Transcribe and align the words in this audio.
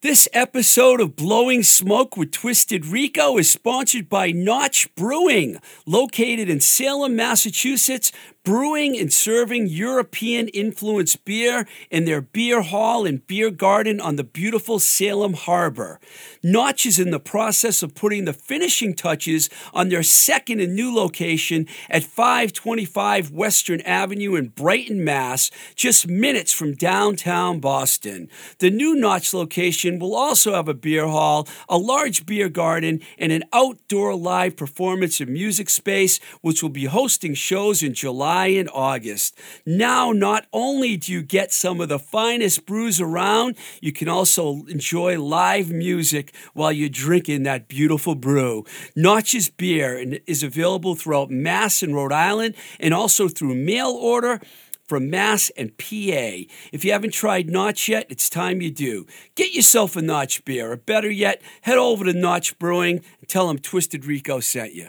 This 0.00 0.28
episode 0.32 1.00
of 1.00 1.16
Blowing 1.16 1.64
Smoke 1.64 2.16
with 2.16 2.30
Twisted 2.30 2.86
Rico 2.86 3.36
is 3.36 3.50
sponsored 3.50 4.08
by 4.08 4.30
Notch 4.30 4.94
Brewing, 4.94 5.58
located 5.86 6.48
in 6.48 6.60
Salem, 6.60 7.16
Massachusetts, 7.16 8.12
brewing 8.48 8.98
and 8.98 9.12
serving 9.12 9.66
European 9.66 10.48
influenced 10.48 11.22
beer 11.26 11.68
in 11.90 12.06
their 12.06 12.22
beer 12.22 12.62
hall 12.62 13.04
and 13.04 13.26
beer 13.26 13.50
garden 13.50 14.00
on 14.00 14.16
the 14.16 14.24
beautiful 14.24 14.78
Salem 14.78 15.34
Harbor. 15.34 16.00
Notch 16.42 16.86
is 16.86 16.98
in 16.98 17.10
the 17.10 17.20
process 17.20 17.82
of 17.82 17.94
putting 17.94 18.24
the 18.24 18.32
finishing 18.32 18.94
touches 18.94 19.50
on 19.74 19.90
their 19.90 20.02
second 20.02 20.60
and 20.60 20.74
new 20.74 20.94
location 20.94 21.66
at 21.90 22.04
525 22.04 23.30
Western 23.32 23.82
Avenue 23.82 24.34
in 24.34 24.48
Brighton, 24.48 25.04
Mass., 25.04 25.50
just 25.74 26.08
minutes 26.08 26.50
from 26.50 26.72
downtown 26.72 27.60
Boston. 27.60 28.30
The 28.60 28.70
new 28.70 28.94
Notch 28.94 29.34
location 29.34 29.98
will 29.98 30.14
also 30.14 30.54
have 30.54 30.68
a 30.68 30.74
beer 30.74 31.06
hall, 31.06 31.46
a 31.68 31.76
large 31.76 32.24
beer 32.24 32.48
garden, 32.48 33.02
and 33.18 33.30
an 33.30 33.44
outdoor 33.52 34.14
live 34.14 34.56
performance 34.56 35.20
and 35.20 35.28
music 35.28 35.68
space, 35.68 36.18
which 36.40 36.62
will 36.62 36.70
be 36.70 36.86
hosting 36.86 37.34
shows 37.34 37.82
in 37.82 37.92
July 37.92 38.37
And 38.46 38.70
August. 38.72 39.38
Now, 39.66 40.12
not 40.12 40.46
only 40.52 40.96
do 40.96 41.12
you 41.12 41.22
get 41.22 41.52
some 41.52 41.80
of 41.80 41.88
the 41.88 41.98
finest 41.98 42.66
brews 42.66 43.00
around, 43.00 43.56
you 43.80 43.92
can 43.92 44.08
also 44.08 44.64
enjoy 44.68 45.20
live 45.20 45.70
music 45.70 46.34
while 46.54 46.72
you're 46.72 46.88
drinking 46.88 47.42
that 47.42 47.68
beautiful 47.68 48.14
brew. 48.14 48.64
Notch's 48.94 49.50
beer 49.50 50.20
is 50.26 50.42
available 50.42 50.94
throughout 50.94 51.30
Mass 51.30 51.82
and 51.82 51.94
Rhode 51.94 52.12
Island 52.12 52.54
and 52.78 52.94
also 52.94 53.28
through 53.28 53.54
mail 53.54 53.90
order 53.90 54.40
from 54.88 55.10
Mass 55.10 55.50
and 55.56 55.76
PA. 55.76 56.48
If 56.72 56.84
you 56.84 56.92
haven't 56.92 57.12
tried 57.12 57.50
Notch 57.50 57.88
yet, 57.88 58.06
it's 58.08 58.30
time 58.30 58.62
you 58.62 58.70
do. 58.70 59.06
Get 59.34 59.52
yourself 59.54 59.96
a 59.96 60.02
Notch 60.02 60.44
beer, 60.44 60.72
or 60.72 60.76
better 60.76 61.10
yet, 61.10 61.42
head 61.62 61.76
over 61.76 62.06
to 62.06 62.14
Notch 62.14 62.58
Brewing 62.58 63.02
and 63.20 63.28
tell 63.28 63.48
them 63.48 63.58
Twisted 63.58 64.06
Rico 64.06 64.40
sent 64.40 64.72
you. 64.72 64.88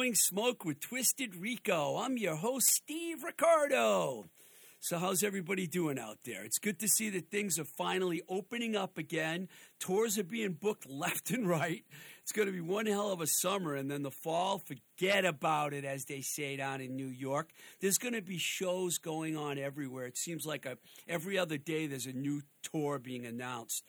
Blowing 0.00 0.14
Smoke 0.14 0.64
with 0.64 0.80
Twisted 0.80 1.36
Rico. 1.36 1.98
I'm 1.98 2.16
your 2.16 2.36
host, 2.36 2.68
Steve 2.68 3.22
Ricardo. 3.22 4.30
So, 4.78 4.96
how's 4.96 5.22
everybody 5.22 5.66
doing 5.66 5.98
out 5.98 6.20
there? 6.24 6.42
It's 6.42 6.58
good 6.58 6.78
to 6.78 6.88
see 6.88 7.10
that 7.10 7.30
things 7.30 7.58
are 7.58 7.66
finally 7.66 8.22
opening 8.26 8.76
up 8.76 8.96
again. 8.96 9.50
Tours 9.78 10.16
are 10.16 10.24
being 10.24 10.54
booked 10.54 10.86
left 10.88 11.30
and 11.30 11.46
right. 11.46 11.84
It's 12.22 12.32
going 12.32 12.46
to 12.46 12.52
be 12.52 12.62
one 12.62 12.86
hell 12.86 13.12
of 13.12 13.20
a 13.20 13.26
summer, 13.26 13.74
and 13.74 13.90
then 13.90 14.02
the 14.02 14.10
fall, 14.10 14.58
forget 14.58 15.26
about 15.26 15.74
it, 15.74 15.84
as 15.84 16.06
they 16.06 16.22
say 16.22 16.56
down 16.56 16.80
in 16.80 16.96
New 16.96 17.08
York. 17.08 17.50
There's 17.82 17.98
going 17.98 18.14
to 18.14 18.22
be 18.22 18.38
shows 18.38 18.96
going 18.96 19.36
on 19.36 19.58
everywhere. 19.58 20.06
It 20.06 20.16
seems 20.16 20.46
like 20.46 20.64
a, 20.64 20.78
every 21.08 21.38
other 21.38 21.58
day 21.58 21.86
there's 21.86 22.06
a 22.06 22.14
new 22.14 22.40
tour 22.62 22.98
being 22.98 23.26
announced. 23.26 23.84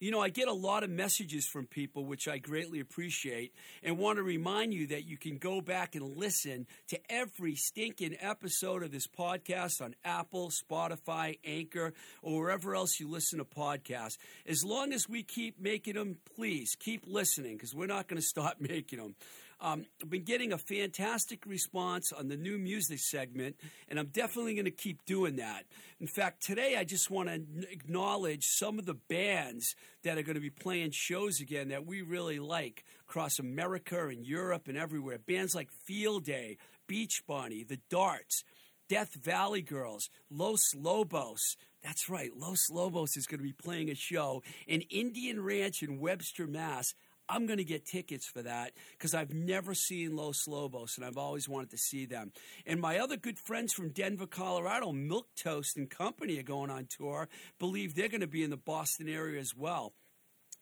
You 0.00 0.10
know, 0.10 0.20
I 0.20 0.30
get 0.30 0.48
a 0.48 0.54
lot 0.54 0.82
of 0.82 0.88
messages 0.88 1.46
from 1.46 1.66
people, 1.66 2.06
which 2.06 2.26
I 2.26 2.38
greatly 2.38 2.80
appreciate, 2.80 3.52
and 3.82 3.98
want 3.98 4.16
to 4.16 4.22
remind 4.22 4.72
you 4.72 4.86
that 4.86 5.04
you 5.04 5.18
can 5.18 5.36
go 5.36 5.60
back 5.60 5.94
and 5.94 6.16
listen 6.16 6.66
to 6.88 6.98
every 7.10 7.54
stinking 7.54 8.16
episode 8.18 8.82
of 8.82 8.92
this 8.92 9.06
podcast 9.06 9.82
on 9.82 9.94
Apple, 10.02 10.50
Spotify, 10.50 11.38
Anchor, 11.44 11.92
or 12.22 12.40
wherever 12.40 12.74
else 12.74 12.98
you 12.98 13.10
listen 13.10 13.40
to 13.40 13.44
podcasts. 13.44 14.16
As 14.46 14.64
long 14.64 14.94
as 14.94 15.06
we 15.06 15.22
keep 15.22 15.60
making 15.60 15.96
them, 15.96 16.16
please 16.34 16.74
keep 16.80 17.04
listening 17.06 17.58
because 17.58 17.74
we're 17.74 17.86
not 17.86 18.08
going 18.08 18.16
to 18.22 18.26
stop 18.26 18.56
making 18.58 19.00
them. 19.00 19.14
Um, 19.62 19.84
I've 20.02 20.08
been 20.08 20.24
getting 20.24 20.52
a 20.52 20.58
fantastic 20.58 21.44
response 21.46 22.12
on 22.12 22.28
the 22.28 22.36
new 22.36 22.56
music 22.56 22.98
segment, 22.98 23.56
and 23.88 23.98
I'm 23.98 24.06
definitely 24.06 24.54
going 24.54 24.64
to 24.64 24.70
keep 24.70 25.04
doing 25.04 25.36
that. 25.36 25.64
In 26.00 26.06
fact, 26.06 26.42
today 26.42 26.76
I 26.78 26.84
just 26.84 27.10
want 27.10 27.28
to 27.28 27.70
acknowledge 27.70 28.46
some 28.46 28.78
of 28.78 28.86
the 28.86 28.94
bands 28.94 29.74
that 30.02 30.16
are 30.16 30.22
going 30.22 30.36
to 30.36 30.40
be 30.40 30.50
playing 30.50 30.92
shows 30.92 31.40
again 31.40 31.68
that 31.68 31.84
we 31.84 32.00
really 32.00 32.38
like 32.38 32.84
across 33.06 33.38
America 33.38 34.08
and 34.08 34.24
Europe 34.24 34.66
and 34.66 34.78
everywhere. 34.78 35.18
Bands 35.18 35.54
like 35.54 35.70
Field 35.70 36.24
Day, 36.24 36.56
Beach 36.86 37.22
Bunny, 37.26 37.62
The 37.62 37.80
Darts. 37.90 38.44
Death 38.88 39.14
Valley 39.14 39.62
Girls, 39.62 40.10
Los 40.32 40.74
Lobos. 40.74 41.56
That's 41.80 42.08
right, 42.08 42.32
Los 42.36 42.68
Lobos 42.72 43.16
is 43.16 43.24
going 43.28 43.38
to 43.38 43.44
be 43.44 43.52
playing 43.52 43.88
a 43.88 43.94
show 43.94 44.42
in 44.66 44.80
Indian 44.80 45.40
Ranch 45.40 45.84
in 45.84 46.00
Webster, 46.00 46.48
Mass. 46.48 46.92
I'm 47.30 47.46
going 47.46 47.58
to 47.58 47.64
get 47.64 47.86
tickets 47.86 48.26
for 48.26 48.42
that 48.42 48.72
because 48.98 49.14
I've 49.14 49.32
never 49.32 49.72
seen 49.72 50.16
Los 50.16 50.48
Lobos 50.48 50.96
and 50.96 51.06
I've 51.06 51.16
always 51.16 51.48
wanted 51.48 51.70
to 51.70 51.78
see 51.78 52.04
them. 52.04 52.32
And 52.66 52.80
my 52.80 52.98
other 52.98 53.16
good 53.16 53.38
friends 53.38 53.72
from 53.72 53.90
Denver, 53.90 54.26
Colorado, 54.26 54.90
Milk 54.92 55.28
Toast 55.40 55.76
and 55.76 55.88
Company 55.88 56.38
are 56.38 56.42
going 56.42 56.70
on 56.70 56.88
tour. 56.90 57.28
Believe 57.58 57.94
they're 57.94 58.08
going 58.08 58.20
to 58.20 58.26
be 58.26 58.42
in 58.42 58.50
the 58.50 58.56
Boston 58.56 59.08
area 59.08 59.40
as 59.40 59.54
well. 59.56 59.94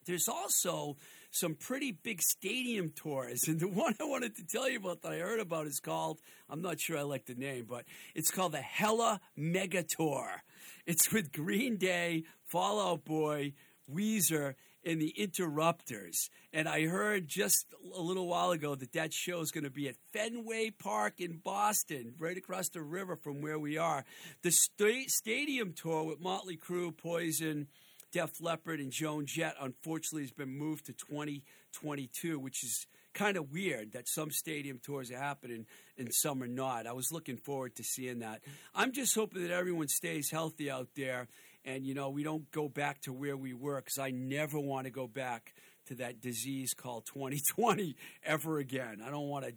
There's 0.07 0.29
also 0.29 0.97
some 1.31 1.55
pretty 1.55 1.93
big 1.93 2.23
stadium 2.23 2.93
tours. 2.95 3.45
And 3.47 3.61
the 3.61 3.69
one 3.69 3.95
I 4.01 4.05
wanted 4.05 4.37
to 4.37 4.47
tell 4.47 4.69
you 4.69 4.79
about 4.79 5.03
that 5.03 5.13
I 5.13 5.19
heard 5.19 5.41
about 5.41 5.67
is 5.67 5.81
called, 5.81 6.19
I'm 6.49 6.63
not 6.63 6.81
sure 6.81 6.99
I 6.99 7.03
like 7.03 7.27
the 7.27 7.35
name, 7.35 7.67
but 7.69 7.85
it's 8.15 8.31
called 8.31 8.53
the 8.53 8.61
Hella 8.61 9.21
Mega 9.37 9.83
Tour. 9.83 10.43
It's 10.87 11.13
with 11.13 11.33
Green 11.33 11.77
Day, 11.77 12.25
Fall 12.45 12.81
Out 12.81 13.05
Boy, 13.05 13.53
Weezer, 13.91 14.55
and 14.85 15.01
the 15.01 15.11
Interrupters. 15.11 16.31
And 16.53 16.69
I 16.69 16.87
heard 16.87 17.29
just 17.29 17.67
a 17.95 18.01
little 18.01 18.27
while 18.27 18.51
ago 18.51 18.75
that 18.75 18.93
that 18.93 19.13
show 19.13 19.41
is 19.41 19.51
going 19.51 19.65
to 19.65 19.71
be 19.71 19.89
at 19.89 19.97
Fenway 20.13 20.71
Park 20.71 21.21
in 21.21 21.39
Boston, 21.39 22.15
right 22.19 22.37
across 22.37 22.69
the 22.69 22.83
river 22.83 23.17
from 23.17 23.41
where 23.41 23.59
we 23.59 23.79
are. 23.79 24.05
The 24.43 24.51
st- 24.51 25.11
stadium 25.11 25.73
tour 25.73 26.05
with 26.05 26.21
Motley 26.21 26.57
Crue, 26.57 26.97
Poison, 26.97 27.69
Def 28.13 28.41
Leppard, 28.41 28.81
and 28.81 28.91
Joan 28.91 29.27
Jett, 29.27 29.57
unfortunately, 29.61 30.23
has 30.23 30.33
been 30.33 30.57
moved 30.57 30.87
to 30.87 30.93
2022, 30.93 32.39
which 32.39 32.65
is 32.65 32.87
kind 33.15 33.37
of 33.37 33.51
weird 33.51 33.93
that 33.93 34.09
some 34.09 34.31
stadium 34.31 34.79
tours 34.79 35.11
are 35.11 35.19
happening 35.19 35.67
and 35.99 36.15
some 36.15 36.43
are 36.43 36.49
not. 36.49 36.87
I 36.87 36.93
was 36.93 37.11
looking 37.11 37.37
forward 37.37 37.75
to 37.77 37.83
seeing 37.83 38.21
that. 38.21 38.43
I'm 38.75 38.93
just 38.93 39.15
hoping 39.15 39.43
that 39.43 39.51
everyone 39.51 39.89
stays 39.89 40.31
healthy 40.31 40.71
out 40.71 40.89
there 40.95 41.27
and 41.69 41.87
you 41.87 41.95
know 41.95 42.09
we 42.09 42.23
don't 42.23 42.51
go 42.51 42.69
back 42.69 43.03
to 43.03 43.13
where 43.13 43.37
we 43.37 43.53
were 43.53 43.77
because 43.77 43.99
I 43.99 44.11
never 44.11 44.59
want 44.59 44.87
to 44.87 44.91
go 44.91 45.07
back 45.07 45.55
to 45.87 45.95
that 45.97 46.21
disease 46.21 46.75
called 46.75 47.07
2020 47.07 47.95
ever 48.25 48.59
again. 48.59 49.03
I 49.05 49.11
don't 49.11 49.29
want 49.29 49.45
to 49.45 49.55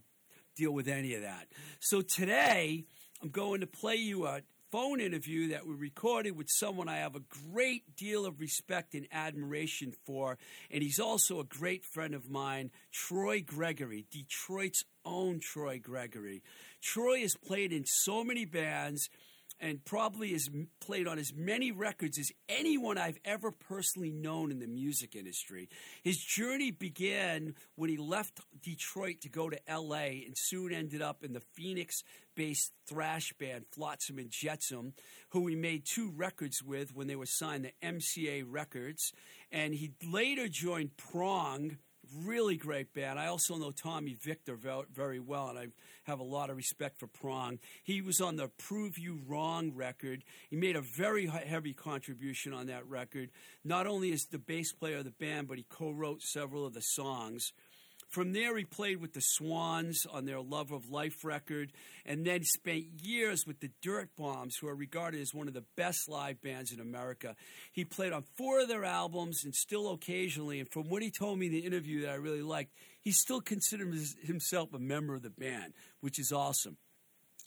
deal 0.55 0.71
with 0.71 0.87
any 0.87 1.15
of 1.15 1.21
that. 1.21 1.47
So 1.79 2.01
today 2.01 2.83
I'm 3.21 3.29
going 3.29 3.61
to 3.61 3.67
play 3.67 3.95
you 3.95 4.27
a 4.27 4.41
phone 4.71 5.01
interview 5.01 5.49
that 5.49 5.67
we 5.67 5.73
recorded 5.73 6.37
with 6.37 6.47
someone 6.49 6.87
I 6.87 6.97
have 6.97 7.15
a 7.15 7.21
great 7.51 7.95
deal 7.95 8.25
of 8.25 8.39
respect 8.39 8.93
and 8.93 9.05
admiration 9.11 9.93
for, 10.05 10.37
and 10.69 10.81
he's 10.81 10.99
also 10.99 11.41
a 11.41 11.43
great 11.43 11.83
friend 11.83 12.13
of 12.13 12.29
mine, 12.29 12.71
Troy 12.91 13.41
Gregory, 13.45 14.05
Detroit's 14.09 14.83
own 15.03 15.41
Troy 15.41 15.77
Gregory. 15.77 16.41
Troy 16.81 17.19
has 17.19 17.35
played 17.35 17.73
in 17.73 17.83
so 17.85 18.23
many 18.23 18.45
bands 18.45 19.09
and 19.61 19.85
probably 19.85 20.31
has 20.31 20.49
played 20.81 21.07
on 21.07 21.19
as 21.19 21.33
many 21.33 21.71
records 21.71 22.17
as 22.17 22.31
anyone 22.49 22.97
I've 22.97 23.19
ever 23.23 23.51
personally 23.51 24.11
known 24.11 24.49
in 24.49 24.59
the 24.59 24.67
music 24.67 25.15
industry. 25.15 25.69
His 26.03 26.17
journey 26.17 26.71
began 26.71 27.53
when 27.75 27.91
he 27.91 27.97
left 27.97 28.41
Detroit 28.61 29.21
to 29.21 29.29
go 29.29 29.49
to 29.49 29.59
LA 29.69 30.23
and 30.25 30.33
soon 30.35 30.73
ended 30.73 31.03
up 31.03 31.23
in 31.23 31.33
the 31.33 31.43
Phoenix 31.53 32.03
based 32.35 32.71
thrash 32.87 33.33
band 33.33 33.65
Flotsam 33.71 34.17
and 34.17 34.31
Jetsam, 34.31 34.93
who 35.29 35.45
he 35.47 35.55
made 35.55 35.85
two 35.85 36.11
records 36.15 36.63
with 36.63 36.95
when 36.95 37.07
they 37.07 37.15
were 37.15 37.25
signed 37.27 37.65
to 37.65 37.87
MCA 37.87 38.43
Records. 38.47 39.13
And 39.51 39.75
he 39.75 39.91
later 40.03 40.47
joined 40.47 40.97
Prong 40.97 41.77
really 42.25 42.57
great 42.57 42.93
band. 42.93 43.19
I 43.19 43.27
also 43.27 43.55
know 43.55 43.71
Tommy 43.71 44.13
Victor 44.13 44.57
very 44.93 45.19
well, 45.19 45.49
and 45.49 45.57
I 45.57 45.67
have 46.03 46.19
a 46.19 46.23
lot 46.23 46.49
of 46.49 46.57
respect 46.57 46.99
for 46.99 47.07
Prong. 47.07 47.59
He 47.83 48.01
was 48.01 48.21
on 48.21 48.35
the 48.35 48.47
Prove 48.47 48.97
You 48.97 49.19
Wrong 49.27 49.71
record. 49.73 50.23
He 50.49 50.55
made 50.55 50.75
a 50.75 50.81
very 50.81 51.27
heavy 51.27 51.73
contribution 51.73 52.53
on 52.53 52.67
that 52.67 52.87
record. 52.87 53.29
Not 53.63 53.87
only 53.87 54.11
is 54.11 54.25
the 54.25 54.39
bass 54.39 54.71
player 54.71 54.97
of 54.97 55.05
the 55.05 55.11
band, 55.11 55.47
but 55.47 55.57
he 55.57 55.65
co 55.69 55.91
wrote 55.91 56.21
several 56.21 56.65
of 56.65 56.73
the 56.73 56.81
songs. 56.81 57.53
From 58.11 58.33
there, 58.33 58.57
he 58.57 58.65
played 58.65 58.97
with 58.97 59.13
the 59.13 59.21
Swans 59.21 60.05
on 60.05 60.25
their 60.25 60.41
Love 60.41 60.73
of 60.73 60.91
Life 60.91 61.23
record, 61.23 61.71
and 62.05 62.25
then 62.25 62.43
spent 62.43 62.83
years 63.01 63.47
with 63.47 63.61
the 63.61 63.71
Dirt 63.81 64.09
Bombs, 64.17 64.57
who 64.57 64.67
are 64.67 64.75
regarded 64.75 65.21
as 65.21 65.33
one 65.33 65.47
of 65.47 65.53
the 65.53 65.63
best 65.77 66.09
live 66.09 66.41
bands 66.41 66.73
in 66.73 66.81
America. 66.81 67.37
He 67.71 67.85
played 67.85 68.11
on 68.11 68.25
four 68.35 68.59
of 68.59 68.67
their 68.67 68.83
albums 68.83 69.45
and 69.45 69.55
still 69.55 69.89
occasionally, 69.93 70.59
and 70.59 70.69
from 70.69 70.89
what 70.89 71.01
he 71.01 71.09
told 71.09 71.39
me 71.39 71.45
in 71.45 71.53
the 71.53 71.59
interview 71.59 72.01
that 72.01 72.09
I 72.09 72.15
really 72.15 72.41
liked, 72.41 72.73
he 72.99 73.13
still 73.13 73.39
considers 73.39 74.17
himself 74.21 74.73
a 74.73 74.79
member 74.79 75.15
of 75.15 75.21
the 75.21 75.29
band, 75.29 75.71
which 76.01 76.19
is 76.19 76.33
awesome. 76.33 76.75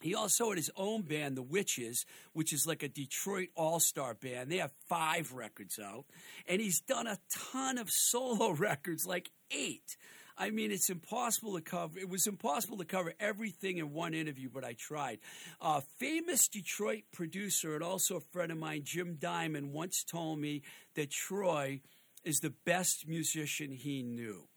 He 0.01 0.15
also 0.15 0.49
had 0.49 0.57
his 0.57 0.71
own 0.77 1.03
band, 1.03 1.37
The 1.37 1.43
Witches, 1.43 2.07
which 2.33 2.55
is 2.55 2.67
like 2.67 2.83
a 2.83 2.89
Detroit 2.89 3.51
all 3.55 3.81
star 3.81 4.15
band. 4.15 4.51
They 4.51 4.59
have 4.59 4.73
five 4.89 5.33
records 5.33 5.79
out. 5.79 6.07
And 6.49 6.61
he's 6.61 6.81
done 6.81 7.07
a 7.07 7.19
ton 7.53 7.77
of 7.77 7.91
solo 7.91 8.51
records, 8.53 9.07
like 9.07 9.31
eight. 9.51 9.97
I 10.37 10.51
mean, 10.51 10.73
it's 10.73 10.91
impossible 10.91 11.55
to 11.55 11.61
cover. 11.61 11.99
It 11.99 12.09
was 12.09 12.27
impossible 12.27 12.79
to 12.79 12.85
cover 12.85 13.15
everything 13.21 13.79
in 13.79 13.93
one 13.93 14.15
interview, 14.15 14.49
but 14.53 14.65
I 14.65 14.73
tried. 14.73 15.21
A 15.61 15.81
famous 15.99 16.49
Detroit 16.49 17.05
producer 17.13 17.75
and 17.75 17.85
also 17.85 18.17
a 18.17 18.21
friend 18.21 18.51
of 18.51 18.59
mine, 18.59 18.83
Jim 18.85 19.17
Diamond, 19.21 19.73
once 19.73 20.03
told 20.03 20.41
me 20.41 20.63
that 20.97 21.11
Troy 21.11 21.81
is 22.25 22.41
the 22.41 22.55
best 22.65 23.07
musician 23.07 23.71
he 23.71 24.03
knew. 24.03 24.49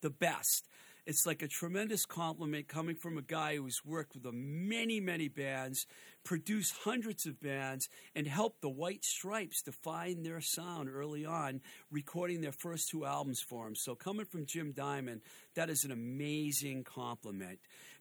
The 0.00 0.10
best. 0.10 0.66
It's 1.06 1.26
like 1.26 1.42
a 1.42 1.48
tremendous 1.48 2.04
compliment 2.04 2.68
coming 2.68 2.96
from 2.96 3.16
a 3.16 3.22
guy 3.22 3.56
who's 3.56 3.84
worked 3.84 4.14
with 4.14 4.32
many, 4.32 5.00
many 5.00 5.28
bands, 5.28 5.86
produced 6.24 6.74
hundreds 6.84 7.26
of 7.26 7.40
bands, 7.40 7.88
and 8.14 8.26
helped 8.26 8.60
the 8.60 8.68
White 8.68 9.04
Stripes 9.04 9.62
define 9.62 10.22
their 10.22 10.40
sound 10.40 10.88
early 10.88 11.24
on, 11.24 11.60
recording 11.90 12.40
their 12.40 12.52
first 12.52 12.88
two 12.88 13.04
albums 13.04 13.40
for 13.40 13.66
him. 13.66 13.74
So, 13.74 13.94
coming 13.94 14.26
from 14.26 14.46
Jim 14.46 14.72
Diamond, 14.72 15.22
that 15.54 15.70
is 15.70 15.84
an 15.84 15.90
amazing 15.90 16.84
compliment. 16.84 17.58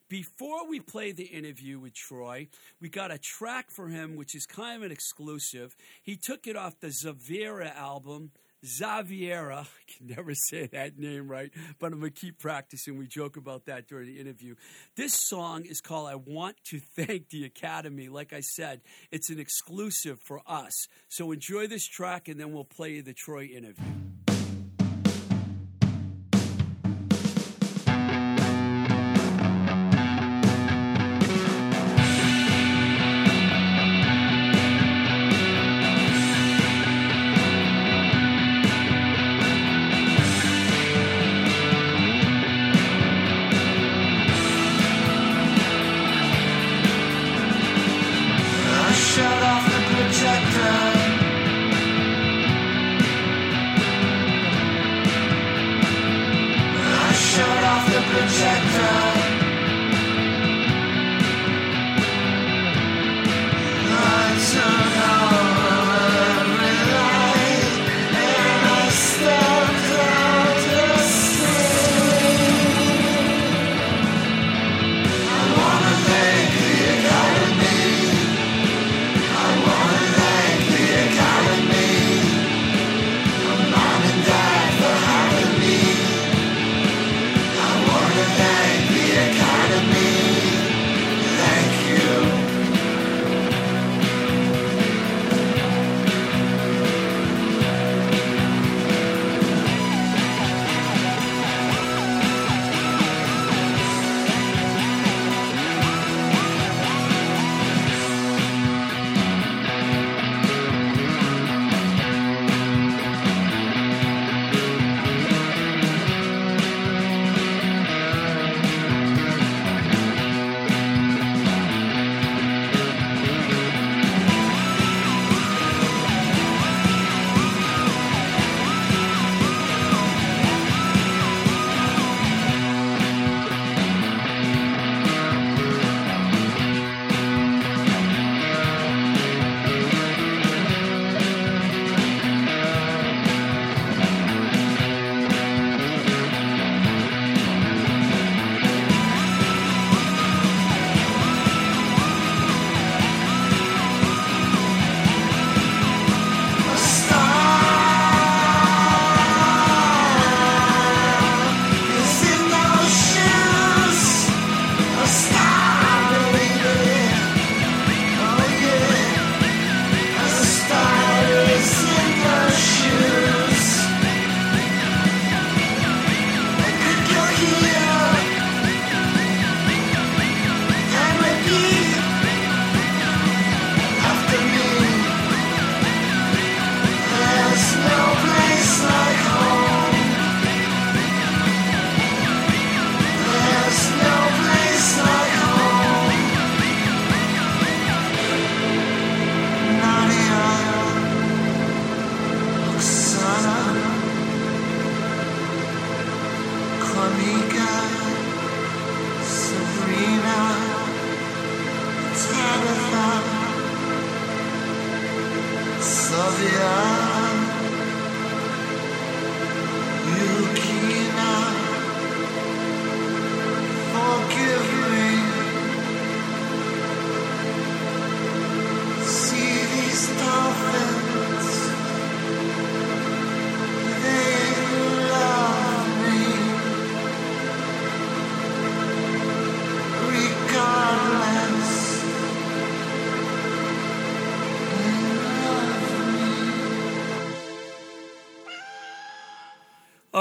Before 0.09 0.67
we 0.67 0.79
play 0.79 1.11
the 1.11 1.25
interview 1.25 1.79
with 1.79 1.93
Troy, 1.93 2.47
we 2.81 2.89
got 2.89 3.11
a 3.11 3.19
track 3.19 3.69
for 3.69 3.89
him, 3.89 4.15
which 4.15 4.33
is 4.33 4.47
kind 4.47 4.77
of 4.77 4.81
an 4.81 4.91
exclusive. 4.91 5.75
He 6.01 6.15
took 6.15 6.47
it 6.47 6.55
off 6.55 6.79
the 6.79 6.87
Zavira 6.87 7.75
album. 7.75 8.31
Zaviera, 8.65 9.61
I 9.65 9.91
can 9.91 10.07
never 10.07 10.33
say 10.33 10.67
that 10.67 10.97
name 10.97 11.27
right, 11.27 11.51
but 11.79 11.93
I'm 11.93 11.99
going 11.99 12.11
to 12.11 12.19
keep 12.19 12.39
practicing. 12.39 12.97
We 12.97 13.07
joke 13.07 13.37
about 13.37 13.65
that 13.65 13.87
during 13.87 14.07
the 14.07 14.19
interview. 14.19 14.55
This 14.95 15.13
song 15.13 15.65
is 15.65 15.81
called 15.81 16.09
I 16.09 16.15
Want 16.15 16.57
to 16.65 16.79
Thank 16.79 17.29
the 17.29 17.45
Academy. 17.45 18.09
Like 18.09 18.33
I 18.33 18.41
said, 18.41 18.81
it's 19.11 19.29
an 19.29 19.39
exclusive 19.39 20.19
for 20.21 20.41
us. 20.45 20.87
So 21.07 21.31
enjoy 21.31 21.67
this 21.67 21.87
track 21.87 22.27
and 22.27 22.39
then 22.39 22.53
we'll 22.53 22.63
play 22.65 23.01
the 23.01 23.13
Troy 23.13 23.45
interview. 23.45 23.85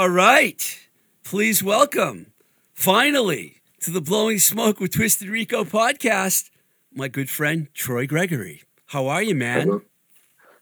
All 0.08 0.14
right. 0.14 0.88
Please 1.22 1.62
welcome, 1.62 2.32
finally, 2.72 3.60
to 3.82 3.90
the 3.90 4.00
Blowing 4.00 4.38
Smoke 4.38 4.80
with 4.80 4.94
Twisted 4.94 5.28
Rico 5.28 5.64
podcast, 5.64 6.48
my 6.94 7.08
good 7.08 7.28
friend 7.28 7.68
Troy 7.74 8.06
Gregory. 8.06 8.62
How 8.86 9.06
are 9.08 9.22
you, 9.22 9.34
man? 9.34 9.82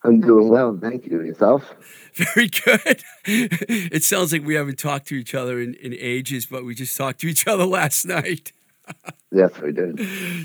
I'm 0.02 0.20
doing 0.20 0.48
well. 0.48 0.76
Thank 0.76 1.06
you. 1.06 1.22
Yourself? 1.22 1.76
Very 2.14 2.48
good. 2.48 3.04
It 3.24 4.02
sounds 4.02 4.32
like 4.32 4.44
we 4.44 4.56
haven't 4.56 4.80
talked 4.80 5.06
to 5.10 5.14
each 5.14 5.32
other 5.32 5.60
in, 5.60 5.74
in 5.74 5.94
ages, 5.94 6.46
but 6.46 6.64
we 6.64 6.74
just 6.74 6.96
talked 6.96 7.20
to 7.20 7.28
each 7.28 7.46
other 7.46 7.66
last 7.66 8.04
night. 8.04 8.50
yes, 9.30 9.56
we 9.60 9.70
did. 9.70 10.00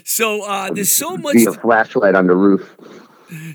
So 0.08 0.44
uh, 0.44 0.70
there's 0.72 0.94
so 0.94 1.18
much. 1.18 1.34
Be 1.34 1.46
a 1.46 1.54
flashlight 1.54 2.14
on 2.14 2.28
the 2.28 2.36
roof. 2.36 2.78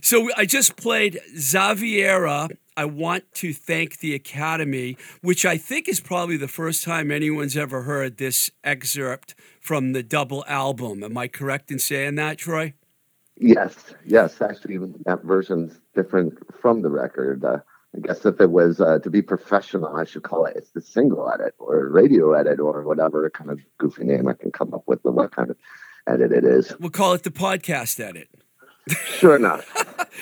So 0.03 0.29
I 0.37 0.45
just 0.45 0.77
played 0.77 1.21
Xaviera. 1.39 2.49
I 2.77 2.85
want 2.85 3.33
to 3.35 3.55
thank 3.55 3.99
the 3.99 4.15
Academy, 4.15 4.99
which 5.23 5.47
I 5.47 5.57
think 5.57 5.89
is 5.89 6.01
probably 6.01 6.37
the 6.37 6.49
first 6.49 6.85
time 6.85 7.11
anyone's 7.11 7.57
ever 7.57 7.83
heard 7.83 8.19
this 8.19 8.51
excerpt 8.63 9.35
from 9.61 9.93
the 9.93 10.03
double 10.03 10.45
album. 10.47 11.03
Am 11.03 11.17
I 11.17 11.29
correct 11.29 11.71
in 11.71 11.79
saying 11.79 12.17
that, 12.17 12.39
Troy? 12.39 12.75
Yes, 13.39 13.95
yes. 14.05 14.41
Actually, 14.41 14.79
that 15.05 15.23
version's 15.23 15.79
different 15.95 16.35
from 16.61 16.83
the 16.83 16.91
record. 16.91 17.45
Uh, 17.45 17.59
I 17.95 18.01
guess 18.01 18.27
if 18.27 18.41
it 18.41 18.51
was 18.51 18.81
uh, 18.81 18.99
to 18.99 19.11
be 19.11 19.23
professional, 19.23 19.97
I 19.97 20.05
should 20.05 20.23
call 20.23 20.45
it 20.45 20.57
it's 20.57 20.71
the 20.71 20.83
single 20.83 21.31
edit 21.33 21.55
or 21.59 21.89
radio 21.89 22.33
edit 22.33 22.61
or 22.61 22.83
whatever 22.83 23.29
kind 23.31 23.51
of 23.51 23.61
goofy 23.79 24.05
name 24.05 24.29
I 24.29 24.35
can 24.35 24.53
come 24.53 24.75
up 24.75 24.85
with, 24.87 25.01
what 25.03 25.35
kind 25.35 25.51
of 25.51 25.57
edit 26.07 26.33
it 26.33 26.45
is. 26.45 26.75
We'll 26.79 26.91
call 26.91 27.15
it 27.15 27.23
the 27.23 27.31
podcast 27.31 28.01
edit. 28.01 28.29
Sure 28.89 29.35
enough. 29.35 29.67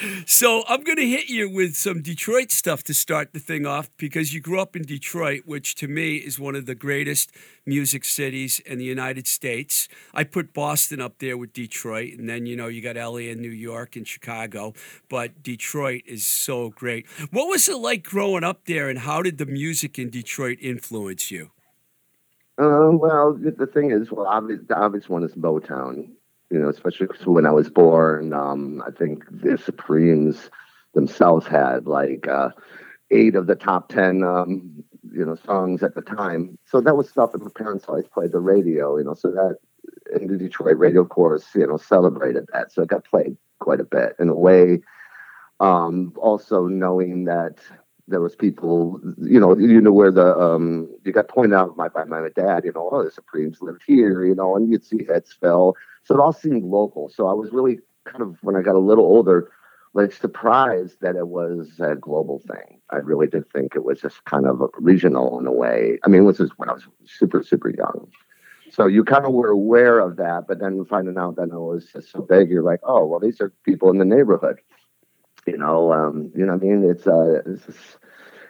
so 0.26 0.64
I'm 0.68 0.82
going 0.82 0.96
to 0.96 1.06
hit 1.06 1.28
you 1.28 1.50
with 1.50 1.76
some 1.76 2.00
Detroit 2.00 2.50
stuff 2.50 2.82
to 2.84 2.94
start 2.94 3.32
the 3.32 3.38
thing 3.38 3.66
off 3.66 3.90
because 3.98 4.32
you 4.32 4.40
grew 4.40 4.60
up 4.60 4.74
in 4.74 4.82
Detroit, 4.82 5.42
which 5.44 5.74
to 5.76 5.88
me 5.88 6.16
is 6.16 6.38
one 6.38 6.54
of 6.54 6.64
the 6.66 6.74
greatest 6.74 7.30
music 7.66 8.04
cities 8.04 8.60
in 8.60 8.78
the 8.78 8.84
United 8.84 9.26
States. 9.26 9.88
I 10.14 10.24
put 10.24 10.54
Boston 10.54 11.00
up 11.00 11.18
there 11.18 11.36
with 11.36 11.52
Detroit, 11.52 12.14
and 12.14 12.28
then 12.28 12.46
you 12.46 12.56
know 12.56 12.68
you 12.68 12.80
got 12.80 12.96
LA 12.96 13.30
and 13.30 13.40
New 13.40 13.50
York 13.50 13.96
and 13.96 14.08
Chicago, 14.08 14.72
but 15.10 15.42
Detroit 15.42 16.02
is 16.06 16.26
so 16.26 16.70
great. 16.70 17.06
What 17.30 17.48
was 17.48 17.68
it 17.68 17.76
like 17.76 18.02
growing 18.02 18.44
up 18.44 18.64
there, 18.64 18.88
and 18.88 19.00
how 19.00 19.22
did 19.22 19.38
the 19.38 19.46
music 19.46 19.98
in 19.98 20.08
Detroit 20.08 20.58
influence 20.60 21.30
you? 21.30 21.50
Uh, 22.56 22.88
well, 22.92 23.34
the 23.34 23.66
thing 23.66 23.90
is, 23.90 24.10
well, 24.12 24.26
obvious, 24.26 24.60
the 24.68 24.76
obvious 24.76 25.08
one 25.08 25.24
is 25.24 25.34
Motown 25.34 26.10
you 26.54 26.60
know, 26.60 26.68
especially 26.68 27.08
when 27.24 27.46
I 27.46 27.50
was 27.50 27.68
born. 27.68 28.32
Um, 28.32 28.80
I 28.86 28.92
think 28.92 29.24
the 29.28 29.58
Supremes 29.58 30.50
themselves 30.94 31.48
had 31.48 31.88
like 31.88 32.28
uh, 32.28 32.50
eight 33.10 33.34
of 33.34 33.48
the 33.48 33.56
top 33.56 33.88
ten, 33.88 34.22
um, 34.22 34.84
you 35.12 35.26
know, 35.26 35.34
songs 35.34 35.82
at 35.82 35.96
the 35.96 36.00
time. 36.00 36.56
So 36.64 36.80
that 36.80 36.96
was 36.96 37.08
stuff 37.08 37.32
that 37.32 37.42
my 37.42 37.50
parents 37.56 37.86
always 37.88 38.06
played 38.06 38.30
the 38.30 38.38
radio, 38.38 38.96
you 38.98 39.04
know. 39.04 39.14
So 39.14 39.32
that 39.32 39.56
in 40.14 40.28
the 40.28 40.38
Detroit 40.38 40.78
radio 40.78 41.04
course, 41.04 41.44
you 41.56 41.66
know, 41.66 41.76
celebrated 41.76 42.46
that. 42.52 42.70
So 42.70 42.82
it 42.82 42.88
got 42.88 43.04
played 43.04 43.36
quite 43.58 43.80
a 43.80 43.84
bit 43.84 44.14
in 44.20 44.28
a 44.28 44.34
way. 44.34 44.80
Um, 45.58 46.12
also 46.16 46.68
knowing 46.68 47.24
that 47.24 47.58
there 48.06 48.20
was 48.20 48.36
people, 48.36 49.00
you 49.18 49.40
know, 49.40 49.56
you 49.56 49.80
know 49.80 49.92
where 49.92 50.10
the 50.10 50.36
um, 50.36 50.88
you 51.04 51.12
got 51.12 51.28
pointed 51.28 51.54
out 51.54 51.76
by, 51.76 51.88
by 51.88 52.04
my 52.04 52.28
dad, 52.34 52.64
you 52.64 52.72
know, 52.72 52.88
oh 52.92 53.02
the 53.02 53.10
Supremes 53.10 53.58
lived 53.60 53.82
here, 53.86 54.24
you 54.24 54.34
know, 54.34 54.56
and 54.56 54.70
you'd 54.70 54.84
see 54.84 54.98
Hitsville. 54.98 55.74
So 56.02 56.14
it 56.14 56.20
all 56.20 56.32
seemed 56.32 56.64
local. 56.64 57.08
So 57.08 57.28
I 57.28 57.32
was 57.32 57.50
really 57.52 57.78
kind 58.04 58.22
of 58.22 58.36
when 58.42 58.56
I 58.56 58.62
got 58.62 58.74
a 58.74 58.78
little 58.78 59.04
older, 59.04 59.50
like 59.94 60.12
surprised 60.12 61.00
that 61.00 61.16
it 61.16 61.28
was 61.28 61.80
a 61.80 61.94
global 61.94 62.40
thing. 62.40 62.80
I 62.90 62.96
really 62.96 63.26
did 63.26 63.50
think 63.50 63.74
it 63.74 63.84
was 63.84 64.00
just 64.00 64.22
kind 64.26 64.46
of 64.46 64.60
regional 64.74 65.38
in 65.40 65.46
a 65.46 65.52
way. 65.52 65.98
I 66.04 66.08
mean, 66.08 66.26
this 66.26 66.40
is 66.40 66.50
when 66.56 66.68
I 66.68 66.74
was 66.74 66.86
super 67.06 67.42
super 67.42 67.70
young. 67.70 68.08
So 68.70 68.86
you 68.86 69.04
kind 69.04 69.24
of 69.24 69.32
were 69.32 69.50
aware 69.50 70.00
of 70.00 70.16
that, 70.16 70.44
but 70.48 70.58
then 70.58 70.84
finding 70.84 71.16
out 71.16 71.36
that 71.36 71.44
it 71.44 71.52
was 71.52 71.86
just 71.92 72.10
so 72.10 72.20
big, 72.20 72.50
you're 72.50 72.62
like, 72.62 72.80
oh 72.82 73.06
well, 73.06 73.20
these 73.20 73.40
are 73.40 73.50
people 73.64 73.88
in 73.90 73.98
the 73.98 74.04
neighborhood. 74.04 74.58
You 75.46 75.58
know, 75.58 75.92
um, 75.92 76.32
you 76.34 76.46
know, 76.46 76.54
what 76.54 76.62
I 76.62 76.66
mean, 76.66 76.90
it's 76.90 77.06
uh, 77.06 77.42
it's 77.46 77.96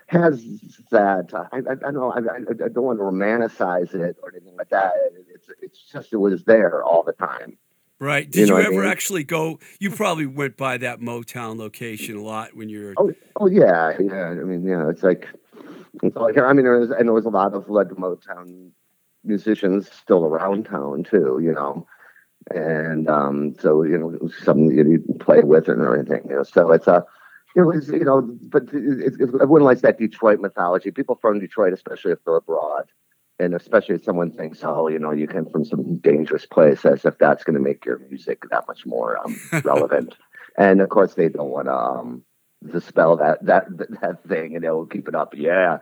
has 0.07 0.45
that. 0.91 1.33
Uh, 1.33 1.45
I, 1.53 1.59
I, 1.59 1.89
I 1.89 1.91
know 1.91 2.13
I, 2.13 2.19
I, 2.19 2.69
don't 2.69 2.85
want 2.85 2.99
to 2.99 3.05
romanticize 3.05 3.95
it 3.95 4.17
or 4.23 4.33
anything 4.33 4.57
like 4.57 4.71
that. 4.71 4.93
It's 5.35 5.49
it's 5.61 5.83
just 5.83 6.13
it 6.13 6.19
was 6.19 6.45
there 6.45 6.83
all 6.83 7.03
the 7.03 7.13
time. 7.13 7.59
Right. 7.99 8.31
Did 8.31 8.41
you, 8.41 8.55
know 8.55 8.59
you 8.59 8.67
ever 8.67 8.83
mean? 8.83 8.91
actually 8.91 9.25
go? 9.25 9.59
You 9.79 9.91
probably 9.91 10.27
went 10.27 10.57
by 10.57 10.77
that 10.79 11.01
Motown 11.01 11.59
location 11.59 12.17
a 12.17 12.23
lot 12.23 12.55
when 12.55 12.69
you 12.69 12.85
were. 12.85 12.95
Oh, 12.97 13.13
oh 13.37 13.47
yeah, 13.47 13.93
yeah. 14.01 14.31
I 14.31 14.45
mean, 14.45 14.65
yeah, 14.65 14.89
it's 14.89 15.03
like 15.03 15.29
it's 16.03 16.17
like 16.17 16.37
I 16.39 16.53
mean, 16.53 16.65
there 16.65 16.79
was 16.79 16.91
and 16.91 17.09
there 17.09 17.13
was 17.13 17.25
a 17.25 17.31
lot 17.31 17.55
of 17.55 17.69
led 17.71 17.89
Motown 17.89 18.71
musicians 19.23 19.91
still 19.91 20.25
around 20.25 20.65
town 20.65 21.05
too. 21.05 21.41
You 21.43 21.53
know, 21.53 21.87
and 22.51 23.09
um, 23.09 23.55
so 23.61 23.83
you 23.83 23.99
know, 23.99 24.29
something 24.43 24.71
you 24.71 25.03
play 25.21 25.41
with 25.43 25.69
and 25.69 25.83
everything. 25.83 26.23
You 26.29 26.37
know, 26.37 26.43
so 26.43 26.73
it's 26.73 26.87
a 26.87 27.05
it 27.55 27.63
was, 27.63 27.89
you 27.89 28.05
know, 28.05 28.21
but 28.49 28.65
it, 28.73 29.15
it, 29.21 29.31
everyone 29.35 29.63
likes 29.63 29.83
that 29.83 29.99
Detroit 29.99 30.41
mythology. 30.41 30.91
People 30.91 31.19
from 31.21 31.39
Detroit, 31.39 31.73
especially 31.73 32.13
if 32.13 32.19
they're 32.25 32.37
abroad, 32.37 32.87
and 33.39 33.55
especially 33.55 33.95
if 33.95 34.05
someone 34.05 34.33
thinks, 34.33 34.61
oh, 34.65 34.89
you 34.89 34.99
know, 34.99 35.13
you 35.13 35.29
came 35.29 35.47
from 35.47 35.65
some 35.65 35.99
dangerous 35.99 36.47
place, 36.47 36.85
as 36.85 37.05
if 37.05 37.17
that's 37.19 37.45
going 37.45 37.55
to 37.55 37.63
make 37.63 37.85
your 37.85 37.99
music 38.11 38.43
that 38.51 38.67
much 38.67 38.85
more 38.85 39.19
um, 39.19 39.39
relevant. 39.65 40.15
and 40.59 40.81
of 40.81 40.89
course, 40.89 41.15
they 41.15 41.29
don't 41.29 41.51
want 41.51 41.67
to 41.67 41.75
um, 41.75 42.25
dispel 42.73 43.17
that 43.17 43.45
that 43.47 43.67
that 44.01 44.25
thing, 44.29 44.57
and 44.57 44.65
they'll 44.65 44.87
keep 44.87 45.07
it 45.07 45.15
up. 45.15 45.35
Yeah, 45.37 45.79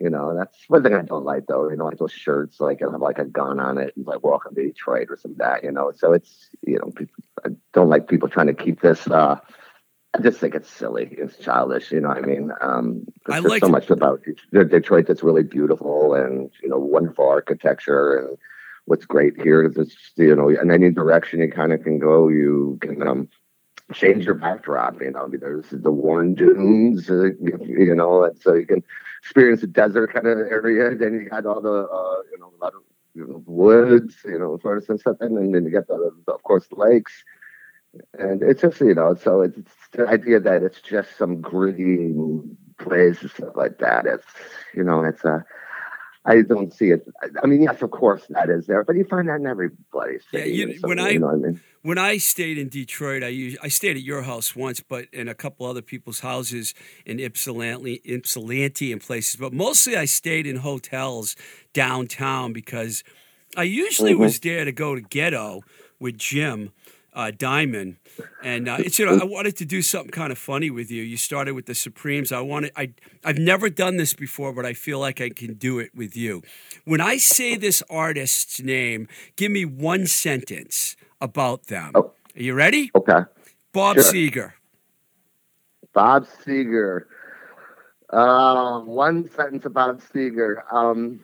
you 0.00 0.10
know, 0.10 0.34
that's 0.34 0.56
one 0.68 0.82
thing 0.82 0.94
I 0.94 1.02
don't 1.02 1.24
like, 1.24 1.46
though. 1.46 1.68
You 1.68 1.76
know, 1.76 1.84
like 1.84 1.98
those 1.98 2.12
shirts, 2.12 2.58
like 2.58 2.80
have 2.80 3.00
like 3.00 3.18
a 3.18 3.24
gun 3.24 3.60
on 3.60 3.78
it, 3.78 3.92
and 3.96 4.06
like 4.06 4.24
"Welcome 4.24 4.54
to 4.54 4.62
Detroit" 4.62 5.08
or 5.10 5.16
some 5.16 5.34
that. 5.36 5.62
You 5.62 5.72
know, 5.72 5.92
so 5.94 6.12
it's 6.12 6.48
you 6.66 6.78
know, 6.78 6.92
I 7.44 7.50
don't 7.72 7.90
like 7.90 8.08
people 8.08 8.28
trying 8.28 8.48
to 8.48 8.54
keep 8.54 8.80
this. 8.80 9.06
uh 9.06 9.38
I 10.12 10.20
just 10.20 10.40
think 10.40 10.54
it's 10.54 10.68
silly. 10.68 11.08
It's 11.12 11.36
childish. 11.36 11.92
You 11.92 12.00
know 12.00 12.08
what 12.08 12.18
I 12.18 12.22
mean? 12.22 12.50
Um, 12.60 13.06
there's 13.26 13.44
like 13.44 13.60
so 13.60 13.68
much 13.68 13.90
about 13.90 14.22
Detroit 14.52 15.06
that's 15.06 15.22
really 15.22 15.44
beautiful 15.44 16.14
and 16.14 16.50
you 16.62 16.68
know 16.68 16.78
wonderful 16.78 17.28
architecture 17.28 18.16
and 18.16 18.38
what's 18.86 19.06
great 19.06 19.40
here 19.40 19.62
is 19.62 19.76
it's 19.76 20.12
you 20.16 20.34
know 20.34 20.48
in 20.48 20.70
any 20.70 20.90
direction 20.90 21.40
you 21.40 21.50
kind 21.50 21.72
of 21.72 21.82
can 21.84 21.98
go, 21.98 22.28
you 22.28 22.78
can 22.80 23.06
um, 23.06 23.28
change 23.92 24.24
your 24.24 24.34
backdrop. 24.34 25.00
You 25.00 25.10
know, 25.10 25.24
I 25.24 25.26
mean, 25.26 25.40
there's 25.40 25.66
the 25.70 25.90
Warren 25.90 26.34
Dunes, 26.34 27.10
uh, 27.10 27.30
you 27.40 27.94
know, 27.94 28.24
and 28.24 28.38
so 28.40 28.54
you 28.54 28.66
can 28.66 28.82
experience 29.22 29.62
a 29.62 29.66
desert 29.66 30.12
kind 30.12 30.26
of 30.26 30.38
area. 30.38 30.94
Then 30.94 31.14
you 31.14 31.28
got 31.28 31.46
all 31.46 31.60
the 31.60 31.88
uh, 31.88 32.22
you 32.32 32.38
know 32.38 32.52
a 32.58 32.64
lot 32.64 32.74
of 32.74 32.82
you 33.14 33.26
know, 33.26 33.42
woods, 33.46 34.16
you 34.24 34.38
know, 34.38 34.58
forests 34.58 34.88
and 34.88 35.00
stuff, 35.00 35.16
and 35.20 35.36
then 35.54 35.64
you 35.64 35.70
get 35.70 35.88
the, 35.88 36.12
the 36.26 36.32
of 36.32 36.42
course 36.42 36.66
lakes 36.72 37.24
and 38.18 38.42
it's 38.42 38.62
just 38.62 38.80
you 38.80 38.94
know 38.94 39.14
so 39.14 39.40
it's, 39.42 39.58
it's, 39.58 39.74
the 39.92 40.06
idea 40.06 40.38
that 40.38 40.62
it's 40.62 40.80
just 40.80 41.16
some 41.16 41.40
gritty 41.40 42.14
place 42.78 43.20
and 43.22 43.30
stuff 43.30 43.56
like 43.56 43.78
that 43.78 44.06
it's 44.06 44.26
you 44.74 44.84
know 44.84 45.02
it's 45.02 45.24
a 45.24 45.44
I 46.24 46.42
don't 46.42 46.72
see 46.72 46.90
it. 46.90 47.06
I 47.42 47.46
mean, 47.46 47.62
yes, 47.62 47.80
of 47.80 47.90
course 47.90 48.22
that 48.28 48.50
is 48.50 48.66
there, 48.66 48.84
but 48.84 48.94
you 48.94 49.04
find 49.04 49.28
that 49.28 49.36
in 49.36 49.46
every 49.46 49.70
place. 49.90 50.22
Yeah, 50.32 50.44
you, 50.44 50.78
when 50.82 50.98
I, 50.98 51.10
you 51.10 51.18
know 51.18 51.30
I 51.30 51.36
mean? 51.36 51.60
when 51.82 51.96
I 51.96 52.18
stayed 52.18 52.58
in 52.58 52.68
Detroit, 52.68 53.22
I 53.22 53.28
used, 53.28 53.58
I 53.62 53.68
stayed 53.68 53.96
at 53.96 54.02
your 54.02 54.22
house 54.22 54.54
once, 54.54 54.80
but 54.80 55.06
in 55.12 55.28
a 55.28 55.34
couple 55.34 55.66
other 55.66 55.80
people's 55.80 56.20
houses 56.20 56.74
in 57.06 57.18
Ypsilanti, 57.20 58.02
Ypsilanti 58.04 58.92
and 58.92 59.00
places. 59.00 59.36
But 59.36 59.54
mostly, 59.54 59.96
I 59.96 60.04
stayed 60.04 60.46
in 60.46 60.56
hotels 60.56 61.36
downtown 61.72 62.52
because 62.52 63.02
I 63.56 63.62
usually 63.62 64.12
mm-hmm. 64.12 64.20
was 64.20 64.40
there 64.40 64.66
to 64.66 64.72
go 64.72 64.94
to 64.94 65.00
ghetto 65.00 65.62
with 65.98 66.18
Jim 66.18 66.72
uh, 67.12 67.30
Diamond. 67.36 67.96
And 68.42 68.68
uh, 68.68 68.76
it's 68.78 68.98
you 68.98 69.06
know 69.06 69.18
I 69.20 69.24
wanted 69.24 69.56
to 69.58 69.64
do 69.64 69.82
something 69.82 70.10
kind 70.10 70.32
of 70.32 70.38
funny 70.38 70.70
with 70.70 70.90
you. 70.90 71.02
You 71.02 71.16
started 71.16 71.54
with 71.54 71.66
the 71.66 71.74
Supremes. 71.74 72.32
I 72.32 72.40
wanted 72.40 72.72
I 72.76 72.92
I've 73.24 73.38
never 73.38 73.70
done 73.70 73.96
this 73.96 74.14
before, 74.14 74.52
but 74.52 74.66
I 74.66 74.72
feel 74.72 74.98
like 74.98 75.20
I 75.20 75.30
can 75.30 75.54
do 75.54 75.78
it 75.78 75.94
with 75.94 76.16
you. 76.16 76.42
When 76.84 77.00
I 77.00 77.16
say 77.16 77.56
this 77.56 77.82
artist's 77.90 78.60
name, 78.60 79.08
give 79.36 79.50
me 79.50 79.64
one 79.64 80.06
sentence 80.06 80.96
about 81.20 81.66
them. 81.66 81.92
Oh. 81.94 82.12
Are 82.36 82.42
you 82.42 82.54
ready? 82.54 82.90
Okay. 82.94 83.20
Bob 83.72 83.96
sure. 83.96 84.04
Seger. 84.04 84.52
Bob 85.92 86.26
Seger. 86.26 87.02
Uh, 88.10 88.80
one 88.80 89.30
sentence 89.30 89.64
about 89.64 90.00
Seger. 90.00 90.62
Um, 90.72 91.20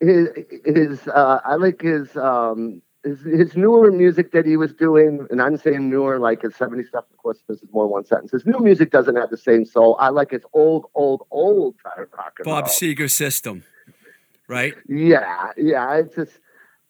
his, 0.00 0.28
his 0.64 1.08
uh, 1.08 1.40
I 1.44 1.56
like 1.56 1.80
his 1.80 2.16
um, 2.16 2.82
his, 3.04 3.20
his 3.22 3.56
newer 3.56 3.90
music 3.90 4.32
that 4.32 4.46
he 4.46 4.56
was 4.56 4.72
doing, 4.72 5.26
and 5.30 5.40
I'm 5.40 5.56
saying 5.56 5.88
newer 5.88 6.18
like 6.18 6.42
his 6.42 6.56
70 6.56 6.84
stuff, 6.84 7.04
of 7.10 7.16
course, 7.18 7.38
this 7.48 7.62
is 7.62 7.68
more 7.72 7.86
one 7.86 8.04
sentence. 8.04 8.32
His 8.32 8.46
new 8.46 8.58
music 8.58 8.90
doesn't 8.90 9.16
have 9.16 9.30
the 9.30 9.36
same 9.36 9.64
soul. 9.64 9.96
I 10.00 10.08
like 10.08 10.30
his 10.30 10.42
old, 10.52 10.86
old, 10.94 11.22
old 11.30 11.76
rock 11.84 12.34
and 12.38 12.44
Bob 12.44 12.64
roll. 12.64 12.64
Seger 12.64 13.10
system, 13.10 13.64
right? 14.48 14.74
Yeah, 14.88 15.52
yeah. 15.56 15.94
It's 15.94 16.14
just 16.16 16.40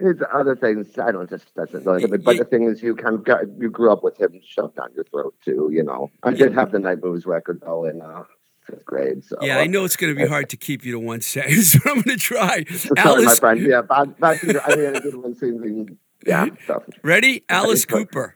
it's 0.01 0.23
other 0.33 0.57
things. 0.57 0.99
I 0.99 1.13
don't 1.13 1.29
just 1.29 1.55
doesn't 1.55 1.85
know. 1.85 1.99
But, 2.09 2.23
but 2.23 2.39
the 2.39 2.45
thing 2.45 2.65
is, 2.65 2.83
you 2.83 2.95
kind 2.95 3.15
of 3.15 3.25
got 3.25 3.43
you 3.59 3.69
grew 3.69 3.93
up 3.93 4.03
with 4.03 4.19
him 4.19 4.41
shoved 4.47 4.77
down 4.77 4.91
your 4.95 5.05
throat 5.05 5.35
too. 5.45 5.69
You 5.73 5.83
know, 5.83 6.11
I 6.23 6.33
did 6.33 6.55
have 6.55 6.73
the 6.73 6.79
Night 6.79 7.03
Moves 7.03 7.27
record 7.27 7.61
though, 7.65 7.85
and 7.85 8.01
uh, 8.01 8.25
fifth 8.69 8.85
grade. 8.85 9.25
So 9.25 9.37
Yeah, 9.43 9.59
I 9.59 9.67
know 9.67 9.85
it's 9.85 9.97
going 9.97 10.15
to 10.15 10.21
be 10.21 10.27
hard 10.29 10.49
to 10.51 10.57
keep 10.57 10.85
you 10.85 10.93
to 10.93 10.99
one 10.99 11.21
sentence, 11.21 11.75
but 11.77 11.87
I'm 11.91 12.03
going 12.03 12.17
to 12.17 12.23
try. 12.23 12.65
Sorry, 12.65 12.95
my 12.97 13.03
Alice, 13.03 13.39
friend. 13.39 13.61
Yeah, 13.61 13.83
back, 13.83 14.19
back 14.19 14.41
to 14.41 14.47
your, 14.53 14.63
I 14.63 14.77
had 14.79 14.97
a 14.97 15.01
good 15.01 15.15
one. 15.17 15.35
Singing, 15.35 15.99
yeah, 16.27 16.47
stuff. 16.65 16.83
ready? 17.03 17.45
Alice 17.49 17.85
Cooper. 17.85 18.35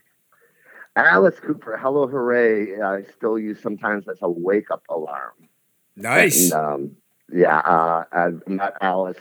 Alice 0.94 1.40
Cooper, 1.40 1.78
"Hello 1.78 2.06
Hooray!" 2.06 2.80
I 2.80 3.02
still 3.16 3.38
use 3.38 3.60
sometimes 3.62 4.06
as 4.08 4.18
a 4.20 4.28
wake 4.28 4.70
up 4.70 4.82
alarm. 4.90 5.32
Nice. 5.96 6.52
And, 6.52 6.52
um, 6.52 6.96
yeah, 7.32 7.58
uh, 7.60 8.04
I 8.12 8.28
met 8.46 8.74
Alice 8.82 9.16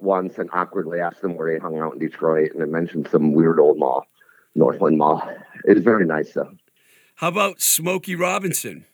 once 0.00 0.38
and 0.38 0.48
awkwardly 0.52 0.98
asked 1.00 1.22
him 1.22 1.36
where 1.36 1.52
he 1.52 1.58
hung 1.58 1.78
out 1.78 1.92
in 1.92 1.98
Detroit, 1.98 2.52
and 2.54 2.62
I 2.62 2.66
mentioned 2.66 3.08
some 3.10 3.32
weird 3.34 3.60
old 3.60 3.78
mall, 3.78 4.06
Northland 4.54 4.96
Mall. 4.96 5.22
It 5.66 5.74
was 5.74 5.84
very 5.84 6.06
nice 6.06 6.32
though. 6.32 6.50
How 7.16 7.28
about 7.28 7.60
Smokey 7.60 8.16
Robinson? 8.16 8.86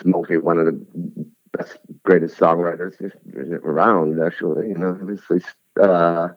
Smokey, 0.00 0.38
one 0.38 0.58
of 0.58 0.66
the 0.66 0.86
best, 1.56 1.78
greatest 2.02 2.38
songwriters 2.38 2.94
around. 3.64 4.20
Actually, 4.22 4.68
you 4.68 4.78
know, 4.78 4.98
obviously. 5.00 5.40
Uh, 5.80 6.28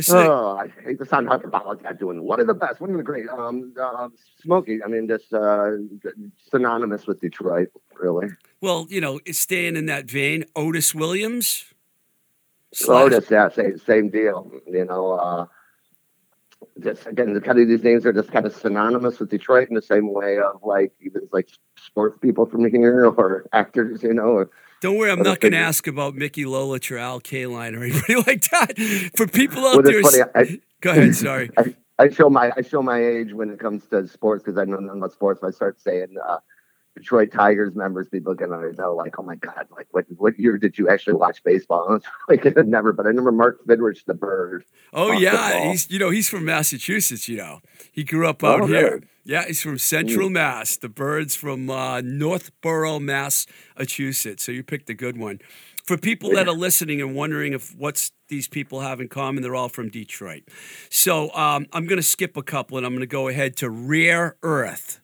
say, 0.00 0.26
oh, 0.26 0.56
I 0.56 0.68
hate 0.84 0.98
to 0.98 1.06
sound 1.06 1.28
hyperbolic. 1.28 1.80
Doing 1.98 2.22
one 2.22 2.40
of 2.40 2.46
the 2.46 2.54
best, 2.54 2.80
one 2.80 2.90
of 2.90 2.96
the 2.96 3.02
great. 3.02 3.28
Um, 3.28 3.72
uh, 3.80 4.08
Smokey. 4.42 4.82
I 4.82 4.88
mean, 4.88 5.08
just 5.08 5.32
uh, 5.32 5.70
synonymous 6.50 7.06
with 7.06 7.20
Detroit, 7.20 7.68
really. 7.98 8.28
well, 8.60 8.86
you 8.88 9.00
know, 9.00 9.20
staying 9.30 9.76
in 9.76 9.86
that 9.86 10.10
vein, 10.10 10.44
Otis 10.54 10.94
Williams. 10.94 11.64
Slash- 12.74 13.12
Otis, 13.12 13.30
yeah, 13.30 13.48
same, 13.48 13.78
same 13.78 14.10
deal. 14.10 14.50
You 14.66 14.84
know, 14.84 15.12
uh, 15.12 15.46
just 16.82 17.06
again, 17.06 17.32
the 17.34 17.40
kind 17.40 17.58
of 17.58 17.68
these 17.68 17.82
names 17.82 18.04
are 18.06 18.12
just 18.12 18.30
kind 18.30 18.46
of 18.46 18.54
synonymous 18.54 19.18
with 19.18 19.30
Detroit 19.30 19.68
in 19.68 19.74
the 19.74 19.82
same 19.82 20.12
way 20.12 20.38
of 20.38 20.60
like 20.62 20.92
even 21.00 21.28
like 21.32 21.48
sports 21.76 22.18
people 22.20 22.46
from 22.46 22.68
here 22.70 23.06
or 23.06 23.46
actors, 23.52 24.02
you 24.02 24.12
know. 24.12 24.22
Or, 24.28 24.50
Don't 24.80 24.96
worry, 24.98 25.10
I'm 25.10 25.22
not 25.22 25.40
going 25.40 25.52
to 25.52 25.58
ask 25.58 25.86
about 25.86 26.14
Mickey 26.14 26.44
Lolich 26.44 26.90
or 26.90 26.98
Al 26.98 27.20
Kaline 27.20 27.76
or 27.76 27.82
anybody 27.84 28.16
like 28.26 28.42
that. 28.50 29.10
For 29.16 29.26
people 29.26 29.64
out 29.66 29.76
Well, 29.76 29.82
there, 29.82 30.02
funny, 30.02 30.22
I- 30.34 30.60
go 30.80 30.90
ahead. 30.90 31.14
Sorry. 31.26 31.50
I 31.98 32.10
show 32.10 32.28
my 32.28 32.52
I 32.54 32.60
show 32.60 32.82
my 32.82 33.02
age 33.02 33.32
when 33.32 33.48
it 33.48 33.58
comes 33.58 33.86
to 33.86 34.06
sports 34.06 34.42
because 34.44 34.58
I 34.58 34.64
know 34.64 34.76
nothing 34.76 34.98
about 35.00 35.12
sports. 35.12 35.40
If 35.42 35.48
I 35.48 35.50
start 35.50 35.80
saying 35.80 36.14
uh, 36.22 36.38
Detroit 36.96 37.30
Tigers 37.30 37.74
members, 37.74 38.08
people 38.08 38.34
get 38.34 38.50
on 38.50 38.74
know 38.76 38.94
like, 38.94 39.18
oh 39.18 39.22
my 39.22 39.36
god, 39.36 39.66
like 39.76 39.86
what 39.90 40.06
what 40.16 40.38
year 40.38 40.56
did 40.58 40.78
you 40.78 40.88
actually 40.88 41.14
watch 41.14 41.42
baseball? 41.44 41.86
And 41.88 41.96
it's 42.30 42.44
like 42.44 42.58
I 42.58 42.62
never, 42.62 42.92
but 42.92 43.04
I 43.06 43.10
remember 43.10 43.32
Mark 43.32 43.64
Fidrych, 43.66 44.04
the 44.06 44.14
bird. 44.14 44.64
Oh 44.92 45.12
yeah, 45.12 45.70
he's 45.70 45.90
you 45.90 45.98
know 45.98 46.10
he's 46.10 46.28
from 46.28 46.44
Massachusetts. 46.46 47.28
You 47.28 47.36
know 47.36 47.60
he 47.92 48.02
grew 48.02 48.26
up 48.28 48.42
out 48.42 48.62
Oh, 48.62 48.66
here. 48.66 48.90
really? 48.90 49.02
Yeah, 49.24 49.44
he's 49.46 49.60
from 49.60 49.76
Central 49.78 50.30
Mass. 50.30 50.76
The 50.76 50.88
birds 50.88 51.34
from 51.34 51.68
uh, 51.68 52.00
Northborough, 52.00 53.00
Massachusetts. 53.00 54.44
So 54.44 54.52
you 54.52 54.62
picked 54.62 54.88
a 54.88 54.94
good 54.94 55.18
one. 55.18 55.40
For 55.84 55.96
people 55.96 56.30
that 56.32 56.48
are 56.48 56.54
listening 56.54 57.00
and 57.00 57.14
wondering 57.14 57.52
if 57.52 57.74
what's 57.76 58.10
these 58.28 58.48
people 58.48 58.80
have 58.80 59.00
in 59.00 59.08
common, 59.08 59.42
they're 59.42 59.54
all 59.54 59.68
from 59.68 59.88
Detroit. 59.88 60.42
So 60.90 61.32
um, 61.32 61.66
I'm 61.72 61.86
going 61.86 61.98
to 61.98 62.02
skip 62.06 62.36
a 62.36 62.42
couple 62.42 62.76
and 62.76 62.84
I'm 62.86 62.92
going 62.92 63.00
to 63.00 63.06
go 63.06 63.28
ahead 63.28 63.56
to 63.58 63.70
Rare 63.70 64.36
Earth. 64.42 65.00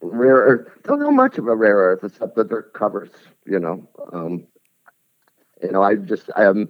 Rare 0.00 0.36
Earth. 0.36 0.68
Don't 0.84 1.00
know 1.00 1.10
much 1.10 1.38
about 1.38 1.58
Rare 1.58 1.76
Earth 1.76 2.04
except 2.04 2.36
that 2.36 2.48
they're 2.48 2.62
covers. 2.62 3.10
You 3.46 3.58
know, 3.58 3.88
um, 4.12 4.46
you 5.62 5.72
know, 5.72 5.82
I 5.82 5.96
just 5.96 6.30
I 6.36 6.44
am, 6.44 6.68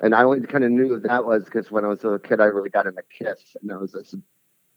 and 0.00 0.14
I 0.14 0.22
only 0.22 0.46
kind 0.46 0.64
of 0.64 0.70
knew 0.70 1.00
that 1.00 1.24
was 1.24 1.44
because 1.44 1.70
when 1.70 1.84
I 1.84 1.88
was 1.88 2.04
a 2.04 2.18
kid, 2.22 2.40
I 2.40 2.44
really 2.44 2.70
got 2.70 2.86
into 2.86 3.02
Kiss, 3.16 3.56
and 3.60 3.68
there 3.68 3.78
was 3.78 3.92
this 3.92 4.14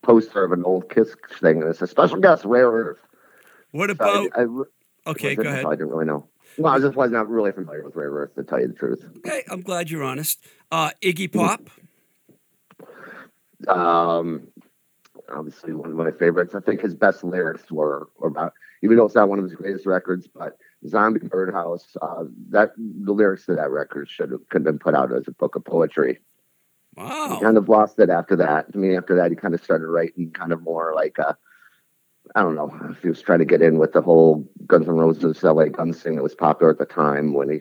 poster 0.01 0.43
of 0.43 0.51
an 0.51 0.63
old 0.63 0.89
Kiss 0.89 1.15
thing, 1.39 1.61
and 1.61 1.69
it's 1.69 1.81
a 1.81 1.87
special 1.87 2.17
guest, 2.17 2.45
Rare 2.45 2.71
Earth. 2.71 2.99
What 3.71 3.89
So 3.89 3.93
about? 3.93 4.29
I, 4.35 4.43
I, 4.43 4.47
Okay, 5.05 5.35
go 5.35 5.43
ahead. 5.43 5.65
I 5.65 5.71
didn't 5.71 5.89
really 5.89 6.05
know. 6.05 6.29
Well, 6.57 6.73
I 6.73 6.79
just 6.79 6.95
was 6.95 7.11
not 7.11 7.27
really 7.29 7.51
familiar 7.51 7.83
with 7.83 7.95
Rare 7.95 8.09
Earth, 8.09 8.35
to 8.35 8.43
tell 8.43 8.59
you 8.59 8.67
the 8.67 8.73
truth. 8.73 9.03
Okay, 9.17 9.43
I'm 9.49 9.61
glad 9.61 9.89
you're 9.89 10.03
honest. 10.03 10.39
Uh, 10.71 10.91
Iggy 11.01 11.31
Pop. 11.31 11.69
Um, 13.65 14.49
obviously, 15.29 15.73
one 15.73 15.89
of 15.89 15.95
my 15.95 16.11
favorites. 16.11 16.55
I 16.55 16.59
think 16.59 16.81
his 16.81 16.95
best 16.95 17.23
lyrics 17.23 17.71
were, 17.71 18.09
were 18.17 18.27
about, 18.27 18.53
even 18.81 18.97
though 18.97 19.05
it's 19.05 19.15
not 19.15 19.29
one 19.29 19.39
of 19.39 19.45
his 19.45 19.55
greatest 19.55 19.85
records, 19.85 20.27
but 20.27 20.57
Zombie 20.87 21.27
Birdhouse. 21.27 21.95
Uh, 22.01 22.25
that 22.49 22.71
the 22.77 23.11
lyrics 23.11 23.45
to 23.45 23.55
that 23.55 23.71
record 23.71 24.09
should 24.09 24.31
have 24.31 24.47
could 24.49 24.59
have 24.59 24.65
been 24.65 24.79
put 24.79 24.95
out 24.95 25.11
as 25.11 25.27
a 25.27 25.31
book 25.31 25.55
of 25.55 25.65
poetry. 25.65 26.19
Wow. 26.95 27.35
He 27.35 27.41
kind 27.41 27.57
of 27.57 27.69
lost 27.69 27.99
it 27.99 28.09
after 28.09 28.35
that. 28.35 28.67
I 28.73 28.77
mean, 28.77 28.95
after 28.95 29.15
that, 29.15 29.31
he 29.31 29.35
kind 29.35 29.53
of 29.53 29.63
started 29.63 29.87
writing 29.87 30.31
kind 30.31 30.53
of 30.53 30.61
more 30.61 30.93
like 30.95 31.17
I 32.35 32.41
don't 32.41 32.55
know 32.55 32.71
if 32.89 33.01
he 33.01 33.09
was 33.09 33.21
trying 33.21 33.39
to 33.39 33.45
get 33.45 33.61
in 33.61 33.77
with 33.77 33.93
the 33.93 34.01
whole 34.01 34.47
Guns 34.65 34.87
N' 34.87 34.95
Roses 34.95 35.43
LA 35.43 35.65
Guns 35.65 36.01
thing 36.01 36.15
that 36.15 36.23
was 36.23 36.35
popular 36.35 36.71
at 36.71 36.79
the 36.79 36.85
time 36.85 37.33
when 37.33 37.49
he, 37.49 37.59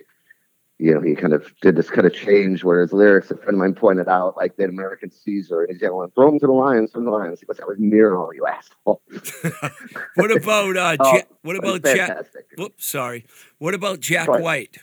you 0.78 0.94
know, 0.94 1.00
he 1.00 1.14
kind 1.14 1.32
of 1.32 1.52
did 1.60 1.76
this 1.76 1.90
kind 1.90 2.06
of 2.06 2.12
change 2.14 2.64
where 2.64 2.80
his 2.80 2.92
lyrics, 2.92 3.30
a 3.30 3.36
friend 3.36 3.50
of 3.54 3.58
mine 3.58 3.74
pointed 3.74 4.08
out, 4.08 4.36
like 4.36 4.56
the 4.56 4.64
American 4.64 5.10
Caesar, 5.10 5.62
and 5.62 5.72
he's 5.72 5.80
yelling, 5.80 6.10
throw 6.10 6.28
him 6.28 6.40
to 6.40 6.46
the 6.46 6.52
lions, 6.52 6.90
throw 6.90 7.00
him 7.00 7.04
to 7.06 7.10
the 7.10 7.16
lions. 7.16 7.40
He 7.40 7.46
goes, 7.46 7.58
that 7.58 7.68
was 7.68 7.78
Nero, 7.78 8.30
you 8.32 8.46
asshole. 8.46 9.00
What 10.16 10.30
about 10.36 10.76
uh, 10.76 10.96
Oh, 10.98 11.16
Ja- 11.16 11.22
what 11.42 11.56
about 11.56 11.82
Jack? 11.84 12.26
Whoops, 12.58 12.86
sorry. 12.86 13.26
What 13.58 13.74
about 13.74 14.00
Jack 14.00 14.28
ahead. 14.28 14.42
White? 14.42 14.78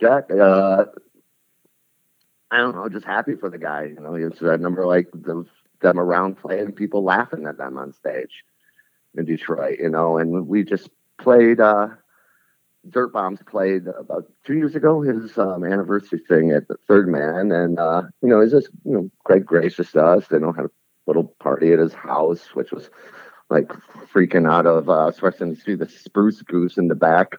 Jack, 0.00 0.30
uh, 0.30 0.86
I 2.50 2.56
don't 2.56 2.74
know, 2.74 2.88
just 2.88 3.06
happy 3.06 3.34
for 3.36 3.50
the 3.50 3.58
guy. 3.58 3.84
You 3.84 4.00
know, 4.00 4.14
he 4.14 4.24
was, 4.24 4.38
I 4.40 4.46
remember 4.46 4.86
like 4.86 5.08
the, 5.12 5.44
them 5.80 6.00
around 6.00 6.38
playing, 6.38 6.72
people 6.72 7.04
laughing 7.04 7.46
at 7.46 7.58
them 7.58 7.78
on 7.78 7.92
stage 7.92 8.44
in 9.16 9.24
Detroit, 9.24 9.78
you 9.78 9.90
know, 9.90 10.18
and 10.18 10.48
we 10.48 10.64
just 10.64 10.88
played, 11.18 11.60
uh, 11.60 11.88
Dirt 12.90 13.12
Bombs 13.12 13.40
played 13.46 13.86
about 13.86 14.24
two 14.44 14.54
years 14.54 14.74
ago, 14.74 15.00
his 15.02 15.36
um, 15.38 15.64
anniversary 15.64 16.20
thing 16.28 16.50
at 16.52 16.68
the 16.68 16.76
Third 16.86 17.08
Man. 17.08 17.52
And, 17.52 17.78
uh, 17.78 18.02
you 18.22 18.28
know, 18.28 18.40
he's 18.40 18.52
just, 18.52 18.68
you 18.84 18.92
know, 18.92 19.10
quite 19.24 19.44
gracious 19.44 19.92
to 19.92 20.04
us. 20.04 20.26
They 20.28 20.38
don't 20.38 20.54
have 20.56 20.66
a 20.66 20.70
little 21.06 21.34
party 21.40 21.72
at 21.72 21.78
his 21.78 21.92
house, 21.94 22.54
which 22.54 22.72
was 22.72 22.90
like 23.50 23.68
freaking 24.12 24.50
out 24.50 24.66
of, 24.66 24.88
uh, 24.88 25.06
especially 25.08 25.54
to 25.54 25.60
see 25.60 25.74
the 25.74 25.88
spruce 25.88 26.42
goose 26.42 26.76
in 26.76 26.88
the 26.88 26.94
back. 26.94 27.36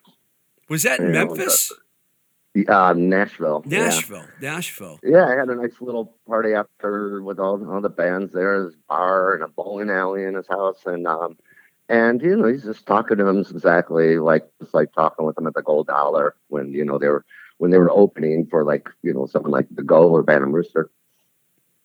Was 0.68 0.82
that 0.84 1.00
in 1.00 1.06
Yeah, 1.14 1.24
Memphis? 1.24 1.72
Uh, 2.68 2.94
Nashville. 2.96 3.62
yeah. 3.66 3.84
Nashville. 3.84 4.24
Nashville. 4.40 4.98
Yeah, 5.04 5.24
I 5.26 5.36
had 5.36 5.48
a 5.48 5.54
nice 5.54 5.80
little 5.80 6.16
party 6.26 6.52
after 6.52 7.22
with 7.22 7.38
all 7.38 7.64
all 7.70 7.80
the 7.80 7.88
bands 7.88 8.32
there. 8.32 8.64
His 8.64 8.74
bar 8.88 9.34
and 9.34 9.44
a 9.44 9.48
bowling 9.48 9.88
alley 9.88 10.24
in 10.24 10.34
his 10.34 10.48
house, 10.48 10.80
and 10.84 11.06
um, 11.06 11.38
and 11.90 12.22
you 12.22 12.36
know 12.36 12.46
he's 12.46 12.62
just 12.62 12.86
talking 12.86 13.18
to 13.18 13.26
him 13.26 13.38
exactly 13.38 14.18
like 14.18 14.48
just 14.60 14.72
like 14.72 14.92
talking 14.92 15.26
with 15.26 15.36
him 15.36 15.46
at 15.46 15.54
the 15.54 15.62
Gold 15.62 15.88
Dollar 15.88 16.36
when 16.48 16.72
you 16.72 16.84
know 16.84 16.98
they 16.98 17.08
were 17.08 17.24
when 17.58 17.72
they 17.72 17.78
were 17.78 17.90
opening 17.90 18.46
for 18.46 18.64
like 18.64 18.88
you 19.02 19.12
know 19.12 19.26
something 19.26 19.50
like 19.50 19.66
the 19.72 19.82
Go 19.82 20.08
or 20.08 20.22
Bantam 20.22 20.52
Rooster. 20.52 20.90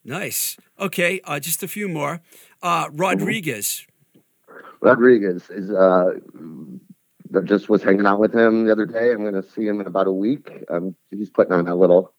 Nice. 0.05 0.57
Okay, 0.79 1.19
uh, 1.23 1.39
just 1.39 1.63
a 1.63 1.67
few 1.67 1.89
more. 1.89 2.21
Uh, 2.61 2.89
Rodriguez. 2.93 3.87
Rodriguez 4.79 5.49
is 5.49 5.71
uh, 5.71 6.11
just 7.45 7.69
was 7.69 7.81
hanging 7.81 8.05
out 8.05 8.19
with 8.19 8.33
him 8.33 8.65
the 8.65 8.71
other 8.71 8.85
day. 8.85 9.11
I'm 9.11 9.23
going 9.23 9.33
to 9.33 9.43
see 9.43 9.65
him 9.65 9.81
in 9.81 9.87
about 9.87 10.05
a 10.05 10.11
week. 10.11 10.51
Um, 10.69 10.95
he's 11.09 11.31
putting 11.31 11.53
on 11.53 11.67
a 11.67 11.75
little 11.75 12.13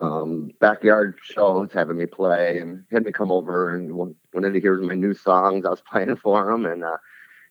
um, 0.00 0.50
backyard 0.58 1.18
show. 1.22 1.62
He's 1.62 1.72
having 1.72 1.98
me 1.98 2.06
play 2.06 2.58
and 2.58 2.84
he 2.88 2.96
had 2.96 3.04
me 3.04 3.12
come 3.12 3.30
over 3.30 3.74
and 3.74 3.94
when- 3.94 4.14
wanted 4.32 4.54
to 4.54 4.60
hear 4.60 4.80
my 4.80 4.94
new 4.94 5.12
songs. 5.12 5.66
I 5.66 5.70
was 5.70 5.82
playing 5.92 6.16
for 6.16 6.50
him 6.50 6.64
and 6.64 6.82
uh, 6.82 6.96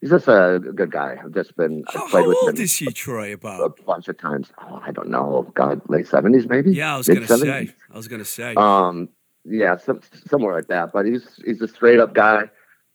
he's 0.01 0.09
just 0.09 0.27
a 0.27 0.59
good 0.75 0.91
guy. 0.91 1.17
I've 1.23 1.33
just 1.33 1.55
been 1.55 1.83
How, 1.87 2.07
played 2.09 2.23
how 2.23 2.27
with 2.29 2.37
old 2.37 2.49
him 2.55 2.61
is 2.61 2.75
he, 2.75 2.85
Troy? 2.91 3.29
a 3.29 3.33
About? 3.33 3.83
bunch 3.85 4.07
of 4.07 4.17
times. 4.17 4.51
Oh, 4.61 4.81
I 4.85 4.91
don't 4.91 5.09
know. 5.09 5.51
God, 5.55 5.81
late 5.89 6.07
seventies 6.07 6.47
maybe. 6.47 6.71
Yeah, 6.73 6.95
I 6.95 6.97
was 6.97 7.07
going 7.07 7.25
to 7.25 7.37
say. 7.37 7.73
I 7.91 7.97
was 7.97 8.07
going 8.07 8.19
to 8.19 8.25
say. 8.25 8.55
Um, 8.55 9.09
yeah, 9.45 9.77
some, 9.77 10.01
somewhere 10.29 10.55
like 10.55 10.67
that. 10.67 10.91
But 10.91 11.05
he's 11.05 11.39
he's 11.45 11.61
a 11.61 11.67
straight 11.67 11.99
up 11.99 12.13
guy. 12.13 12.49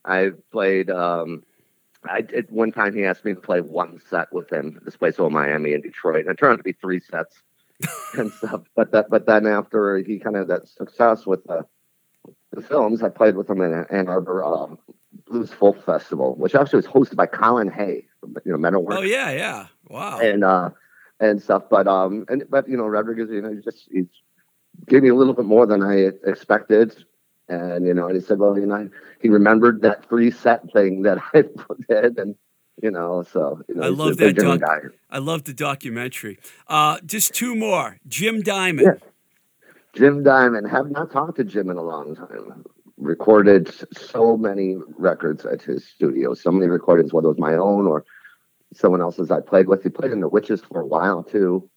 I 0.05 0.31
played. 0.51 0.91
Um, 0.91 1.45
I 2.05 2.21
did 2.21 2.51
one 2.51 2.73
time. 2.73 2.95
He 2.95 3.05
asked 3.05 3.25
me 3.25 3.35
to 3.35 3.41
play 3.41 3.61
one 3.61 4.01
set 4.11 4.33
with 4.33 4.53
him. 4.53 4.81
This 4.85 4.97
place 4.97 5.19
in 5.19 5.33
Miami 5.33 5.73
and 5.75 5.83
Detroit, 5.83 6.23
and 6.27 6.31
it 6.31 6.39
turned 6.39 6.55
out 6.55 6.57
to 6.57 6.63
be 6.65 6.73
three 6.73 7.01
sets 7.01 7.37
and 8.19 8.33
stuff. 8.33 8.63
But 8.75 8.91
that, 8.93 9.09
but 9.09 9.27
then 9.27 9.47
after 9.47 9.99
he 9.99 10.19
kind 10.19 10.37
of 10.37 10.49
that 10.49 10.69
success 10.69 11.27
with 11.27 11.45
the 11.45 11.65
the 12.53 12.61
films, 12.63 13.03
I 13.03 13.09
played 13.09 13.37
with 13.37 13.49
him 13.49 13.61
in 13.63 13.73
Ann 13.91 14.09
Arbor 14.09 14.45
um, 14.45 14.79
Blues 15.27 15.53
Folk 15.53 15.85
Festival, 15.85 16.35
which 16.37 16.55
actually 16.55 16.79
was 16.79 16.87
hosted 16.87 17.17
by 17.17 17.27
Colin 17.27 17.71
Hay, 17.71 18.07
you 18.45 18.53
know, 18.53 18.59
Men 18.59 18.75
at 18.75 18.83
Work 18.83 18.99
oh 18.99 19.03
yeah, 19.03 19.31
yeah. 19.31 19.67
Wow. 19.89 20.21
and 20.21 20.45
uh 20.45 20.71
and 21.21 21.41
stuff. 21.41 21.65
But 21.71 21.87
um 21.87 22.25
and 22.29 22.45
but 22.49 22.69
you 22.69 22.77
know 22.77 22.87
Rodriguez, 22.87 23.31
you 23.31 23.41
know, 23.41 23.53
he 23.55 23.61
just 23.61 23.89
he's 23.91 24.07
gave 24.87 25.03
me 25.03 25.09
a 25.09 25.15
little 25.15 25.35
bit 25.35 25.45
more 25.45 25.67
than 25.67 25.83
I 25.83 26.11
expected. 26.27 27.05
And 27.49 27.87
you 27.87 27.93
know, 27.93 28.07
and 28.07 28.15
he 28.15 28.21
said, 28.21 28.39
well, 28.39 28.59
you 28.59 28.67
know, 28.67 28.89
he 29.21 29.29
remembered 29.29 29.83
that 29.83 30.09
free 30.09 30.31
set 30.31 30.73
thing 30.73 31.03
that 31.03 31.19
I 31.35 31.43
did, 31.89 32.19
and 32.19 32.35
you 32.83 32.91
know, 32.91 33.25
so 33.31 33.61
you 33.69 33.75
know, 33.75 33.83
I 33.83 33.89
love 33.89 34.17
that 34.19 34.37
doc- 34.37 34.61
guy. 34.61 34.81
I 35.11 35.19
love 35.19 35.45
the 35.45 35.53
documentary. 35.53 36.39
Uh, 36.69 36.99
just 37.05 37.35
two 37.35 37.55
more. 37.55 37.99
Jim 38.07 38.41
Diamond. 38.41 38.99
Yeah. 39.01 39.09
Jim 39.95 40.23
Diamond. 40.23 40.71
Have 40.71 40.91
not 40.91 41.13
talked 41.13 41.37
to 41.37 41.45
Jim 41.45 41.69
in 41.69 41.77
a 41.77 41.83
long 41.83 42.17
time. 42.17 42.65
Recorded 43.03 43.73
so 43.97 44.37
many 44.37 44.77
records 44.97 45.45
at 45.45 45.63
his 45.63 45.87
studio. 45.87 46.35
So 46.35 46.51
many 46.51 46.67
recordings, 46.69 47.13
whether 47.13 47.27
it 47.27 47.33
was 47.33 47.39
my 47.39 47.55
own 47.55 47.87
or 47.87 48.05
someone 48.75 49.01
else's 49.01 49.31
I 49.31 49.41
played 49.41 49.69
with. 49.69 49.83
He 49.83 49.89
played 49.89 50.13
in 50.13 50.21
the 50.21 50.29
Witches 50.29 50.63
for 50.63 50.81
a 50.81 50.87
while 50.87 51.23
too. 51.23 51.69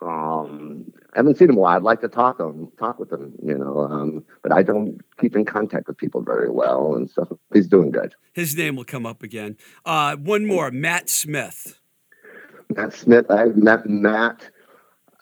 Um, 0.00 0.92
I 1.14 1.18
haven't 1.18 1.38
seen 1.38 1.50
him 1.50 1.56
a 1.56 1.60
while. 1.60 1.76
I'd 1.76 1.82
like 1.82 2.00
to 2.00 2.08
talk 2.08 2.40
him, 2.40 2.72
talk 2.78 2.98
with 2.98 3.12
him, 3.12 3.34
you 3.42 3.56
know. 3.56 3.80
Um, 3.80 4.24
but 4.42 4.52
I 4.52 4.62
don't 4.62 5.00
keep 5.18 5.36
in 5.36 5.44
contact 5.44 5.86
with 5.86 5.96
people 5.96 6.22
very 6.22 6.50
well, 6.50 6.94
and 6.96 7.08
so 7.08 7.38
he's 7.52 7.68
doing 7.68 7.92
good. 7.92 8.14
His 8.32 8.56
name 8.56 8.74
will 8.74 8.84
come 8.84 9.06
up 9.06 9.22
again. 9.22 9.56
Uh, 9.84 10.16
one 10.16 10.44
more, 10.44 10.70
Matt 10.72 11.08
Smith. 11.08 11.78
Matt 12.74 12.94
Smith. 12.94 13.30
I 13.30 13.46
met 13.46 13.86
Matt 13.86 14.50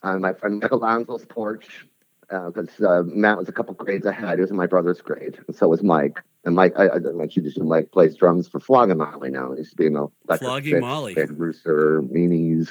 on 0.03 0.23
my 0.23 0.33
friend 0.33 0.61
Michelangelo's 0.61 1.27
porch 1.27 1.87
because 2.31 2.69
uh, 2.81 2.89
uh, 2.89 3.03
Matt 3.03 3.39
was 3.39 3.49
a 3.49 3.53
couple 3.53 3.75
grades 3.75 4.07
ahead. 4.07 4.39
He 4.39 4.41
was 4.41 4.51
in 4.51 4.57
my 4.57 4.67
brother's 4.67 5.01
grade, 5.01 5.39
and 5.47 5.57
so 5.57 5.69
was 5.69 5.83
Mike. 5.83 6.23
And 6.45 6.55
Mike, 6.55 6.75
I, 6.77 6.89
I 6.89 6.99
mentioned 6.99 7.53
you, 7.55 7.65
Mike 7.65 7.91
plays 7.91 8.17
drums 8.17 8.49
for 8.49 8.61
Flogging 8.61 8.99
Molly 8.99 9.31
now. 9.31 9.53
He 9.53 9.59
used 9.59 9.71
to 9.71 9.77
be 9.77 9.87
in 9.87 9.95
the 9.95 10.09
Flogging 10.39 10.81
Molly, 10.81 11.15
Rooster, 11.15 12.03
Meanies, 12.03 12.69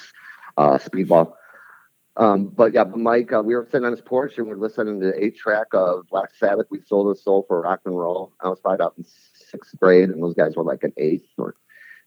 uh, 0.57 0.77
Speedball. 0.77 1.33
Um, 2.15 2.47
but 2.47 2.73
yeah, 2.73 2.83
Mike, 2.83 3.31
uh, 3.31 3.41
we 3.41 3.55
were 3.55 3.67
sitting 3.71 3.85
on 3.85 3.91
his 3.91 4.01
porch 4.01 4.37
and 4.37 4.47
we 4.47 4.53
are 4.53 4.57
listening 4.57 4.99
to 4.99 5.05
the 5.07 5.23
eight 5.23 5.37
track 5.37 5.67
of 5.73 6.05
Black 6.09 6.35
Sabbath. 6.35 6.67
We 6.69 6.81
sold 6.85 7.15
a 7.15 7.19
soul 7.19 7.45
for 7.47 7.61
rock 7.61 7.81
and 7.85 7.97
roll. 7.97 8.33
I 8.41 8.49
was 8.49 8.59
probably 8.59 8.85
up 8.85 8.95
in 8.97 9.05
sixth 9.33 9.79
grade, 9.79 10.09
and 10.09 10.21
those 10.21 10.33
guys 10.33 10.55
were 10.55 10.63
like 10.63 10.83
an 10.83 10.93
eighth. 10.97 11.29
Or, 11.37 11.55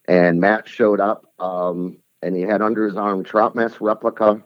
and 0.06 0.40
Matt 0.40 0.68
showed 0.68 1.00
up, 1.00 1.32
um, 1.38 1.98
and 2.22 2.36
he 2.36 2.42
had 2.42 2.60
under 2.60 2.86
his 2.86 2.96
arm 2.96 3.24
Trout 3.24 3.54
Mask 3.54 3.80
replica, 3.80 4.42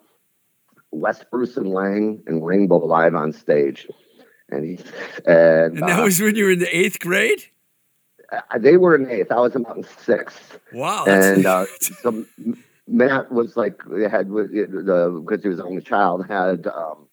West 0.91 1.27
Bruce 1.31 1.57
and 1.57 1.69
Laing 1.69 2.23
and 2.27 2.45
Rainbow 2.45 2.79
live 2.79 3.15
on 3.15 3.33
stage. 3.33 3.89
And 4.49 4.65
he 4.65 4.85
and, 5.27 5.79
and 5.79 5.89
that 5.89 6.01
uh, 6.01 6.05
was 6.05 6.21
when 6.21 6.37
you 6.37 6.45
were 6.45 6.53
in 6.53 6.61
the 6.61 6.77
eighth 6.77 7.01
grade. 7.01 7.45
Uh, 8.33 8.59
they 8.59 8.77
were 8.77 8.95
in 8.95 9.11
eighth. 9.11 9.33
I 9.33 9.41
was 9.41 9.57
about 9.57 9.77
in 9.77 9.85
sixth. 9.85 10.59
Wow! 10.73 11.05
And 11.07 11.47
uh, 11.47 11.67
so 12.03 12.25
Matt 12.87 13.33
was 13.33 13.57
like 13.57 13.83
had 14.09 14.29
the 14.29 15.23
because 15.25 15.43
he 15.43 15.49
was 15.49 15.59
the 15.59 15.65
only 15.65 15.83
child 15.83 16.27
had 16.27 16.67
um, 16.69 17.09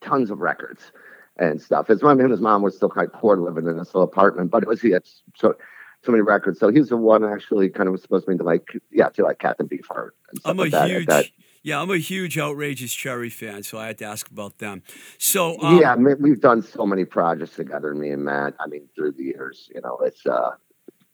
tons 0.00 0.30
of 0.30 0.40
records 0.40 0.92
and 1.38 1.60
stuff. 1.60 1.88
His 1.88 2.02
mom 2.02 2.20
and 2.20 2.30
his 2.30 2.40
mom 2.40 2.62
were 2.62 2.70
still 2.70 2.88
quite 2.88 3.12
poor 3.12 3.36
living 3.36 3.66
in 3.66 3.76
this 3.76 3.88
little 3.88 4.02
apartment, 4.02 4.50
but 4.50 4.62
it 4.62 4.68
was 4.68 4.80
he 4.80 4.90
had 4.90 5.02
so 5.36 5.54
so 6.02 6.12
many 6.12 6.22
records. 6.22 6.58
So 6.58 6.68
he's 6.68 6.88
the 6.88 6.96
one 6.96 7.24
actually 7.24 7.68
kind 7.68 7.88
of 7.88 7.92
was 7.92 8.02
supposed 8.02 8.26
to 8.26 8.32
be 8.32 8.38
to 8.38 8.44
like 8.44 8.68
yeah 8.90 9.08
to 9.10 9.22
like 9.22 9.38
Captain 9.38 9.68
Beefheart. 9.68 10.10
I'm 10.44 10.58
a 10.58 10.62
like 10.62 10.72
that, 10.72 10.88
huge 10.88 11.06
that. 11.06 11.26
Yeah 11.64 11.80
I'm 11.82 11.90
a 11.90 11.98
huge 11.98 12.38
outrageous 12.38 12.94
Cherry 12.94 13.30
fan, 13.30 13.64
so 13.64 13.78
I 13.78 13.88
had 13.88 13.98
to 13.98 14.04
ask 14.04 14.30
about 14.30 14.58
them. 14.58 14.84
So 15.18 15.60
um, 15.60 15.80
yeah, 15.80 15.96
we've 15.96 16.40
done 16.40 16.62
so 16.62 16.86
many 16.86 17.04
projects 17.04 17.56
together, 17.56 17.92
me 17.92 18.10
and 18.10 18.24
Matt. 18.24 18.54
I 18.60 18.68
mean 18.68 18.88
through 18.94 19.12
the 19.12 19.24
years, 19.24 19.68
you 19.74 19.80
know, 19.80 19.98
it's 20.02 20.24
uh 20.24 20.52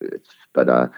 it's 0.03 0.29
but 0.53 0.69
uh 0.69 0.89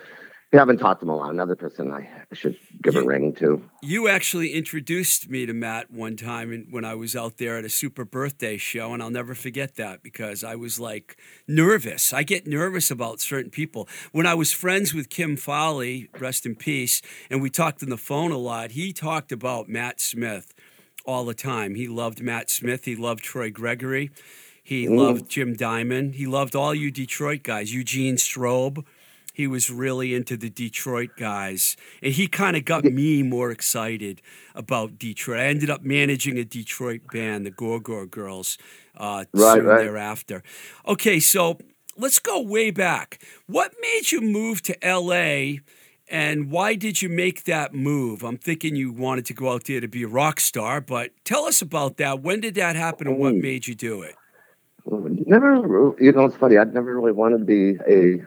I 0.55 0.59
haven't 0.59 0.79
talked 0.79 1.01
to 1.01 1.07
him 1.07 1.11
a 1.11 1.17
lot. 1.17 1.31
Another 1.31 1.57
person 1.57 1.91
I 1.93 2.07
should 2.35 2.59
give 2.83 2.95
you, 2.95 3.01
a 3.01 3.07
ring 3.07 3.33
to. 3.37 3.63
You 3.81 4.07
actually 4.07 4.53
introduced 4.53 5.31
me 5.31 5.47
to 5.47 5.55
Matt 5.55 5.91
one 5.91 6.15
time 6.15 6.67
when 6.71 6.85
I 6.85 6.95
was 6.95 7.17
out 7.17 7.39
there 7.39 7.57
at 7.57 7.65
a 7.65 7.71
super 7.71 8.05
birthday 8.05 8.59
show, 8.59 8.93
and 8.93 9.03
I'll 9.03 9.11
never 9.11 9.35
forget 9.35 9.77
that 9.77 10.03
because 10.03 10.45
I 10.45 10.57
was 10.57 10.79
like 10.79 11.17
nervous. 11.49 12.13
I 12.13 12.23
get 12.23 12.47
nervous 12.47 12.91
about 12.91 13.21
certain 13.21 13.51
people. 13.51 13.89
When 14.13 14.27
I 14.27 14.35
was 14.35 14.53
friends 14.53 14.93
with 14.93 15.09
Kim 15.09 15.39
Fowley, 15.39 16.11
rest 16.19 16.45
in 16.45 16.55
peace, 16.55 17.01
and 17.31 17.41
we 17.41 17.49
talked 17.49 17.83
on 17.83 17.89
the 17.89 17.97
phone 17.97 18.31
a 18.31 18.37
lot, 18.37 18.73
he 18.73 18.93
talked 18.93 19.33
about 19.33 19.71
Matt 19.71 20.03
Smith 20.03 20.53
all 21.07 21.25
the 21.25 21.35
time. 21.35 21.77
He 21.77 21.89
loved 21.89 22.21
Matt 22.21 22.51
Smith, 22.51 22.85
he 22.85 22.95
loved 22.95 23.25
Troy 23.25 23.51
Gregory, 23.51 24.11
he 24.63 24.87
mm. 24.87 24.99
loved 24.99 25.31
Jim 25.31 25.55
Diamond, 25.55 26.17
he 26.17 26.27
loved 26.27 26.55
all 26.55 26.75
you 26.75 26.91
Detroit 26.91 27.43
guys, 27.43 27.73
Eugene 27.73 28.17
Strobe 28.17 28.85
he 29.33 29.47
was 29.47 29.71
really 29.71 30.15
into 30.15 30.37
the 30.37 30.51
Detroit 30.51 31.11
guys. 31.17 31.77
And 32.03 32.13
he 32.13 32.29
kind 32.29 32.57
of 32.57 32.65
got 32.65 32.85
me 32.85 33.23
more 33.23 33.51
excited 33.51 34.21
about 34.55 34.99
Detroit. 34.99 35.41
I 35.41 35.45
ended 35.45 35.71
up 35.71 35.83
managing 35.83 36.39
a 36.39 36.45
Detroit 36.45 37.01
band, 37.13 37.47
the 37.47 37.51
Gore 37.51 37.81
Gore 37.81 38.07
Girls, 38.07 38.59
uh, 38.97 39.25
right, 39.33 39.55
soon 39.55 39.65
right. 39.65 39.79
thereafter. 39.79 40.43
Okay, 40.87 41.19
so 41.19 41.59
let's 41.97 42.19
go 42.19 42.41
way 42.41 42.71
back. 42.71 43.23
What 43.47 43.73
made 43.81 44.13
you 44.13 44.21
move 44.21 44.63
to 44.63 44.77
LA? 44.85 45.61
And 46.09 46.51
why 46.51 46.75
did 46.75 47.01
you 47.01 47.09
make 47.09 47.45
that 47.45 47.73
move? 47.73 48.23
I'm 48.23 48.37
thinking 48.37 48.77
you 48.77 48.93
wanted 48.93 49.25
to 49.27 49.35
go 49.35 49.51
out 49.51 49.65
there 49.65 49.81
to 49.81 49.89
be 49.89 50.03
a 50.03 50.09
rock 50.09 50.41
star, 50.41 50.83
but 50.83 51.11
tell 51.25 51.45
us 51.45 51.63
about 51.63 51.97
that. 51.97 52.21
When 52.21 52.41
did 52.41 52.55
that 52.57 52.77
happen 52.77 53.07
and 53.07 53.19
what 53.19 53.35
made 53.35 53.67
you 53.67 53.75
do 53.75 54.03
it? 54.03 54.15
Never, 54.85 55.95
you 55.99 56.13
know, 56.13 56.25
it's 56.25 56.37
funny. 56.37 56.59
I'd 56.59 56.75
never 56.75 56.95
really 56.95 57.13
wanted 57.13 57.39
to 57.39 57.45
be 57.45 57.79
a 57.89 58.27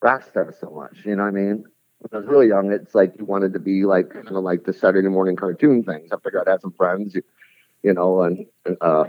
rock 0.00 0.22
star 0.22 0.54
so 0.58 0.70
much. 0.70 1.04
You 1.04 1.16
know 1.16 1.22
what 1.24 1.28
I 1.28 1.32
mean? 1.32 1.64
When 1.98 2.10
I 2.12 2.16
was 2.18 2.26
really 2.26 2.48
young, 2.48 2.72
it's 2.72 2.94
like 2.94 3.14
you 3.18 3.24
wanted 3.24 3.52
to 3.54 3.58
be 3.58 3.84
like 3.84 4.10
kind 4.10 4.28
of 4.28 4.44
like 4.44 4.64
the 4.64 4.72
Saturday 4.72 5.08
morning 5.08 5.36
cartoon 5.36 5.82
things. 5.82 6.10
I 6.12 6.16
figured 6.22 6.46
I'd 6.46 6.50
have 6.50 6.60
some 6.60 6.72
friends, 6.72 7.14
you, 7.14 7.22
you 7.82 7.92
know, 7.92 8.22
and 8.22 8.46
uh, 8.80 9.04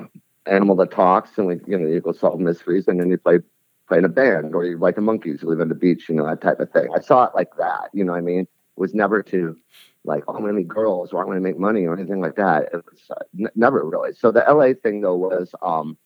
animal 0.46 0.76
that 0.78 0.92
talks, 0.92 1.38
and 1.38 1.48
like 1.48 1.62
you 1.68 1.78
know, 1.78 1.88
you 1.88 2.02
go 2.02 2.12
solve 2.12 2.40
mysteries, 2.40 2.88
and 2.88 3.00
then 3.00 3.10
you 3.10 3.18
play 3.18 3.40
play 3.88 4.00
in 4.00 4.06
a 4.06 4.10
band, 4.10 4.56
or 4.56 4.66
you 4.66 4.78
like 4.78 4.96
the 4.96 5.02
Monkees, 5.02 5.42
you 5.42 5.50
live 5.50 5.62
on 5.62 5.70
the 5.70 5.76
beach, 5.76 6.10
you 6.10 6.16
know, 6.16 6.26
that 6.26 6.42
type 6.42 6.60
of 6.60 6.72
thing. 6.72 6.90
I 6.96 7.00
saw 7.00 7.26
it 7.26 7.32
like 7.36 7.56
that. 7.58 7.90
You 7.94 8.04
know 8.04 8.14
what 8.14 8.20
I 8.20 8.22
mean? 8.22 8.42
It 8.42 8.48
was 8.78 8.94
never 8.94 9.22
to 9.24 9.58
like, 10.04 10.24
oh, 10.28 10.34
I'm 10.34 10.42
going 10.42 10.54
to 10.54 10.60
meet 10.60 10.68
girls 10.68 11.12
or 11.12 11.20
I'm 11.20 11.26
going 11.26 11.38
to 11.38 11.44
make 11.44 11.58
money 11.60 11.86
or 11.86 11.98
anything 11.98 12.22
like 12.22 12.36
that. 12.36 12.70
It 12.74 12.86
was 12.86 13.02
uh, 13.10 13.24
n- 13.38 13.50
never 13.56 13.84
really. 13.84 14.14
So 14.14 14.32
the 14.32 14.46
LA 14.48 14.74
thing 14.74 15.02
though 15.02 15.16
was 15.16 15.54
um, 15.62 15.98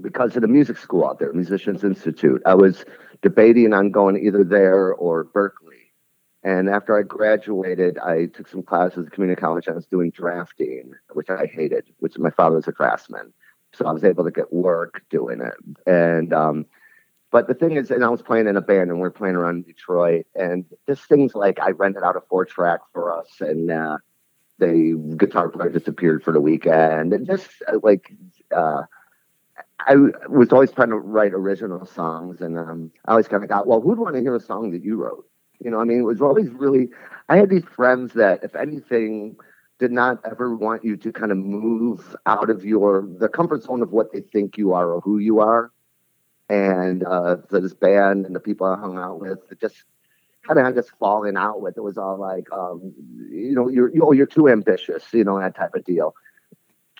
because 0.00 0.36
of 0.36 0.42
the 0.42 0.48
music 0.48 0.78
school 0.78 1.06
out 1.06 1.18
there, 1.18 1.32
Musicians 1.32 1.84
Institute. 1.84 2.42
I 2.44 2.54
was 2.54 2.84
debating 3.22 3.72
on 3.72 3.90
going 3.90 4.16
either 4.16 4.44
there 4.44 4.92
or 4.92 5.24
Berklee. 5.24 5.78
And 6.44 6.68
after 6.68 6.96
I 6.96 7.02
graduated, 7.02 7.98
I 7.98 8.26
took 8.26 8.48
some 8.48 8.62
classes 8.62 9.06
at 9.06 9.12
community 9.12 9.40
college. 9.40 9.68
I 9.68 9.72
was 9.72 9.86
doing 9.86 10.10
drafting, 10.10 10.92
which 11.12 11.30
I 11.30 11.46
hated, 11.46 11.86
which 11.98 12.16
my 12.18 12.30
father 12.30 12.56
was 12.56 12.68
a 12.68 12.72
draftsman. 12.72 13.32
So 13.74 13.86
I 13.86 13.92
was 13.92 14.04
able 14.04 14.24
to 14.24 14.30
get 14.30 14.52
work 14.52 15.02
doing 15.10 15.40
it. 15.40 15.54
And, 15.86 16.32
um, 16.32 16.66
but 17.30 17.48
the 17.48 17.54
thing 17.54 17.72
is, 17.72 17.90
and 17.90 18.04
I 18.04 18.08
was 18.08 18.22
playing 18.22 18.46
in 18.46 18.56
a 18.56 18.62
band 18.62 18.90
and 18.90 19.00
we 19.00 19.06
are 19.06 19.10
playing 19.10 19.34
around 19.34 19.66
Detroit. 19.66 20.26
And 20.34 20.64
just 20.86 21.04
things 21.04 21.34
like 21.34 21.58
I 21.60 21.70
rented 21.70 22.02
out 22.02 22.16
a 22.16 22.20
four 22.30 22.46
track 22.46 22.80
for 22.92 23.18
us 23.18 23.28
and, 23.40 23.70
uh, 23.70 23.98
the 24.58 25.14
guitar 25.16 25.48
player 25.48 25.70
disappeared 25.70 26.24
for 26.24 26.32
the 26.32 26.40
weekend 26.40 27.12
and 27.12 27.26
just 27.26 27.48
uh, 27.68 27.78
like, 27.82 28.12
uh, 28.54 28.82
I 29.80 29.94
was 30.28 30.52
always 30.52 30.72
trying 30.72 30.90
to 30.90 30.96
write 30.96 31.32
original 31.32 31.86
songs, 31.86 32.40
and 32.40 32.58
um, 32.58 32.90
I 33.06 33.12
always 33.12 33.28
kind 33.28 33.42
of 33.42 33.48
got, 33.48 33.66
well, 33.66 33.80
who'd 33.80 33.98
want 33.98 34.16
to 34.16 34.20
hear 34.20 34.34
a 34.34 34.40
song 34.40 34.72
that 34.72 34.82
you 34.82 34.96
wrote? 34.96 35.26
You 35.60 35.70
know, 35.70 35.80
I 35.80 35.84
mean, 35.84 36.00
it 36.00 36.04
was 36.04 36.20
always 36.20 36.48
really. 36.50 36.90
I 37.28 37.36
had 37.36 37.50
these 37.50 37.64
friends 37.64 38.12
that, 38.14 38.42
if 38.42 38.54
anything, 38.56 39.36
did 39.78 39.92
not 39.92 40.20
ever 40.24 40.54
want 40.56 40.84
you 40.84 40.96
to 40.96 41.12
kind 41.12 41.30
of 41.30 41.38
move 41.38 42.16
out 42.26 42.50
of 42.50 42.64
your 42.64 43.08
the 43.18 43.28
comfort 43.28 43.62
zone 43.62 43.82
of 43.82 43.92
what 43.92 44.12
they 44.12 44.20
think 44.20 44.58
you 44.58 44.72
are 44.72 44.90
or 44.90 45.00
who 45.00 45.18
you 45.18 45.38
are. 45.40 45.70
And 46.48 47.04
uh, 47.04 47.36
so 47.50 47.60
this 47.60 47.74
band 47.74 48.26
and 48.26 48.34
the 48.34 48.40
people 48.40 48.66
I 48.66 48.78
hung 48.78 48.98
out 48.98 49.20
with, 49.20 49.38
it 49.50 49.60
just 49.60 49.84
kind 50.46 50.58
of 50.58 50.74
just 50.74 50.90
falling 50.98 51.36
out 51.36 51.60
with. 51.60 51.76
It 51.76 51.82
was 51.82 51.98
all 51.98 52.18
like, 52.18 52.50
um, 52.52 52.94
you 53.30 53.54
know, 53.54 53.68
you're 53.68 53.92
oh, 54.02 54.12
you're 54.12 54.26
too 54.26 54.48
ambitious, 54.48 55.04
you 55.12 55.24
know, 55.24 55.38
that 55.38 55.54
type 55.54 55.74
of 55.74 55.84
deal. 55.84 56.14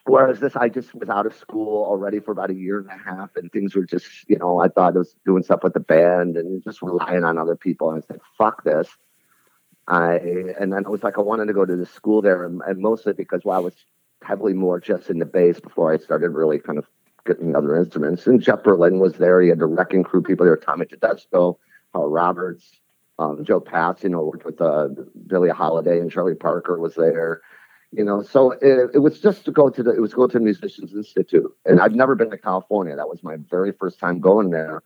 Whereas 0.09 0.41
this, 0.41 0.57
I 0.57 0.71
just 0.71 0.95
was 0.95 1.11
out 1.11 1.27
of 1.27 1.35
school 1.35 1.85
already 1.85 2.19
for 2.19 2.33
about 2.33 2.49
a 2.49 2.55
year 2.55 2.79
and 2.79 2.89
a 2.89 2.97
half, 2.97 3.37
and 3.37 3.53
things 3.53 3.75
were 3.75 3.85
just, 3.85 4.07
you 4.27 4.39
know, 4.39 4.59
I 4.59 4.69
thought 4.69 4.95
I 4.95 4.99
was 4.99 5.15
doing 5.27 5.43
stuff 5.43 5.63
with 5.63 5.75
the 5.75 5.81
band 5.81 6.39
and 6.39 6.65
just 6.65 6.81
relying 6.81 7.25
on 7.25 7.37
other 7.37 7.57
people. 7.57 7.91
And 7.91 8.03
I 8.03 8.07
said, 8.07 8.21
"Fuck 8.39 8.65
this." 8.65 8.89
I 9.87 10.15
and 10.59 10.73
then 10.73 10.85
it 10.85 10.89
was 10.89 11.03
like 11.03 11.19
I 11.19 11.21
wanted 11.21 11.47
to 11.47 11.53
go 11.53 11.67
to 11.67 11.77
the 11.77 11.85
school 11.85 12.23
there, 12.23 12.45
and, 12.45 12.63
and 12.67 12.79
mostly 12.79 13.13
because 13.13 13.45
while 13.45 13.59
I 13.59 13.61
was 13.61 13.75
heavily 14.23 14.55
more 14.55 14.81
just 14.81 15.11
in 15.11 15.19
the 15.19 15.27
bass 15.27 15.61
before 15.61 15.93
I 15.93 15.99
started 15.99 16.31
really 16.31 16.59
kind 16.59 16.79
of 16.79 16.87
getting 17.27 17.55
other 17.55 17.77
instruments. 17.77 18.27
And 18.27 18.41
Jeff 18.41 18.63
Berlin 18.63 18.99
was 19.01 19.15
there. 19.15 19.43
He 19.43 19.51
had 19.51 19.59
the 19.59 19.67
Wrecking 19.67 20.05
Crew 20.05 20.23
people 20.23 20.47
there, 20.47 20.57
Tommy 20.57 20.87
Tedesco, 20.87 21.59
Hal 21.95 22.09
Roberts, 22.09 22.81
um, 23.19 23.45
Joe 23.45 23.61
Pass, 23.61 24.03
you 24.03 24.09
know, 24.09 24.23
worked 24.23 24.47
with 24.47 24.61
uh, 24.61 24.89
Billie 25.27 25.51
Holiday 25.51 26.01
and 26.01 26.11
Charlie 26.11 26.35
Parker 26.35 26.79
was 26.79 26.95
there 26.95 27.43
you 27.93 28.05
know 28.05 28.23
so 28.23 28.53
it, 28.53 28.91
it, 28.95 28.99
was 28.99 29.21
just 29.21 29.45
to 29.45 29.53
go 29.53 29.71
to 29.71 29.83
the 29.83 29.91
it 29.91 30.01
was 30.01 30.15
go 30.15 30.27
to 30.27 30.39
the 30.39 30.45
musicians 30.45 30.93
institute. 30.95 31.51
And 31.65 31.81
i'd 31.81 31.95
never 31.95 32.15
been 32.15 32.31
to 32.31 32.39
california. 32.39 32.97
That 32.97 33.09
was 33.09 33.23
my 33.23 33.37
very 33.51 33.73
first 33.73 33.99
time 33.99 34.21
going 34.21 34.51
there 34.51 34.83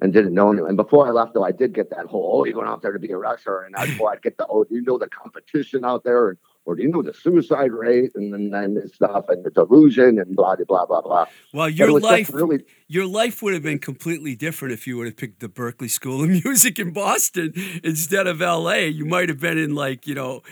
and 0.00 0.12
didn't 0.12 0.34
know 0.34 0.52
anyone 0.52 0.70
and 0.70 0.76
before 0.76 1.06
i 1.06 1.10
left 1.10 1.34
though 1.34 1.44
i 1.44 1.52
did 1.52 1.72
get 1.72 1.90
that 1.90 2.06
whole 2.06 2.40
oh 2.40 2.44
you're 2.44 2.54
going 2.54 2.68
out 2.68 2.82
there 2.82 2.92
to 2.92 2.98
be 2.98 3.10
a 3.10 3.16
wrestler. 3.16 3.62
And 3.62 3.74
I, 3.76 3.86
before 3.86 4.12
i'd 4.12 4.22
get 4.22 4.38
the 4.38 4.46
oh 4.48 4.64
do 4.64 4.74
you 4.74 4.82
know 4.82 4.98
the 4.98 5.08
competition 5.08 5.84
out 5.84 6.04
there? 6.04 6.30
And, 6.30 6.38
or 6.66 6.74
do 6.74 6.82
you 6.82 6.88
know 6.88 7.02
the 7.02 7.12
suicide 7.12 7.72
rate? 7.72 8.12
And 8.14 8.32
then, 8.32 8.54
and 8.54 8.90
stuff 8.90 9.26
and 9.28 9.44
the 9.44 9.50
delusion 9.50 10.18
and 10.18 10.34
blah 10.34 10.56
blah 10.56 10.86
blah 10.86 11.02
blah 11.02 11.26
well 11.52 11.68
your 11.68 12.00
life 12.00 12.32
really 12.32 12.64
your 12.86 13.06
life 13.06 13.42
would 13.42 13.52
have 13.52 13.62
been 13.62 13.78
completely 13.78 14.34
different 14.34 14.72
if 14.72 14.86
you 14.86 14.96
would 14.96 15.06
have 15.06 15.16
picked 15.16 15.40
the 15.40 15.48
Berklee 15.48 15.90
school 15.90 16.22
of 16.22 16.30
music 16.44 16.78
in 16.78 16.92
boston 16.92 17.52
instead 17.82 18.26
of 18.26 18.40
la 18.40 18.72
you 18.72 19.04
might 19.04 19.28
have 19.28 19.40
been 19.40 19.58
in 19.58 19.74
like 19.74 20.06
you 20.06 20.14
know 20.14 20.42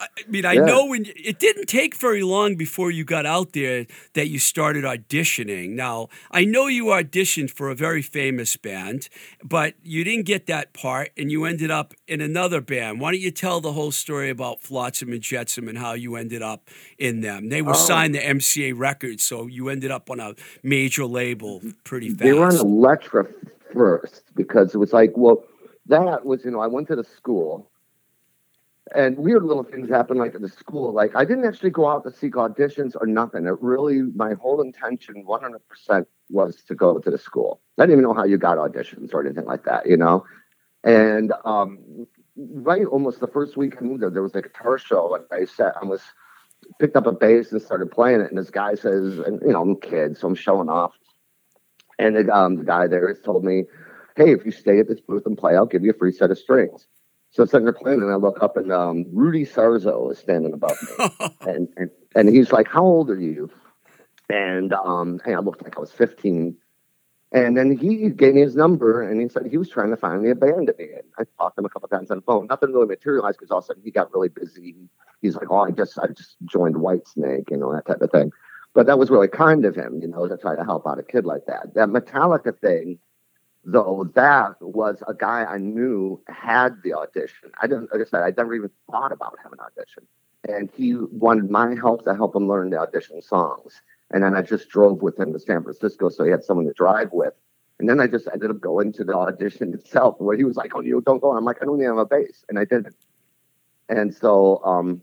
I 0.00 0.06
mean, 0.28 0.44
I 0.44 0.54
Yeah. 0.54 0.64
know 0.64 0.86
when 0.86 1.06
it 1.16 1.38
didn't 1.38 1.66
take 1.66 1.96
very 1.96 2.22
long 2.22 2.54
before 2.56 2.90
you 2.90 3.04
got 3.04 3.26
out 3.26 3.52
there 3.52 3.86
that 4.14 4.28
you 4.28 4.38
started 4.38 4.84
auditioning. 4.84 5.70
Now, 5.70 6.08
I 6.30 6.44
know 6.44 6.66
you 6.68 6.86
auditioned 6.86 7.50
for 7.50 7.68
a 7.70 7.74
very 7.74 8.02
famous 8.02 8.56
band, 8.56 9.08
but 9.42 9.74
you 9.82 10.04
didn't 10.04 10.26
get 10.26 10.46
that 10.46 10.72
part 10.72 11.10
and 11.16 11.32
you 11.32 11.44
ended 11.44 11.70
up 11.70 11.94
in 12.06 12.20
another 12.20 12.60
band. 12.60 13.00
Why 13.00 13.10
don't 13.12 13.20
you 13.20 13.30
tell 13.32 13.60
the 13.60 13.72
whole 13.72 13.90
story 13.90 14.30
about 14.30 14.62
Flotsam 14.62 15.12
and 15.12 15.20
Jetsam 15.22 15.68
and 15.68 15.78
how 15.78 15.94
you 15.94 16.14
ended 16.16 16.42
up 16.42 16.68
in 16.98 17.20
them? 17.20 17.48
They 17.48 17.62
were 17.62 17.70
Oh. 17.74 17.74
signed 17.74 18.14
to 18.14 18.20
MCA 18.24 18.72
Records, 18.72 19.22
so 19.24 19.46
you 19.46 19.68
ended 19.68 19.90
up 19.90 20.10
on 20.10 20.20
a 20.20 20.34
major 20.62 21.06
label 21.06 21.60
pretty 21.84 22.10
fast. 22.10 22.20
They 22.20 22.32
were 22.34 22.46
on 22.46 22.56
Elektra 22.56 23.26
first 23.72 24.22
because 24.36 24.74
it 24.74 24.78
was 24.78 24.92
like, 24.92 25.12
well, 25.16 25.44
that 25.86 26.24
was, 26.24 26.44
you 26.44 26.50
know, 26.50 26.60
I 26.60 26.66
went 26.68 26.86
to 26.88 26.96
the 26.96 27.04
school 27.04 27.70
and 28.94 29.16
weird 29.18 29.44
little 29.44 29.64
things 29.64 29.88
happened 29.88 30.18
like 30.18 30.34
at 30.34 30.40
the 30.40 30.48
school. 30.48 30.92
Like 30.92 31.14
I 31.14 31.24
didn't 31.24 31.44
actually 31.44 31.70
go 31.70 31.88
out 31.88 32.04
to 32.04 32.12
seek 32.12 32.34
auditions 32.34 32.94
or 32.98 33.06
nothing. 33.06 33.46
It 33.46 33.60
really, 33.60 34.02
my 34.02 34.34
whole 34.34 34.60
intention 34.60 35.24
100% 35.26 36.06
was 36.30 36.62
to 36.64 36.74
go 36.74 36.98
to 36.98 37.10
the 37.10 37.18
school. 37.18 37.60
I 37.78 37.82
didn't 37.82 37.92
even 37.92 38.04
know 38.04 38.14
how 38.14 38.24
you 38.24 38.38
got 38.38 38.58
auditions 38.58 39.12
or 39.12 39.24
anything 39.24 39.44
like 39.44 39.64
that, 39.64 39.86
you 39.86 39.96
know? 39.96 40.24
And 40.84 41.32
um, 41.44 42.06
right 42.36 42.86
almost 42.86 43.20
the 43.20 43.26
first 43.26 43.56
week 43.56 43.76
I 43.78 43.84
moved 43.84 44.02
there, 44.02 44.10
there 44.10 44.22
was 44.22 44.34
a 44.34 44.42
guitar 44.42 44.78
show 44.78 45.14
and 45.14 45.24
I 45.30 45.44
sat, 45.44 45.74
I 45.80 45.84
was 45.84 46.00
picked 46.80 46.96
up 46.96 47.06
a 47.06 47.12
bass 47.12 47.52
and 47.52 47.60
started 47.60 47.90
playing 47.90 48.20
it. 48.20 48.30
And 48.30 48.38
this 48.38 48.50
guy 48.50 48.74
says, 48.74 49.18
and 49.18 49.40
you 49.42 49.52
know, 49.52 49.62
I'm 49.62 49.70
a 49.70 49.76
kid, 49.76 50.16
so 50.16 50.28
I'm 50.28 50.34
showing 50.34 50.68
off. 50.68 50.92
And 51.98 52.16
the, 52.16 52.34
um, 52.34 52.56
the 52.56 52.64
guy 52.64 52.86
there 52.86 53.08
has 53.08 53.20
told 53.20 53.44
me, 53.44 53.64
hey, 54.16 54.32
if 54.32 54.44
you 54.44 54.52
stay 54.52 54.78
at 54.78 54.88
this 54.88 55.00
booth 55.00 55.26
and 55.26 55.36
play, 55.36 55.56
I'll 55.56 55.66
give 55.66 55.84
you 55.84 55.90
a 55.90 55.98
free 55.98 56.12
set 56.12 56.30
of 56.30 56.38
strings. 56.38 56.86
So 57.30 57.42
I'm 57.42 57.48
sitting 57.48 57.64
there 57.64 57.72
playing, 57.72 58.00
and 58.00 58.10
I 58.10 58.16
look 58.16 58.42
up, 58.42 58.56
and 58.56 58.72
um, 58.72 59.04
Rudy 59.12 59.44
Sarzo 59.44 60.10
is 60.10 60.18
standing 60.18 60.52
above 60.54 60.76
me, 60.82 61.28
and, 61.42 61.68
and 61.76 61.90
and 62.14 62.28
he's 62.28 62.52
like, 62.52 62.68
"How 62.68 62.82
old 62.82 63.10
are 63.10 63.20
you?" 63.20 63.50
And 64.30 64.72
um, 64.72 65.20
and 65.24 65.36
I 65.36 65.38
looked 65.40 65.62
like 65.62 65.76
I 65.76 65.80
was 65.80 65.92
15. 65.92 66.56
And 67.30 67.58
then 67.58 67.76
he 67.76 68.08
gave 68.08 68.34
me 68.34 68.40
his 68.40 68.56
number, 68.56 69.02
and 69.02 69.20
he 69.20 69.28
said 69.28 69.46
he 69.46 69.58
was 69.58 69.68
trying 69.68 69.90
to 69.90 69.98
find 69.98 70.22
me 70.22 70.30
a 70.30 70.34
band 70.34 70.68
to 70.68 70.72
be 70.72 70.84
in. 70.84 71.02
I 71.18 71.24
talked 71.36 71.56
to 71.56 71.60
him 71.60 71.66
a 71.66 71.68
couple 71.68 71.86
times 71.88 72.10
on 72.10 72.18
the 72.18 72.22
phone. 72.22 72.46
Nothing 72.46 72.72
really 72.72 72.86
materialized 72.86 73.38
because 73.38 73.50
all 73.50 73.58
of 73.58 73.64
a 73.64 73.66
sudden 73.66 73.82
he 73.84 73.90
got 73.90 74.12
really 74.14 74.30
busy. 74.30 74.74
He's 75.20 75.36
like, 75.36 75.50
"Oh, 75.50 75.58
I 75.58 75.70
just 75.70 75.98
I 75.98 76.06
just 76.06 76.36
joined 76.46 76.76
Whitesnake," 76.76 77.50
you 77.50 77.58
know 77.58 77.70
that 77.74 77.86
type 77.86 78.00
of 78.00 78.10
thing. 78.10 78.32
But 78.72 78.86
that 78.86 78.98
was 78.98 79.10
really 79.10 79.28
kind 79.28 79.66
of 79.66 79.74
him, 79.74 79.98
you 80.00 80.08
know, 80.08 80.26
to 80.26 80.38
try 80.38 80.56
to 80.56 80.64
help 80.64 80.86
out 80.86 80.98
a 80.98 81.02
kid 81.02 81.26
like 81.26 81.44
that. 81.46 81.74
That 81.74 81.88
Metallica 81.88 82.58
thing, 82.58 82.98
though, 83.70 84.10
that 84.14 84.60
was 84.60 85.02
a 85.06 85.14
guy 85.14 85.44
I 85.44 85.58
knew 85.58 86.20
had 86.28 86.82
the 86.82 86.94
audition. 86.94 87.50
I 87.60 87.66
didn't, 87.66 87.92
like 87.92 88.02
I 88.02 88.04
said, 88.04 88.22
I 88.22 88.32
never 88.36 88.54
even 88.54 88.70
thought 88.90 89.12
about 89.12 89.36
having 89.42 89.58
an 89.58 89.66
audition. 89.66 90.06
And 90.48 90.70
he 90.74 90.94
wanted 90.94 91.50
my 91.50 91.74
help 91.74 92.04
to 92.04 92.14
help 92.14 92.34
him 92.34 92.48
learn 92.48 92.70
the 92.70 92.78
audition 92.78 93.20
songs. 93.20 93.82
And 94.10 94.22
then 94.22 94.34
I 94.34 94.42
just 94.42 94.70
drove 94.70 95.02
with 95.02 95.18
him 95.18 95.32
to 95.32 95.38
San 95.38 95.62
Francisco, 95.62 96.08
so 96.08 96.24
he 96.24 96.30
had 96.30 96.44
someone 96.44 96.66
to 96.66 96.72
drive 96.72 97.12
with. 97.12 97.34
And 97.78 97.88
then 97.88 98.00
I 98.00 98.06
just 98.06 98.26
ended 98.32 98.50
up 98.50 98.60
going 98.60 98.92
to 98.94 99.04
the 99.04 99.14
audition 99.14 99.74
itself, 99.74 100.16
where 100.18 100.36
he 100.36 100.44
was 100.44 100.56
like, 100.56 100.72
"Oh, 100.74 100.80
you 100.80 101.00
don't 101.04 101.20
go." 101.20 101.36
I'm 101.36 101.44
like, 101.44 101.58
"I 101.62 101.66
don't 101.66 101.80
even 101.80 101.96
have 101.96 101.98
a 101.98 102.06
bass," 102.06 102.44
and 102.48 102.58
I 102.58 102.64
didn't. 102.64 102.96
And 103.88 104.12
so, 104.12 104.64
um, 104.64 105.00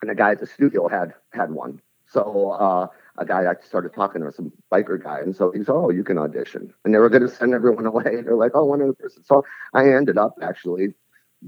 and 0.00 0.10
the 0.10 0.14
guy 0.14 0.32
at 0.32 0.40
the 0.40 0.46
studio 0.46 0.88
had 0.88 1.14
had 1.32 1.50
one. 1.52 1.80
So 2.06 2.50
uh, 2.52 2.86
a 3.18 3.24
guy 3.24 3.44
I 3.50 3.54
started 3.66 3.92
talking 3.94 4.22
to, 4.22 4.32
some 4.32 4.52
biker 4.72 5.02
guy, 5.02 5.20
and 5.20 5.34
so 5.34 5.50
he's, 5.50 5.68
"Oh, 5.68 5.90
you 5.90 6.04
can 6.04 6.18
audition." 6.18 6.72
And 6.84 6.94
they 6.94 6.98
were 6.98 7.08
going 7.08 7.22
to 7.22 7.28
send 7.28 7.54
everyone 7.54 7.86
away. 7.92 8.22
They're 8.22 8.36
like, 8.36 8.52
"Oh, 8.54 8.64
one 8.64 8.82
other 8.82 8.94
person." 8.94 9.24
So 9.24 9.44
I 9.74 9.90
ended 9.92 10.18
up 10.18 10.36
actually 10.42 10.94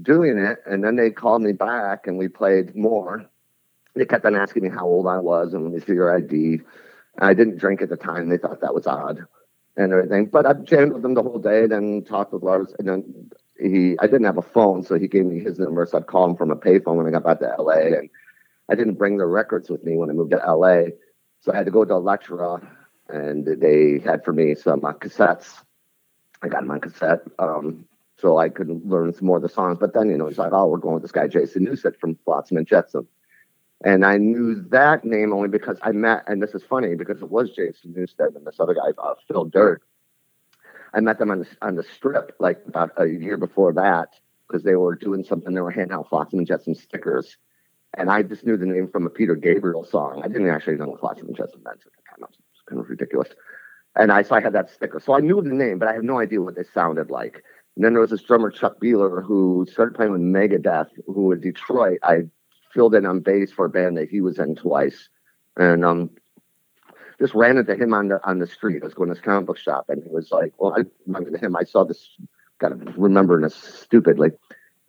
doing 0.01 0.37
it, 0.37 0.59
and 0.65 0.83
then 0.83 0.95
they 0.95 1.11
called 1.11 1.41
me 1.41 1.53
back, 1.53 2.07
and 2.07 2.17
we 2.17 2.27
played 2.27 2.75
more. 2.75 3.25
They 3.95 4.05
kept 4.05 4.25
on 4.25 4.35
asking 4.35 4.63
me 4.63 4.69
how 4.69 4.85
old 4.85 5.07
I 5.07 5.17
was 5.17 5.53
and 5.53 5.63
let 5.63 5.73
me 5.73 5.79
see 5.79 5.93
your 5.93 6.15
ID. 6.15 6.61
I 7.19 7.33
didn't 7.33 7.57
drink 7.57 7.81
at 7.81 7.89
the 7.89 7.97
time. 7.97 8.29
They 8.29 8.37
thought 8.37 8.61
that 8.61 8.73
was 8.73 8.87
odd 8.87 9.25
and 9.75 9.91
everything. 9.91 10.27
But 10.27 10.45
I 10.45 10.53
jammed 10.53 10.93
with 10.93 11.01
them 11.01 11.13
the 11.13 11.23
whole 11.23 11.39
day, 11.39 11.67
then 11.67 12.03
talked 12.03 12.33
with 12.33 12.43
Lars. 12.43 12.73
And 12.79 12.87
then 12.87 13.31
he, 13.59 13.97
I 13.99 14.07
didn't 14.07 14.25
have 14.25 14.37
a 14.37 14.41
phone, 14.41 14.83
so 14.83 14.97
he 14.97 15.07
gave 15.07 15.25
me 15.25 15.39
his 15.39 15.59
number. 15.59 15.85
So 15.85 15.97
I'd 15.97 16.07
call 16.07 16.29
him 16.29 16.35
from 16.35 16.51
a 16.51 16.55
payphone 16.55 16.95
when 16.95 17.07
I 17.07 17.11
got 17.11 17.23
back 17.23 17.39
to 17.39 17.55
LA. 17.61 17.97
And 17.97 18.09
I 18.69 18.75
didn't 18.75 18.95
bring 18.95 19.17
the 19.17 19.25
records 19.25 19.69
with 19.69 19.83
me 19.83 19.97
when 19.97 20.09
I 20.09 20.13
moved 20.13 20.31
to 20.31 20.37
LA. 20.37 20.91
So 21.41 21.51
I 21.51 21.57
had 21.57 21.65
to 21.65 21.71
go 21.71 21.83
to 21.83 21.93
Elektra, 21.93 22.61
and 23.09 23.45
they 23.45 23.99
had 23.99 24.23
for 24.23 24.31
me 24.31 24.55
some 24.55 24.85
uh, 24.85 24.93
cassettes. 24.93 25.61
I 26.41 26.47
got 26.47 26.61
them 26.61 26.71
on 26.71 26.79
cassette. 26.79 27.21
Um, 27.37 27.85
so 28.17 28.37
I 28.37 28.49
could 28.49 28.69
learn 28.85 29.13
some 29.13 29.27
more 29.27 29.37
of 29.37 29.43
the 29.43 29.49
songs. 29.49 29.77
But 29.79 29.93
then, 29.93 30.09
you 30.09 30.17
know, 30.17 30.27
he's 30.27 30.37
like, 30.37 30.53
oh, 30.53 30.67
we're 30.67 30.77
going 30.77 30.93
with 30.93 31.01
this 31.01 31.11
guy, 31.11 31.27
Jason 31.27 31.65
Newsted 31.65 31.99
from 31.99 32.17
Flotsam 32.23 32.57
and 32.57 32.67
Jetsam. 32.67 33.07
And 33.83 34.05
I 34.05 34.17
knew 34.17 34.61
that 34.69 35.03
name 35.03 35.33
only 35.33 35.49
because 35.49 35.79
I 35.81 35.91
met, 35.91 36.23
and 36.27 36.41
this 36.41 36.53
is 36.53 36.61
funny 36.63 36.93
because 36.93 37.21
it 37.23 37.31
was 37.31 37.49
Jason 37.49 37.93
Newsted 37.93 38.35
and 38.35 38.45
this 38.45 38.59
other 38.59 38.75
guy, 38.75 38.91
uh, 38.99 39.15
Phil 39.27 39.45
Dirt. 39.45 39.81
I 40.93 40.99
met 40.99 41.17
them 41.17 41.31
on 41.31 41.39
the, 41.39 41.47
on 41.63 41.75
the 41.75 41.83
strip 41.83 42.35
like 42.39 42.61
about 42.67 42.91
a 42.97 43.07
year 43.07 43.37
before 43.37 43.73
that 43.73 44.09
because 44.47 44.63
they 44.63 44.75
were 44.75 44.95
doing 44.95 45.23
something. 45.23 45.53
They 45.55 45.61
were 45.61 45.71
handing 45.71 45.97
out 45.97 46.09
Flotsam 46.09 46.39
and 46.39 46.47
Jetsam 46.47 46.75
stickers. 46.75 47.37
And 47.97 48.09
I 48.09 48.23
just 48.23 48.45
knew 48.45 48.57
the 48.57 48.65
name 48.65 48.89
from 48.89 49.05
a 49.05 49.09
Peter 49.09 49.35
Gabriel 49.35 49.83
song. 49.83 50.21
I 50.23 50.27
didn't 50.27 50.49
actually 50.49 50.77
know 50.77 50.97
and 51.01 51.35
Jetsam 51.35 51.63
meant 51.63 51.81
at 51.85 51.91
the 51.91 52.01
time. 52.09 52.19
It 52.19 52.29
was 52.29 52.63
kind 52.67 52.79
of 52.79 52.89
ridiculous. 52.89 53.29
And 53.95 54.11
I, 54.11 54.21
so 54.21 54.35
I 54.35 54.41
had 54.41 54.53
that 54.53 54.69
sticker. 54.69 54.99
So 54.99 55.13
I 55.13 55.19
knew 55.19 55.41
the 55.41 55.49
name, 55.49 55.77
but 55.79 55.89
I 55.89 55.93
had 55.93 56.03
no 56.03 56.19
idea 56.19 56.41
what 56.41 56.55
they 56.55 56.63
sounded 56.73 57.09
like. 57.09 57.43
And 57.75 57.83
then 57.83 57.93
there 57.93 58.01
was 58.01 58.11
this 58.11 58.23
drummer, 58.23 58.49
Chuck 58.49 58.79
Behler, 58.81 59.23
who 59.23 59.67
started 59.69 59.95
playing 59.95 60.13
with 60.13 60.21
Megadeth, 60.21 60.89
who 61.05 61.31
in 61.33 61.41
Detroit, 61.41 61.99
I 62.03 62.23
filled 62.73 62.95
in 62.95 63.05
on 63.05 63.19
bass 63.19 63.51
for 63.51 63.65
a 63.65 63.69
band 63.69 63.97
that 63.97 64.09
he 64.09 64.21
was 64.21 64.39
in 64.39 64.55
twice. 64.55 65.09
And 65.57 65.83
um, 65.83 66.09
just 67.21 67.35
ran 67.35 67.57
into 67.57 67.75
him 67.75 67.93
on 67.93 68.07
the 68.07 68.19
on 68.27 68.39
the 68.39 68.47
street. 68.47 68.81
I 68.81 68.85
was 68.85 68.93
going 68.93 69.09
to 69.09 69.15
this 69.15 69.23
comic 69.23 69.45
book 69.45 69.57
shop, 69.57 69.85
and 69.89 70.01
he 70.03 70.09
was 70.09 70.31
like, 70.31 70.53
"Well, 70.57 70.73
I 70.77 70.83
remember 71.05 71.37
him. 71.37 71.55
I 71.55 71.63
saw 71.63 71.83
this. 71.83 72.09
Got 72.59 72.69
to 72.69 72.93
remembering 72.97 73.43
this 73.43 73.55
stupidly, 73.55 74.31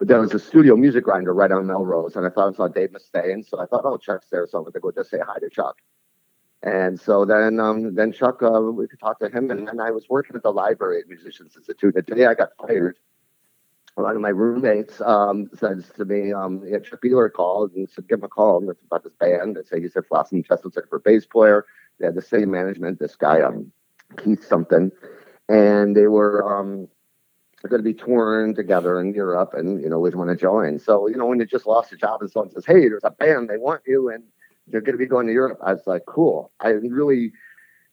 but 0.03 0.09
there 0.09 0.19
was 0.19 0.33
a 0.33 0.39
studio 0.39 0.75
music 0.75 1.05
grinder 1.05 1.33
right 1.33 1.49
on 1.49 1.65
Melrose, 1.65 2.17
and 2.17 2.25
I 2.25 2.29
thought 2.29 2.53
I 2.53 2.57
saw 2.57 2.67
Dave 2.67 2.89
Mustaine, 2.89 3.47
so 3.47 3.57
I 3.61 3.65
thought, 3.65 3.85
"Oh, 3.85 3.95
Chuck's 3.95 4.27
there, 4.29 4.45
so 4.45 4.57
I'm 4.57 4.69
to 4.69 4.77
go 4.77 4.91
just 4.91 5.09
say 5.09 5.19
hi 5.25 5.39
to 5.39 5.49
Chuck." 5.49 5.77
And 6.61 6.99
so 6.99 7.23
then, 7.23 7.57
um, 7.61 7.95
then 7.95 8.11
Chuck, 8.11 8.43
uh, 8.43 8.59
we 8.59 8.85
could 8.85 8.99
talk 8.99 9.19
to 9.19 9.29
him, 9.29 9.49
and 9.49 9.65
then 9.65 9.79
I 9.79 9.91
was 9.91 10.09
working 10.09 10.35
at 10.35 10.43
the 10.43 10.51
Library 10.51 10.99
at 10.99 11.07
Musicians 11.07 11.55
Institute. 11.55 11.95
The 11.95 12.01
day 12.01 12.25
I 12.25 12.33
got 12.33 12.49
fired, 12.59 12.97
one 13.95 14.13
of 14.13 14.21
my 14.21 14.27
roommates 14.27 14.99
um, 14.99 15.49
says 15.57 15.89
to 15.95 16.03
me, 16.03 16.33
um, 16.33 16.61
yeah, 16.65 16.79
Chuck 16.79 16.99
Behler 17.01 17.31
called 17.31 17.71
and 17.71 17.89
said, 17.89 18.09
give 18.09 18.19
him 18.19 18.25
a 18.25 18.27
call. 18.27 18.57
And 18.57 18.69
it's 18.69 18.83
about 18.83 19.05
this 19.05 19.13
band. 19.13 19.55
They 19.55 19.63
say, 19.63 19.81
he 19.81 19.87
said, 19.87 20.03
Flossum 20.11 20.45
Chest 20.45 20.65
was 20.65 20.77
for 20.89 20.99
bass 20.99 21.25
player. 21.25 21.65
They 21.97 22.07
had 22.07 22.15
the 22.15 22.21
same 22.21 22.51
management, 22.51 22.99
this 22.99 23.15
guy, 23.15 23.39
um, 23.39 23.71
Keith 24.17 24.45
something. 24.45 24.91
And 25.47 25.95
they 25.95 26.07
were 26.07 26.59
um, 26.59 26.89
going 27.69 27.83
to 27.83 27.83
be 27.83 27.93
touring 27.93 28.53
together 28.55 28.99
in 28.99 29.13
Europe 29.13 29.53
and, 29.53 29.81
you 29.81 29.89
know, 29.89 29.99
we'd 29.99 30.15
want 30.15 30.29
to 30.29 30.35
join. 30.35 30.79
So, 30.79 31.07
you 31.07 31.15
know, 31.15 31.25
when 31.25 31.39
you 31.39 31.45
just 31.45 31.65
lost 31.65 31.91
a 31.93 31.97
job 31.97 32.21
and 32.21 32.29
someone 32.29 32.51
says, 32.51 32.65
hey, 32.65 32.89
there's 32.89 33.03
a 33.03 33.11
band, 33.11 33.49
they 33.49 33.57
want 33.57 33.81
you, 33.87 34.09
and 34.09 34.23
they're 34.67 34.81
going 34.81 34.93
to 34.93 34.97
be 34.97 35.05
going 35.05 35.27
to 35.27 35.33
Europe, 35.33 35.59
I 35.63 35.73
was 35.73 35.87
like, 35.87 36.05
cool. 36.05 36.51
I 36.59 36.69
really 36.69 37.31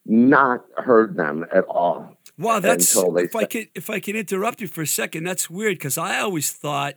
not 0.07 0.65
heard 0.77 1.17
them 1.17 1.47
at 1.53 1.65
all. 1.65 2.17
Wow, 2.39 2.59
that's 2.61 2.97
if 2.97 3.37
I 3.37 3.45
could 3.45 3.69
if 3.75 3.91
I 3.91 4.01
can 4.01 4.17
interrupt 4.17 4.63
you 4.63 4.67
for 4.67 4.81
a 4.81 4.87
second, 4.87 5.25
that's 5.25 5.51
weird 5.51 5.77
because 5.77 5.99
I 5.99 6.21
always 6.21 6.51
thought 6.53 6.95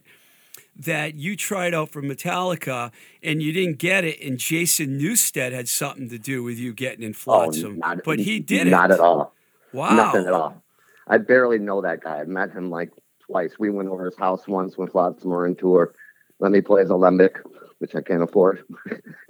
that 0.76 1.16
you 1.16 1.36
tried 1.36 1.74
out 1.74 1.90
for 1.90 2.02
Metallica 2.02 2.92
and 3.22 3.42
you 3.42 3.52
didn't 3.52 3.78
get 3.78 4.06
it, 4.06 4.22
and 4.22 4.38
Jason 4.38 4.98
Newsted 4.98 5.52
had 5.52 5.68
something 5.68 6.08
to 6.10 6.18
do 6.18 6.44
with 6.44 6.58
you 6.58 6.74
getting 6.74 7.04
in 7.04 7.12
oh, 7.12 7.14
Flotsam, 7.14 7.74
Oh, 7.84 7.88
not- 7.88 8.04
but 8.06 8.20
he 8.20 8.40
did 8.40 8.68
Not 8.68 8.90
it. 8.90 8.96
at 8.96 9.00
all. 9.02 9.36
Wow, 9.74 9.96
Nothing 9.96 10.28
at 10.28 10.34
all. 10.34 10.63
I 11.08 11.18
barely 11.18 11.60
know 11.60 11.82
that 11.82 12.02
guy. 12.02 12.20
I 12.20 12.24
met 12.26 12.52
him 12.52 12.70
like 12.70 12.92
twice. 13.20 13.58
We 13.60 13.70
went 13.70 13.90
over 13.90 14.06
his 14.06 14.18
house 14.18 14.48
once 14.48 14.78
when 14.78 14.88
Flotsam 14.88 15.32
were 15.32 15.48
in 15.48 15.56
tour. 15.56 15.94
Let 16.40 16.52
me 16.52 16.62
play 16.62 16.82
his 16.82 16.90
Alembic, 16.90 17.40
which 17.80 17.96
I 17.96 18.02
can't 18.02 18.24
afford. 18.24 18.64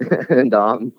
and 0.28 0.54
um, 0.54 0.92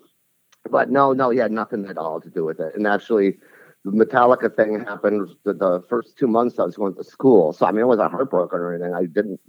but 0.69 0.89
no, 0.89 1.13
no, 1.13 1.29
he 1.29 1.39
had 1.39 1.51
nothing 1.51 1.85
at 1.85 1.97
all 1.97 2.19
to 2.21 2.29
do 2.29 2.43
with 2.43 2.59
it. 2.59 2.75
And 2.75 2.87
actually, 2.87 3.37
the 3.83 3.91
Metallica 3.91 4.53
thing 4.53 4.79
happened 4.79 5.29
the, 5.43 5.53
the 5.53 5.83
first 5.87 6.17
two 6.17 6.27
months 6.27 6.59
I 6.59 6.63
was 6.63 6.75
going 6.75 6.95
to 6.95 7.03
school. 7.03 7.53
So 7.53 7.65
I 7.65 7.71
mean, 7.71 7.81
I 7.81 7.85
wasn't 7.85 8.11
heartbroken 8.11 8.59
or 8.59 8.73
anything. 8.73 8.93
I 8.93 9.05
didn't, 9.05 9.39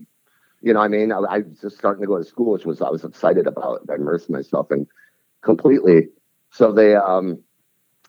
you 0.61 0.75
know, 0.75 0.81
I 0.81 0.89
mean, 0.89 1.12
I, 1.12 1.19
I 1.19 1.39
was 1.39 1.61
just 1.61 1.79
starting 1.79 2.03
to 2.03 2.09
go 2.09 2.19
to 2.19 2.25
school, 2.25 2.53
which 2.53 2.67
was 2.67 2.83
I 2.83 2.91
was 2.91 3.05
excited 3.05 3.47
about. 3.47 3.81
I 3.91 3.95
immersed 3.95 4.31
myself 4.31 4.71
in 4.71 4.87
completely. 5.43 6.09
So 6.51 6.73
they 6.73 6.95
um. 6.95 7.43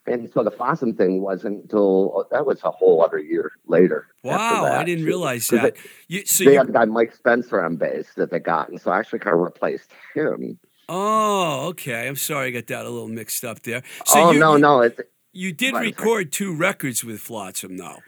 And 0.07 0.31
so 0.33 0.43
the 0.43 0.51
Flotsam 0.51 0.93
thing 0.93 1.21
wasn't 1.21 1.63
until 1.63 2.27
that 2.31 2.45
was 2.45 2.63
a 2.63 2.71
whole 2.71 3.03
other 3.03 3.19
year 3.19 3.51
later. 3.67 4.07
wow, 4.23 4.65
I 4.65 4.83
didn't 4.83 5.05
realize 5.05 5.47
that. 5.49 5.75
They, 5.75 5.81
You, 6.07 6.25
so 6.25 6.45
they 6.45 6.53
you, 6.53 6.57
had 6.57 6.67
the 6.67 6.73
guy 6.73 6.85
Mike 6.85 7.13
Spencer 7.13 7.63
on 7.63 7.75
bass 7.75 8.07
that 8.15 8.31
they 8.31 8.39
got, 8.39 8.69
and 8.69 8.79
so 8.79 8.91
I 8.91 8.99
actually 8.99 9.19
kind 9.19 9.35
of 9.35 9.41
replaced 9.41 9.91
him. 10.13 10.59
oh, 10.87 11.67
okay. 11.69 12.07
I'm 12.07 12.15
sorry, 12.15 12.47
I 12.47 12.51
got 12.51 12.67
that 12.67 12.85
a 12.85 12.89
little 12.89 13.09
mixed 13.09 13.43
up 13.43 13.61
there. 13.63 13.83
So 14.05 14.21
oh 14.21 14.31
you, 14.31 14.39
no, 14.39 14.55
no, 14.55 14.81
it's 14.81 14.99
you 15.33 15.53
did 15.53 15.75
Right, 15.75 15.85
record 15.85 16.31
two 16.31 16.55
records 16.55 17.03
with 17.03 17.19
Flotsam, 17.19 17.77
though. 17.77 17.99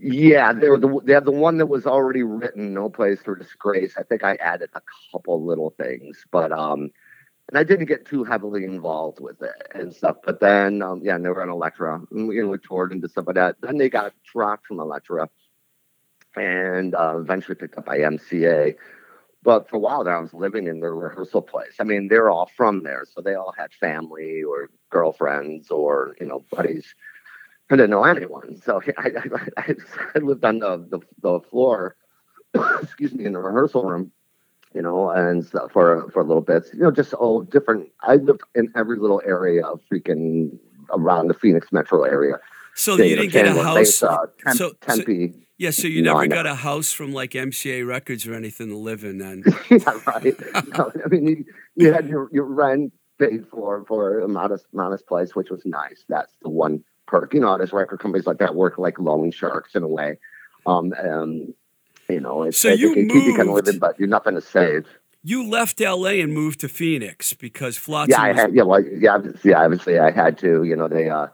Yeah, 0.00 0.52
they 0.52 0.68
were 0.68 0.78
the 0.78 1.00
they 1.04 1.12
had 1.12 1.24
the 1.24 1.30
one 1.30 1.58
that 1.58 1.66
was 1.66 1.86
already 1.86 2.22
written, 2.22 2.74
No 2.74 2.88
Place 2.90 3.20
for 3.22 3.36
Disgrace. 3.36 3.94
I 3.96 4.02
think 4.02 4.24
I 4.24 4.34
added 4.36 4.70
a 4.74 4.80
couple 5.12 5.44
little 5.44 5.74
things, 5.78 6.24
but 6.30 6.50
um, 6.50 6.90
and 7.48 7.58
I 7.58 7.62
didn't 7.62 7.86
get 7.86 8.06
too 8.06 8.24
heavily 8.24 8.64
involved 8.64 9.20
with 9.20 9.40
it 9.42 9.68
and 9.74 9.94
stuff. 9.94 10.16
But 10.24 10.40
then, 10.40 10.82
um, 10.82 11.00
yeah, 11.02 11.16
they 11.18 11.28
were 11.28 11.42
on 11.42 11.48
Elektra, 11.48 12.00
and 12.10 12.28
we, 12.28 12.36
you 12.36 12.42
know, 12.42 12.48
we 12.48 12.58
toured 12.58 12.92
and 12.92 13.08
stuff 13.08 13.26
like 13.26 13.36
that. 13.36 13.56
Then 13.60 13.78
they 13.78 13.88
got 13.88 14.12
dropped 14.24 14.66
from 14.66 14.80
Elektra, 14.80 15.28
and 16.34 16.94
uh, 16.94 17.18
eventually 17.18 17.54
picked 17.54 17.78
up 17.78 17.86
by 17.86 17.98
MCA. 17.98 18.74
But 19.42 19.70
for 19.70 19.76
a 19.76 19.78
while 19.78 20.02
there, 20.02 20.16
I 20.16 20.20
was 20.20 20.34
living 20.34 20.66
in 20.66 20.80
their 20.80 20.94
rehearsal 20.94 21.40
place. 21.40 21.76
I 21.78 21.84
mean, 21.84 22.08
they're 22.08 22.30
all 22.30 22.50
from 22.56 22.82
there, 22.82 23.04
so 23.08 23.20
they 23.20 23.34
all 23.34 23.54
had 23.56 23.72
family 23.74 24.42
or 24.42 24.70
girlfriends 24.90 25.70
or 25.70 26.16
you 26.20 26.26
know 26.26 26.44
buddies. 26.50 26.94
I 27.70 27.76
didn't 27.76 27.90
know 27.90 28.04
anyone, 28.04 28.60
so 28.64 28.80
I, 28.98 29.10
I, 29.56 29.74
I 30.14 30.18
lived 30.18 30.44
on 30.44 30.58
the, 30.58 30.78
the, 30.88 31.00
the 31.20 31.40
floor, 31.48 31.96
excuse 32.82 33.12
me, 33.12 33.24
in 33.24 33.32
the 33.32 33.40
rehearsal 33.40 33.84
room, 33.84 34.12
you 34.76 34.82
know, 34.82 35.08
and 35.08 35.44
so 35.46 35.68
for 35.72 36.08
for 36.10 36.20
a 36.20 36.24
little 36.24 36.42
bit, 36.42 36.64
you 36.74 36.80
know, 36.80 36.90
just 36.90 37.14
all 37.14 37.40
different. 37.40 37.88
I 38.02 38.16
lived 38.16 38.42
in 38.54 38.70
every 38.76 38.98
little 38.98 39.22
area 39.24 39.64
of 39.64 39.80
freaking 39.90 40.58
around 40.90 41.28
the 41.28 41.34
Phoenix 41.34 41.72
metro 41.72 42.02
area. 42.02 42.38
So 42.74 42.96
you 42.98 43.16
didn't 43.16 43.32
get 43.32 43.46
a 43.46 43.54
house. 43.54 43.74
Mesa, 43.74 44.28
Temp, 44.44 44.58
so, 44.58 44.72
Tempe. 44.82 45.32
So, 45.32 45.38
yeah, 45.56 45.70
so 45.70 45.88
you 45.88 46.02
never 46.02 46.26
got 46.26 46.44
a 46.44 46.54
house 46.54 46.92
from 46.92 47.14
like 47.14 47.30
MCA 47.30 47.88
Records 47.88 48.26
or 48.26 48.34
anything 48.34 48.68
to 48.68 48.76
live 48.76 49.02
in 49.02 49.16
then. 49.16 49.44
yeah, 49.70 49.98
right. 50.06 50.34
no, 50.76 50.92
I 51.02 51.08
mean, 51.08 51.26
you, 51.26 51.44
you 51.76 51.92
had 51.94 52.06
your, 52.06 52.28
your 52.30 52.44
rent 52.44 52.92
paid 53.18 53.46
for 53.48 53.82
for 53.86 54.20
a 54.20 54.28
modest 54.28 54.66
modest 54.74 55.06
place, 55.06 55.34
which 55.34 55.48
was 55.48 55.62
nice. 55.64 56.04
That's 56.10 56.34
the 56.42 56.50
one 56.50 56.84
perk. 57.06 57.32
You 57.32 57.40
know, 57.40 57.56
there's 57.56 57.72
record 57.72 58.00
companies 58.00 58.26
like 58.26 58.38
that 58.38 58.54
work 58.54 58.76
like 58.76 58.98
loan 58.98 59.30
sharks 59.30 59.74
in 59.74 59.82
a 59.82 59.88
way. 59.88 60.18
Um, 60.66 60.92
um 61.02 61.54
you 62.08 62.20
know, 62.20 62.42
it's, 62.44 62.58
so 62.58 62.68
you 62.68 62.94
keep 62.94 63.12
moved, 63.12 63.26
you 63.26 63.36
kind 63.36 63.48
of 63.48 63.54
living, 63.54 63.78
but 63.78 63.98
you're 63.98 64.08
nothing 64.08 64.34
to 64.34 64.40
save. 64.40 64.86
You 65.22 65.48
left 65.48 65.80
LA 65.80 66.10
and 66.10 66.32
moved 66.32 66.60
to 66.60 66.68
Phoenix 66.68 67.32
because 67.32 67.76
Flotsam. 67.76 68.12
Yeah, 68.12 68.22
I 68.22 68.32
had. 68.32 68.54
Yeah, 68.54 68.62
well, 68.62 68.84
yeah, 68.84 69.18
yeah. 69.42 69.64
Obviously, 69.64 69.98
I 69.98 70.10
had 70.10 70.38
to. 70.38 70.62
You 70.62 70.76
know, 70.76 70.88
they. 70.88 71.10
uh 71.10 71.28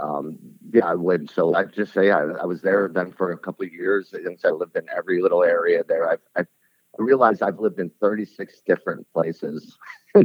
um, 0.00 0.38
yeah, 0.72 0.86
I 0.86 0.94
would. 0.94 1.30
So 1.30 1.54
I 1.54 1.64
just 1.64 1.92
say 1.92 2.10
I, 2.10 2.22
I 2.22 2.46
was 2.46 2.62
there 2.62 2.90
then 2.92 3.12
for 3.12 3.32
a 3.32 3.38
couple 3.38 3.64
of 3.64 3.72
years, 3.72 4.12
and 4.12 4.38
so 4.38 4.48
I 4.48 4.52
lived 4.52 4.76
in 4.76 4.86
every 4.96 5.22
little 5.22 5.44
area 5.44 5.84
there. 5.86 6.10
I, 6.10 6.16
I, 6.36 6.40
I 6.40 7.02
realized 7.02 7.42
I've 7.42 7.58
lived 7.58 7.78
in 7.78 7.90
36 8.00 8.62
different 8.66 9.06
places. 9.12 9.76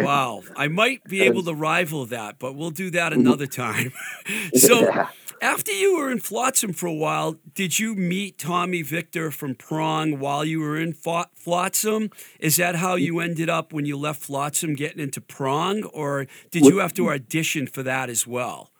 Wow, 0.00 0.42
I 0.54 0.68
might 0.68 1.02
be 1.02 1.22
able 1.22 1.42
to 1.42 1.52
rival 1.52 2.06
that, 2.06 2.38
but 2.38 2.54
we'll 2.54 2.70
do 2.70 2.90
that 2.90 3.12
another 3.12 3.48
time. 3.48 3.92
so, 4.54 4.80
Yeah. 4.82 5.08
After 5.40 5.72
you 5.72 5.96
were 5.96 6.10
in 6.10 6.18
Flotsam 6.18 6.72
for 6.72 6.86
a 6.86 6.94
while, 6.94 7.36
did 7.54 7.78
you 7.78 7.94
meet 7.94 8.38
Tommy 8.38 8.82
Victor 8.82 9.30
from 9.30 9.54
Prong 9.54 10.18
while 10.18 10.44
you 10.44 10.60
were 10.60 10.76
in 10.76 10.92
Flotsam? 10.92 12.10
Is 12.40 12.56
that 12.56 12.76
how 12.76 12.96
you 12.96 13.20
ended 13.20 13.48
up 13.48 13.72
when 13.72 13.84
you 13.84 13.96
left 13.96 14.20
Flotsam 14.22 14.74
getting 14.74 15.00
into 15.00 15.20
Prong, 15.20 15.84
or 15.84 16.26
did 16.50 16.64
you 16.64 16.78
have 16.78 16.92
to 16.94 17.10
audition 17.10 17.66
for 17.66 17.82
that 17.84 18.10
as 18.10 18.26
well? 18.26 18.70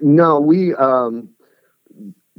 No, 0.00 0.40
we 0.40 0.74
um 0.74 1.30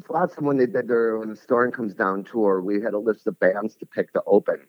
Flotsam 0.05 0.45
when 0.45 0.57
they 0.57 0.65
did 0.65 0.87
their 0.87 1.17
when 1.17 1.29
the 1.29 1.35
Storm 1.35 1.71
Comes 1.71 1.93
Down 1.93 2.23
tour, 2.23 2.61
we 2.61 2.81
had 2.81 2.93
a 2.93 2.99
list 2.99 3.27
of 3.27 3.39
bands 3.39 3.75
to 3.75 3.85
pick 3.85 4.13
to 4.13 4.23
open. 4.25 4.59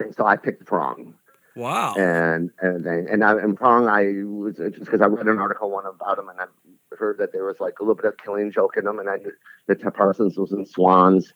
And 0.00 0.14
so 0.14 0.26
I 0.26 0.36
picked 0.36 0.64
Prong. 0.64 1.14
Wow. 1.56 1.94
And 1.94 2.50
and 2.60 2.84
then 2.84 3.06
and 3.10 3.22
I 3.22 3.32
and 3.32 3.56
Prong 3.56 3.86
I 3.88 4.24
was 4.24 4.56
just 4.56 4.80
because 4.80 5.00
I 5.00 5.06
read 5.06 5.26
an 5.26 5.38
article 5.38 5.70
one 5.70 5.86
about 5.86 6.16
them 6.16 6.28
and 6.28 6.40
I 6.40 6.46
heard 6.98 7.18
that 7.18 7.32
there 7.32 7.44
was 7.44 7.60
like 7.60 7.78
a 7.78 7.82
little 7.82 7.94
bit 7.94 8.06
of 8.06 8.16
killing 8.16 8.52
joke 8.52 8.76
in 8.76 8.84
them 8.84 8.98
and 8.98 9.08
I 9.08 9.16
knew 9.16 9.32
that 9.66 9.80
Ted 9.80 9.94
Parsons 9.94 10.36
was 10.36 10.52
in 10.52 10.66
Swans. 10.66 11.32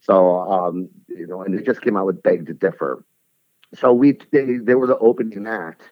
So 0.00 0.40
um, 0.40 0.88
you 1.08 1.26
know, 1.26 1.42
and 1.42 1.58
they 1.58 1.62
just 1.62 1.82
came 1.82 1.96
out 1.96 2.06
with 2.06 2.22
Beg 2.22 2.46
to 2.46 2.54
Differ. 2.54 3.04
So 3.74 3.92
we 3.92 4.18
they 4.32 4.58
they 4.58 4.74
were 4.74 4.86
the 4.86 4.98
opening 4.98 5.46
act 5.46 5.82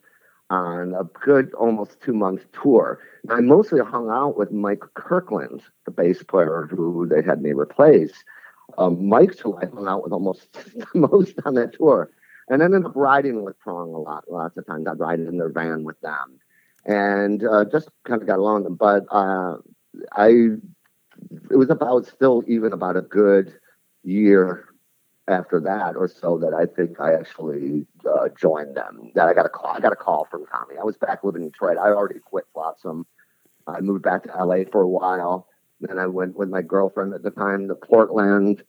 on 0.50 0.94
a 0.94 1.04
good 1.04 1.52
almost 1.54 2.00
two 2.00 2.12
month 2.12 2.44
tour. 2.52 3.00
I 3.30 3.40
mostly 3.40 3.80
hung 3.80 4.10
out 4.10 4.36
with 4.36 4.52
Mike 4.52 4.82
Kirkland, 4.94 5.62
the 5.84 5.90
bass 5.90 6.22
player 6.22 6.68
who 6.70 7.08
they 7.08 7.22
had 7.22 7.42
me 7.42 7.52
replace. 7.52 8.12
Um, 8.78 9.08
Mike's 9.08 9.40
who 9.40 9.56
I 9.56 9.66
hung 9.66 9.88
out 9.88 10.04
with 10.04 10.12
almost 10.12 10.52
the 10.74 10.86
most 10.94 11.34
on 11.44 11.54
that 11.54 11.74
tour. 11.74 12.10
And 12.48 12.62
I 12.62 12.66
ended 12.66 12.84
up 12.84 12.92
riding 12.94 13.42
with 13.42 13.58
Prong 13.58 13.94
a 13.94 13.98
lot, 13.98 14.24
lots 14.30 14.58
of 14.58 14.66
times. 14.66 14.86
I'd 14.86 14.98
ride 14.98 15.20
in 15.20 15.38
their 15.38 15.48
van 15.48 15.82
with 15.84 15.98
them 16.02 16.38
and 16.86 17.44
uh, 17.44 17.64
just 17.64 17.88
kind 18.04 18.20
of 18.20 18.26
got 18.26 18.38
along 18.38 18.64
them. 18.64 18.74
But 18.74 19.04
uh, 19.10 19.56
I, 20.12 20.28
it 21.50 21.56
was 21.56 21.70
about 21.70 22.06
still 22.06 22.42
even 22.46 22.72
about 22.72 22.96
a 22.96 23.02
good 23.02 23.54
year 24.02 24.68
after 25.26 25.58
that 25.60 25.96
or 25.96 26.08
so 26.08 26.38
that 26.38 26.52
I 26.52 26.66
think 26.66 27.00
I 27.00 27.14
actually 27.14 27.86
uh, 28.06 28.28
joined 28.38 28.76
them. 28.76 29.10
That 29.14 29.28
I 29.28 29.34
got 29.34 29.46
a 29.46 29.48
call. 29.48 29.70
I 29.70 29.80
got 29.80 29.92
a 29.92 29.96
call 29.96 30.26
from 30.30 30.44
Tommy. 30.46 30.76
I 30.78 30.84
was 30.84 30.96
back 30.96 31.24
living 31.24 31.42
in 31.42 31.48
Detroit. 31.48 31.78
I 31.78 31.88
already 31.88 32.20
quit 32.20 32.44
Flotsam. 32.52 33.06
I 33.66 33.80
moved 33.80 34.02
back 34.02 34.24
to 34.24 34.44
LA 34.44 34.64
for 34.70 34.82
a 34.82 34.88
while. 34.88 35.48
Then 35.80 35.98
I 35.98 36.06
went 36.06 36.36
with 36.36 36.50
my 36.50 36.62
girlfriend 36.62 37.14
at 37.14 37.22
the 37.22 37.30
time 37.30 37.68
to 37.68 37.74
Portland. 37.74 38.62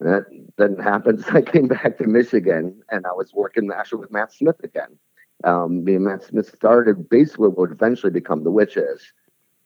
That 0.00 0.24
didn't 0.58 0.82
happen. 0.82 1.22
So 1.22 1.32
I 1.32 1.42
came 1.42 1.68
back 1.68 1.98
to 1.98 2.06
Michigan 2.06 2.82
and 2.90 3.06
I 3.06 3.12
was 3.12 3.32
working 3.32 3.70
actually 3.74 4.00
with 4.00 4.12
Matt 4.12 4.32
Smith 4.32 4.62
again. 4.62 4.98
Um, 5.44 5.84
and 5.86 6.22
Smith 6.22 6.52
started 6.54 7.08
basically 7.08 7.48
what 7.48 7.58
would 7.58 7.72
eventually 7.72 8.12
become 8.12 8.44
the 8.44 8.50
Witches. 8.50 9.12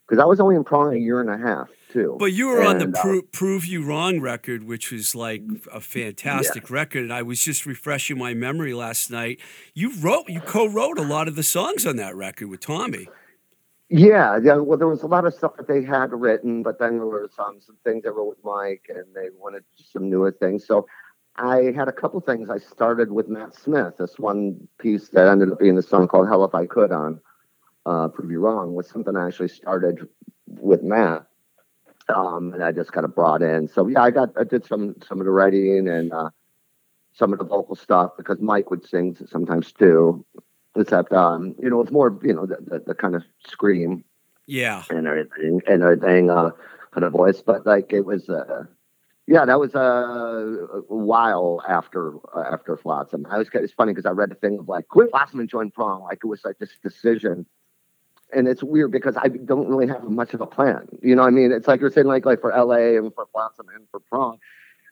Because 0.07 0.23
I 0.23 0.25
was 0.25 0.39
only 0.39 0.55
in 0.55 0.63
Prong 0.63 0.95
a 0.95 0.99
year 0.99 1.21
and 1.21 1.29
a 1.29 1.37
half 1.37 1.69
too. 1.93 2.17
But 2.21 2.27
you 2.27 2.47
were 2.47 2.63
on 2.63 2.79
the 2.79 2.85
And, 2.85 2.97
uh, 2.97 3.23
Prove 3.33 3.67
You 3.67 3.85
Wrong 3.85 4.21
record, 4.21 4.63
which 4.63 4.93
was 4.93 5.17
like 5.17 5.43
a 5.73 5.81
fantastic 5.81 6.71
record. 6.71 7.03
And 7.03 7.13
I 7.13 7.23
was 7.23 7.43
just 7.43 7.67
refreshing 7.67 8.17
my 8.17 8.33
memory 8.33 8.73
last 8.73 9.11
night. 9.11 9.41
You 9.75 9.93
wrote, 9.99 10.29
you 10.29 10.41
co 10.41 10.67
wrote 10.67 10.99
a 10.99 11.03
lot 11.03 11.27
of 11.27 11.35
the 11.35 11.43
songs 11.43 11.85
on 11.85 11.97
that 11.97 12.15
record 12.15 12.49
with 12.49 12.61
Tommy. 12.61 13.09
Yeah, 13.89 14.39
yeah. 14.43 14.57
Well, 14.57 14.79
there 14.79 14.89
was 14.89 15.03
a 15.03 15.07
lot 15.07 15.27
of 15.27 15.35
stuff 15.35 15.57
that 15.57 15.69
they 15.69 15.83
had 15.83 16.13
written, 16.13 16.63
but 16.63 16.79
then 16.79 16.99
there 16.99 17.07
were 17.07 17.31
some 17.35 17.61
some 17.61 17.77
things 17.85 18.05
I 18.05 18.09
wrote 18.09 18.29
with 18.29 18.45
Mike, 18.45 18.87
and 18.89 19.05
they 19.15 19.29
wanted 19.39 19.65
some 19.93 20.11
newer 20.11 20.33
things. 20.33 20.67
So 20.67 20.87
I 21.39 21.73
had 21.77 21.89
a 21.89 21.93
couple 21.93 22.21
things. 22.21 22.49
I 22.51 22.59
started 22.59 23.13
with 23.13 23.29
Matt 23.29 23.55
Smith. 23.55 23.95
This 23.99 24.19
one 24.19 24.69
piece 24.79 25.09
that 25.11 25.29
ended 25.29 25.53
up 25.53 25.59
being 25.59 25.75
the 25.75 25.83
song 25.83 26.09
called 26.09 26.29
"Hell 26.29 26.45
If 26.45 26.55
I 26.55 26.67
Could" 26.67 26.93
on 26.93 27.21
uh, 27.85 28.09
"Prove 28.09 28.31
You 28.31 28.41
Wrong" 28.41 28.75
was 28.75 28.89
something 28.89 29.17
I 29.17 29.27
actually 29.29 29.49
started 29.49 30.09
with 30.47 30.83
Matt, 30.83 31.27
um, 32.15 32.53
and 32.55 32.63
I 32.65 32.73
just 32.73 32.93
kind 32.93 33.05
of 33.05 33.15
brought 33.15 33.43
in. 33.43 33.69
So 33.69 33.87
yeah, 33.87 34.03
I 34.03 34.11
got 34.11 34.31
I 34.39 34.45
did 34.45 34.65
some 34.65 34.95
some 35.07 35.21
of 35.21 35.27
the 35.27 35.31
writing 35.33 35.89
and 35.89 36.13
uh, 36.13 36.31
some 37.13 37.33
of 37.33 37.39
the 37.39 37.45
vocal 37.45 37.77
stuff 37.77 38.13
because 38.17 38.41
Mike 38.41 38.71
would 38.71 38.87
sing 38.87 39.17
sometimes 39.31 39.73
too. 39.73 40.25
Except, 40.79 41.11
um, 41.15 41.55
you 41.59 41.71
know, 41.71 41.81
it's 41.81 41.91
more, 41.91 42.19
you 42.23 42.35
know, 42.35 42.45
the, 42.45 42.59
the, 42.61 42.79
the 42.89 42.95
kind 42.95 43.15
of 43.17 43.25
scream 43.49 44.05
Yeah. 44.47 44.83
and 44.91 45.07
everything 45.07 45.63
and 45.67 45.83
everything 45.83 46.29
uh 46.31 46.51
kind 46.93 47.05
of 47.05 47.13
voice 47.13 47.43
but 47.43 47.65
like 47.67 47.93
it 47.95 48.05
was 48.05 48.29
uh 48.29 48.65
yeah 49.27 49.45
that 49.45 49.59
was 49.59 49.75
uh, 49.75 49.81
a 49.81 50.95
while 50.95 51.63
after 51.69 52.15
uh, 52.35 52.53
after 52.53 52.77
flotsam. 52.77 53.27
I 53.31 53.39
was 53.39 53.49
kind. 53.51 53.65
it's 53.65 53.75
funny 53.75 53.93
because 53.93 54.07
i 54.07 54.11
read 54.11 54.31
the 54.31 54.35
thing 54.37 54.59
of 54.59 54.69
like 54.69 54.89
quit 54.89 55.11
flotsam 55.11 55.41
and 55.41 55.49
join 55.49 55.71
Prong 55.71 56.03
like 56.03 56.19
it 56.23 56.27
was 56.27 56.45
like 56.45 56.59
this 56.59 56.79
decision. 56.83 57.47
And 58.33 58.49
it's 58.49 58.63
weird 58.63 58.91
because 58.91 59.17
i 59.17 59.29
don't 59.29 59.69
really 59.69 59.87
have 59.87 60.05
much 60.05 60.35
of 60.35 60.41
a 60.41 60.47
plan. 60.47 60.89
You 61.03 61.15
know 61.15 61.23
what 61.23 61.29
i 61.29 61.31
mean? 61.31 61.53
It's 61.53 61.69
like 61.69 61.81
you're 61.81 61.91
saying 61.91 62.07
like 62.07 62.27
like 62.27 62.41
for 62.41 62.51
la 62.53 62.75
and 62.75 63.15
for 63.15 63.27
flotsam 63.33 63.67
and 63.75 63.87
for 63.91 64.01
Prong 64.01 64.39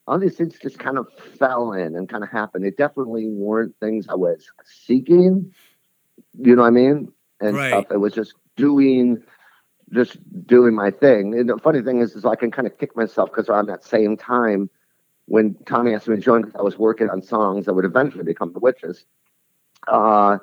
all 0.06 0.18
these 0.18 0.36
things 0.36 0.58
just 0.60 0.78
kind 0.78 0.98
of 0.98 1.06
fell 1.38 1.72
in 1.72 1.96
and 1.96 2.08
kind 2.08 2.22
of 2.22 2.30
happened. 2.30 2.64
They 2.64 2.70
definitely 2.70 3.26
weren't 3.28 3.74
things 3.80 4.06
i 4.08 4.14
was 4.14 4.50
seeking. 4.64 5.52
You 6.38 6.56
know 6.56 6.62
what 6.62 6.68
i 6.68 6.70
mean? 6.70 7.12
And 7.40 7.56
Right. 7.56 7.68
stuff. 7.68 7.86
It 7.90 7.98
was 7.98 8.12
just 8.12 8.34
doing 8.56 9.22
just 9.94 10.18
doing 10.46 10.74
my 10.74 10.90
thing. 10.90 11.38
And 11.38 11.48
the 11.48 11.58
funny 11.58 11.82
thing 11.82 12.00
is, 12.00 12.14
is 12.14 12.24
I 12.24 12.34
can 12.34 12.50
kind 12.50 12.66
of 12.66 12.76
kick 12.78 12.96
myself 12.96 13.30
because 13.30 13.48
around 13.48 13.66
that 13.66 13.84
same 13.84 14.16
time 14.16 14.68
when 15.26 15.54
Tommy 15.66 15.94
asked 15.94 16.08
me 16.08 16.16
to 16.16 16.22
join, 16.22 16.52
I 16.58 16.62
was 16.62 16.78
working 16.78 17.08
on 17.08 17.22
songs 17.22 17.66
that 17.66 17.74
would 17.74 17.84
eventually 17.84 18.24
become 18.24 18.52
the 18.52 18.58
Witches. 18.58 19.06
Uh, 19.88 20.38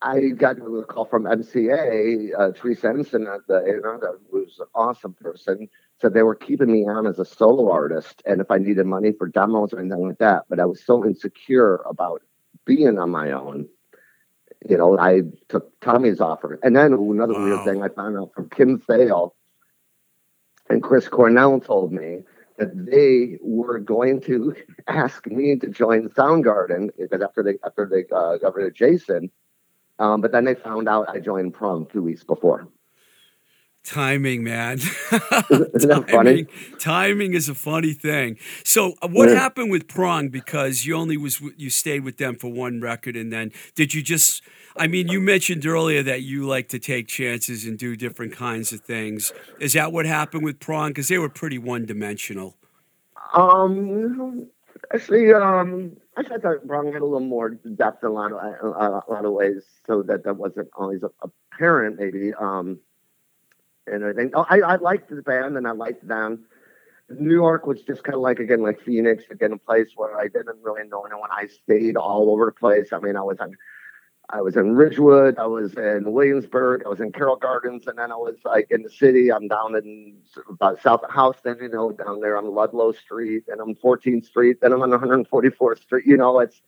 I 0.00 0.30
got 0.30 0.58
a 0.58 0.82
call 0.82 1.04
from 1.04 1.24
MCA, 1.24 2.30
uh, 2.36 2.50
Teresa 2.52 2.88
Ensign, 2.88 3.28
uh, 3.28 3.38
the, 3.46 3.62
you 3.66 3.80
that 3.80 4.18
was 4.32 4.58
an 4.58 4.66
awesome 4.74 5.14
person. 5.14 5.68
Said 6.00 6.14
they 6.14 6.24
were 6.24 6.34
keeping 6.34 6.72
me 6.72 6.88
on 6.88 7.06
as 7.06 7.20
a 7.20 7.24
solo 7.24 7.70
artist, 7.70 8.22
and 8.26 8.40
if 8.40 8.50
I 8.50 8.58
needed 8.58 8.86
money 8.86 9.12
for 9.12 9.28
demos 9.28 9.72
or 9.72 9.78
anything 9.78 10.08
like 10.08 10.18
that, 10.18 10.46
but 10.48 10.58
I 10.58 10.64
was 10.64 10.84
so 10.84 11.04
insecure 11.04 11.76
about 11.88 12.22
being 12.64 12.98
on 12.98 13.10
my 13.10 13.30
own 13.30 13.68
you 14.68 14.76
know, 14.76 14.98
I 14.98 15.22
took 15.48 15.78
Tommy's 15.80 16.20
offer. 16.20 16.58
And 16.62 16.76
then 16.76 16.92
another 16.92 17.34
Wow. 17.34 17.42
weird 17.42 17.64
thing 17.64 17.82
I 17.82 17.88
found 17.88 18.16
out 18.16 18.32
from 18.34 18.48
Kim 18.50 18.78
Thayil 18.80 19.32
and 20.68 20.82
Chris 20.82 21.08
Cornell 21.08 21.60
told 21.60 21.92
me 21.92 22.22
that 22.58 22.86
they 22.86 23.38
were 23.42 23.78
going 23.78 24.20
to 24.22 24.54
ask 24.86 25.26
me 25.26 25.56
to 25.56 25.68
join 25.68 26.08
Soundgarden 26.10 26.90
because 26.98 27.22
after 27.22 27.42
they 27.42 27.58
after 27.64 27.86
they 27.86 28.04
uh, 28.14 28.36
got 28.38 28.54
rid 28.54 28.66
of 28.66 28.74
Jason, 28.74 29.30
um, 29.98 30.20
but 30.20 30.32
then 30.32 30.44
they 30.44 30.54
found 30.54 30.88
out 30.88 31.08
I 31.08 31.20
joined 31.20 31.54
Prong 31.54 31.86
two 31.86 32.02
weeks 32.02 32.24
before. 32.24 32.68
Timing, 33.84 34.44
man. 34.44 34.78
Isn't 35.50 35.88
that 35.88 36.06
funny? 36.08 36.46
timing, 36.78 37.34
is 37.34 37.48
a 37.48 37.54
funny 37.54 37.92
thing. 37.92 38.38
So, 38.64 38.94
uh, 39.02 39.08
what 39.08 39.28
Yeah. 39.28 39.34
happened 39.34 39.72
with 39.72 39.88
Prong? 39.88 40.28
Because 40.28 40.86
you 40.86 40.94
only 40.94 41.16
was 41.16 41.40
you 41.56 41.68
stayed 41.68 42.04
with 42.04 42.16
them 42.16 42.36
for 42.36 42.52
one 42.52 42.80
record, 42.80 43.16
and 43.16 43.32
then 43.32 43.50
did 43.74 43.92
you 43.92 44.00
just? 44.00 44.42
I 44.76 44.86
mean, 44.86 45.08
you 45.08 45.20
mentioned 45.20 45.66
earlier 45.66 46.02
that 46.04 46.22
you 46.22 46.46
like 46.46 46.68
to 46.68 46.78
take 46.78 47.08
chances 47.08 47.64
and 47.64 47.76
do 47.76 47.96
different 47.96 48.32
kinds 48.34 48.72
of 48.72 48.80
things. 48.82 49.32
Is 49.58 49.72
that 49.72 49.92
what 49.92 50.06
happened 50.06 50.44
with 50.44 50.60
Prong? 50.60 50.90
Because 50.90 51.08
they 51.08 51.18
were 51.18 51.28
pretty 51.28 51.58
one 51.58 51.84
dimensional. 51.84 52.56
Um, 53.34 54.48
actually, 54.94 55.32
um, 55.34 55.96
I 56.16 56.22
thought 56.22 56.42
that 56.42 56.66
Prong 56.68 56.92
had 56.92 57.02
a 57.02 57.04
little 57.04 57.20
more 57.20 57.50
depth 57.50 58.04
in 58.04 58.08
a 58.10 58.12
lot 58.12 58.30
of 58.32 58.38
a, 58.38 59.02
a 59.08 59.10
lot 59.12 59.24
of 59.24 59.32
ways, 59.32 59.64
so 59.88 60.02
that 60.04 60.22
that 60.24 60.36
wasn't 60.36 60.68
always 60.76 61.02
apparent, 61.52 61.98
maybe. 61.98 62.32
Um, 62.34 62.78
and 63.86 64.04
I 64.04 64.12
think 64.12 64.32
oh, 64.34 64.46
I 64.48 64.60
I 64.60 64.76
liked 64.76 65.10
the 65.10 65.22
band 65.22 65.56
and 65.56 65.66
I 65.66 65.72
liked 65.72 66.06
them. 66.06 66.44
New 67.10 67.34
York 67.34 67.66
was 67.66 67.82
just 67.82 68.04
kind 68.04 68.14
of 68.14 68.20
like 68.20 68.38
again 68.38 68.62
like 68.62 68.80
Phoenix 68.80 69.24
again 69.30 69.52
a 69.52 69.58
place 69.58 69.88
where 69.96 70.18
I 70.18 70.24
didn't 70.24 70.62
really 70.62 70.86
know 70.88 71.02
anyone. 71.02 71.30
I 71.30 71.46
stayed 71.48 71.96
all 71.96 72.30
over 72.30 72.46
the 72.46 72.52
place. 72.52 72.92
I 72.92 72.98
mean, 72.98 73.16
I 73.16 73.22
was 73.22 73.38
on. 73.40 73.56
I 74.30 74.40
was 74.40 74.56
in 74.56 74.74
Ridgewood, 74.76 75.36
I 75.38 75.44
was 75.44 75.74
in 75.74 76.10
Williamsburg, 76.10 76.84
I 76.86 76.88
was 76.88 77.00
in 77.00 77.12
Carroll 77.12 77.36
Gardens, 77.36 77.86
and 77.86 77.98
then 77.98 78.10
I 78.10 78.16
was 78.16 78.36
like 78.46 78.70
in 78.70 78.82
the 78.82 78.88
city. 78.88 79.30
I'm 79.30 79.46
down 79.46 79.76
in 79.76 80.16
about 80.48 80.80
south 80.80 81.02
of 81.02 81.12
Houston, 81.12 81.58
you 81.60 81.68
know, 81.68 81.92
down 81.92 82.20
there 82.20 82.38
on 82.38 82.46
Ludlow 82.46 82.92
Street, 82.92 83.44
and 83.48 83.60
I'm 83.60 83.74
14th 83.74 84.24
Street, 84.24 84.58
then 84.62 84.72
I'm 84.72 84.80
on 84.80 84.90
144th 84.90 85.82
Street. 85.82 86.06
You 86.06 86.16
know, 86.16 86.38
it's 86.38 86.62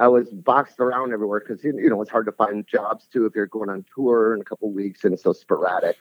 I 0.00 0.08
was 0.08 0.30
boxed 0.30 0.80
around 0.80 1.12
everywhere 1.12 1.40
because 1.40 1.62
you 1.62 1.90
know 1.90 2.00
it's 2.00 2.10
hard 2.10 2.26
to 2.26 2.32
find 2.32 2.66
jobs 2.66 3.06
too 3.12 3.26
if 3.26 3.34
you're 3.34 3.46
going 3.46 3.68
on 3.68 3.84
tour 3.94 4.34
in 4.34 4.40
a 4.40 4.44
couple 4.44 4.72
weeks 4.72 5.04
and 5.04 5.12
it's 5.12 5.22
so 5.22 5.34
sporadic. 5.34 5.96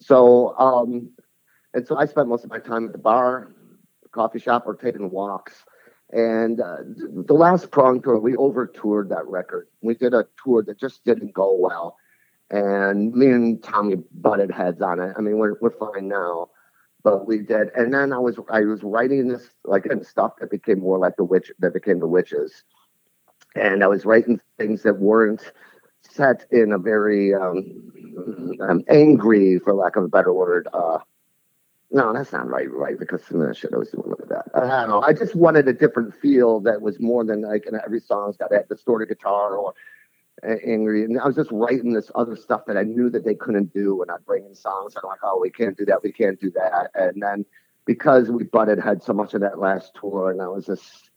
So, 0.00 0.56
um, 0.58 1.10
and 1.74 1.86
so 1.86 1.96
I 1.96 2.06
spent 2.06 2.28
most 2.28 2.44
of 2.44 2.50
my 2.50 2.58
time 2.58 2.86
at 2.86 2.92
the 2.92 2.98
bar, 2.98 3.52
the 4.02 4.08
coffee 4.08 4.38
shop, 4.38 4.64
or 4.66 4.74
taking 4.74 5.10
walks. 5.10 5.64
And 6.10 6.60
uh, 6.60 6.76
the 7.26 7.34
last 7.34 7.70
prong 7.70 8.00
tour, 8.00 8.18
we 8.18 8.34
over 8.36 8.66
toured 8.66 9.10
that 9.10 9.26
record. 9.26 9.68
We 9.82 9.94
did 9.94 10.14
a 10.14 10.26
tour 10.42 10.62
that 10.62 10.78
just 10.78 11.04
didn't 11.04 11.34
go 11.34 11.54
well. 11.54 11.96
And 12.50 13.12
me 13.12 13.26
and 13.26 13.62
Tommy 13.62 13.96
butted 14.12 14.50
heads 14.50 14.80
on 14.80 15.00
it. 15.00 15.14
I 15.18 15.20
mean, 15.20 15.36
we're, 15.36 15.56
we're 15.60 15.70
fine 15.70 16.08
now, 16.08 16.48
but 17.02 17.26
we 17.26 17.40
did. 17.40 17.68
And 17.74 17.92
then 17.92 18.14
I 18.14 18.18
was 18.18 18.38
I 18.50 18.62
was 18.62 18.82
writing 18.82 19.28
this 19.28 19.50
like 19.64 19.84
and 19.84 20.06
stuff 20.06 20.32
that 20.40 20.50
became 20.50 20.80
more 20.80 20.98
like 20.98 21.16
the 21.16 21.24
witch 21.24 21.52
that 21.58 21.74
became 21.74 22.00
the 22.00 22.06
witches. 22.06 22.64
And 23.54 23.84
I 23.84 23.86
was 23.86 24.06
writing 24.06 24.40
things 24.56 24.82
that 24.84 24.98
weren't 24.98 25.52
set 26.00 26.46
in 26.50 26.72
a 26.72 26.78
very 26.78 27.34
um, 27.34 27.92
um, 28.60 28.82
angry, 28.88 29.58
for 29.58 29.74
lack 29.74 29.96
of 29.96 30.04
a 30.04 30.08
better 30.08 30.32
word, 30.32 30.68
uh, 30.72 30.98
no, 31.90 32.12
that's 32.12 32.32
not 32.32 32.48
right, 32.48 32.70
right? 32.70 32.98
Because 32.98 33.24
some 33.24 33.40
of 33.40 33.48
the 33.48 33.54
shit 33.54 33.72
I 33.72 33.78
was 33.78 33.90
doing 33.90 34.14
with 34.18 34.28
that. 34.28 34.44
I 34.54 34.60
don't 34.60 34.88
know. 34.90 35.02
I 35.02 35.14
just 35.14 35.34
wanted 35.34 35.68
a 35.68 35.72
different 35.72 36.14
feel 36.14 36.60
that 36.60 36.82
was 36.82 37.00
more 37.00 37.24
than 37.24 37.42
like 37.42 37.64
and 37.66 37.80
every 37.84 38.00
song's 38.00 38.36
got 38.36 38.52
a 38.52 38.62
distorted 38.68 39.08
guitar 39.08 39.56
or 39.56 39.72
a- 40.42 40.68
angry. 40.68 41.04
And 41.04 41.18
I 41.18 41.26
was 41.26 41.36
just 41.36 41.50
writing 41.50 41.94
this 41.94 42.10
other 42.14 42.36
stuff 42.36 42.66
that 42.66 42.76
I 42.76 42.82
knew 42.82 43.08
that 43.10 43.24
they 43.24 43.34
couldn't 43.34 43.72
do. 43.72 44.02
And 44.02 44.10
I'd 44.10 44.24
bring 44.26 44.44
in 44.44 44.54
songs. 44.54 44.94
I'm 44.96 45.08
like, 45.08 45.20
oh, 45.22 45.38
we 45.40 45.50
can't 45.50 45.78
do 45.78 45.86
that. 45.86 46.02
We 46.02 46.12
can't 46.12 46.38
do 46.38 46.50
that. 46.50 46.90
And 46.94 47.22
then 47.22 47.46
because 47.86 48.30
we 48.30 48.44
butted 48.44 48.78
had 48.78 49.02
so 49.02 49.14
much 49.14 49.32
of 49.32 49.40
that 49.40 49.58
last 49.58 49.96
tour, 49.98 50.30
and 50.30 50.42
I 50.42 50.48
was 50.48 50.66
just 50.66 51.10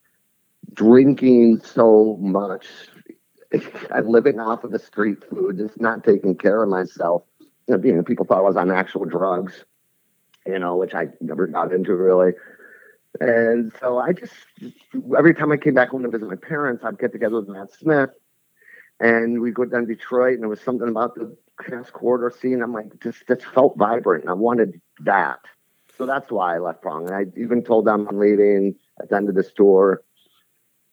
drinking 0.73 1.59
so 1.59 2.17
much, 2.21 2.65
and 3.51 4.07
living 4.07 4.39
off 4.39 4.63
of 4.63 4.71
the 4.71 4.79
street 4.79 5.23
food, 5.29 5.57
just 5.57 5.79
not 5.79 6.03
taking 6.03 6.35
care 6.35 6.63
of 6.63 6.69
myself. 6.69 7.23
You 7.39 7.75
know, 7.75 7.77
being 7.77 8.03
people 8.03 8.25
thought 8.25 8.39
I 8.39 8.41
was 8.41 8.57
on 8.57 8.71
actual 8.71 9.05
drugs 9.05 9.65
you 10.45 10.59
know, 10.59 10.75
which 10.75 10.93
I 10.93 11.07
never 11.19 11.47
got 11.47 11.73
into 11.73 11.95
really. 11.95 12.33
And 13.19 13.73
so 13.79 13.99
I 13.99 14.13
just, 14.13 14.33
every 15.17 15.35
time 15.35 15.51
I 15.51 15.57
came 15.57 15.73
back 15.73 15.89
home 15.89 16.03
to 16.03 16.09
visit 16.09 16.27
my 16.27 16.35
parents, 16.35 16.83
I'd 16.83 16.97
get 16.97 17.11
together 17.11 17.35
with 17.35 17.49
Matt 17.49 17.71
Smith 17.73 18.11
and 18.99 19.41
we'd 19.41 19.53
go 19.53 19.65
down 19.65 19.81
to 19.81 19.95
Detroit 19.95 20.35
and 20.35 20.43
there 20.43 20.49
was 20.49 20.61
something 20.61 20.87
about 20.87 21.15
the 21.15 21.35
Cass 21.61 21.89
Corridor 21.89 22.33
scene. 22.35 22.61
I'm 22.61 22.73
like, 22.73 22.99
just, 23.01 23.27
just 23.27 23.45
felt 23.45 23.77
vibrant. 23.77 24.23
And 24.23 24.29
I 24.29 24.35
wanted 24.35 24.81
that. 25.01 25.39
So 25.97 26.05
that's 26.05 26.31
why 26.31 26.55
I 26.55 26.59
left 26.59 26.81
Prong. 26.81 27.05
And 27.05 27.13
I 27.13 27.25
even 27.39 27.63
told 27.63 27.85
them 27.85 28.07
I'm 28.09 28.17
leaving 28.17 28.75
at 28.99 29.09
the 29.09 29.15
end 29.15 29.29
of 29.29 29.35
this 29.35 29.51
tour. 29.51 30.01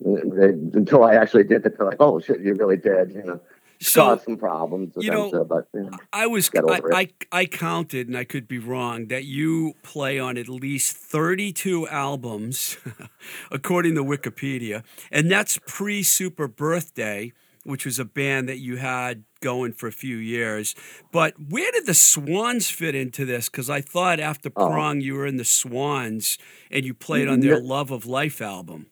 Until 0.00 1.04
I 1.04 1.14
actually 1.14 1.44
did 1.44 1.66
it, 1.66 1.76
they're 1.76 1.86
like, 1.86 2.00
oh 2.00 2.20
shit, 2.20 2.40
you 2.40 2.54
really 2.54 2.76
did, 2.76 3.12
you 3.12 3.24
know. 3.24 3.40
So 3.80 4.02
Caused 4.02 4.24
some 4.24 4.36
problems 4.36 4.92
you 4.96 5.10
know, 5.10 5.30
too, 5.30 5.44
but 5.44 5.68
you 5.72 5.82
know. 5.84 5.98
I 6.12 6.26
was 6.26 6.50
I, 6.56 6.80
I 6.92 7.08
I 7.30 7.46
counted, 7.46 8.08
and 8.08 8.16
I 8.16 8.24
could 8.24 8.48
be 8.48 8.58
wrong, 8.58 9.06
that 9.06 9.24
you 9.24 9.74
play 9.84 10.18
on 10.18 10.36
at 10.36 10.48
least 10.48 10.96
thirty-two 10.96 11.86
albums, 11.86 12.76
according 13.52 13.94
to 13.94 14.02
Wikipedia, 14.02 14.82
and 15.12 15.30
that's 15.30 15.60
pre 15.64 16.02
Super 16.02 16.48
Birthday, 16.48 17.32
which 17.62 17.84
was 17.84 18.00
a 18.00 18.04
band 18.04 18.48
that 18.48 18.58
you 18.58 18.78
had 18.78 19.22
going 19.40 19.72
for 19.72 19.86
a 19.86 19.92
few 19.92 20.16
years. 20.16 20.74
But 21.12 21.34
where 21.48 21.70
did 21.70 21.86
the 21.86 21.94
Swans 21.94 22.68
fit 22.70 22.96
into 22.96 23.24
this? 23.24 23.48
Because 23.48 23.70
I 23.70 23.80
thought 23.80 24.18
after 24.18 24.50
Oh. 24.56 24.66
Prong, 24.66 25.00
you 25.00 25.14
were 25.14 25.26
in 25.26 25.36
the 25.36 25.44
Swans, 25.44 26.36
and 26.72 26.84
you 26.84 26.94
played 26.94 27.28
on 27.28 27.38
their. 27.40 27.60
Love 27.60 27.92
of 27.92 28.06
Life 28.06 28.40
album. 28.42 28.86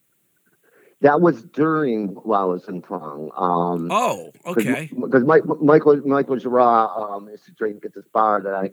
That 1.01 1.21
was 1.21 1.43
during 1.43 2.07
while 2.07 2.41
I 2.41 2.45
was 2.45 2.67
in 2.67 2.81
Prong. 2.81 3.29
Um, 3.37 3.89
Oh, 3.91 4.31
okay. 4.47 4.89
Because 4.99 5.23
Michael 5.23 5.57
Michael 6.05 6.37
Gira 6.37 7.15
um, 7.15 7.29
used 7.29 7.45
to 7.45 7.51
drink 7.51 7.85
at 7.85 7.93
this 7.93 8.07
bar 8.11 8.41
that 8.41 8.53
I 8.53 8.71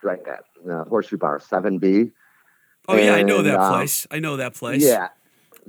drank 0.00 0.26
at, 0.26 0.44
uh, 0.70 0.84
Horseshoe 0.84 1.18
Bar, 1.18 1.38
7B. 1.38 2.12
Oh 2.88 2.96
yeah, 2.96 3.14
I 3.14 3.22
know 3.22 3.42
that 3.42 3.58
uh, 3.58 3.72
place. 3.72 4.06
I 4.10 4.20
know 4.20 4.36
that 4.36 4.54
place. 4.54 4.82
Yeah. 4.82 5.08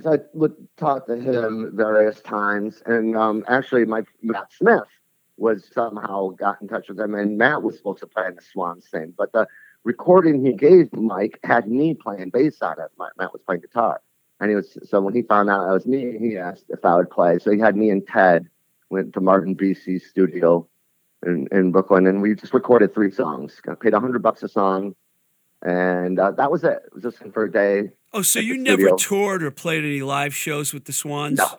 So 0.00 0.12
I 0.12 0.18
would 0.32 0.54
talk 0.76 1.06
to 1.08 1.16
him 1.16 1.72
various 1.74 2.20
times. 2.20 2.82
And 2.86 3.16
um, 3.16 3.44
actually, 3.48 3.84
my 3.84 4.04
Matt 4.22 4.52
Smith 4.52 4.84
was 5.36 5.68
somehow 5.72 6.28
got 6.30 6.62
in 6.62 6.68
touch 6.68 6.88
with 6.88 7.00
him, 7.00 7.14
and 7.14 7.36
Matt 7.36 7.62
was 7.62 7.76
supposed 7.76 8.00
to 8.00 8.06
play 8.06 8.26
in 8.28 8.36
the 8.36 8.42
Swans 8.42 8.86
thing. 8.88 9.12
But 9.16 9.32
the 9.32 9.46
recording 9.84 10.44
he 10.44 10.52
gave 10.52 10.92
Mike 10.92 11.38
had 11.42 11.68
me 11.68 11.94
playing 11.94 12.30
bass 12.30 12.62
on 12.62 12.76
it. 12.80 12.90
Matt 13.18 13.32
was 13.32 13.42
playing 13.44 13.62
guitar. 13.62 14.00
And 14.40 14.50
he 14.50 14.56
was 14.56 14.78
so 14.88 15.00
when 15.00 15.14
he 15.14 15.22
found 15.22 15.50
out 15.50 15.68
I 15.68 15.72
was 15.72 15.86
me, 15.86 16.16
he 16.18 16.38
asked 16.38 16.66
if 16.68 16.84
I 16.84 16.94
would 16.94 17.10
play. 17.10 17.38
So 17.38 17.50
he 17.50 17.58
had 17.58 17.76
me 17.76 17.90
and 17.90 18.06
Ted 18.06 18.48
went 18.90 19.12
to 19.14 19.20
Martin 19.20 19.54
Bisi's 19.54 20.06
studio 20.08 20.66
in, 21.26 21.48
in 21.50 21.72
Brooklyn, 21.72 22.06
and 22.06 22.22
we 22.22 22.34
just 22.34 22.54
recorded 22.54 22.94
three 22.94 23.10
songs. 23.10 23.60
Got 23.60 23.80
paid 23.80 23.94
a 23.94 24.00
hundred 24.00 24.22
bucks 24.22 24.42
a 24.42 24.48
song, 24.48 24.94
and 25.62 26.18
uh, 26.18 26.30
that 26.32 26.50
was 26.50 26.64
it. 26.64 26.82
It 26.86 26.94
was 26.94 27.02
just 27.02 27.18
for 27.32 27.44
a 27.44 27.50
day. 27.50 27.90
Oh, 28.12 28.22
so 28.22 28.38
you 28.38 28.56
never 28.56 28.82
studio. 28.82 28.96
toured 28.96 29.42
or 29.42 29.50
played 29.50 29.84
any 29.84 30.02
live 30.02 30.34
shows 30.34 30.72
with 30.72 30.84
the 30.84 30.92
Swans? 30.92 31.38
No. 31.38 31.58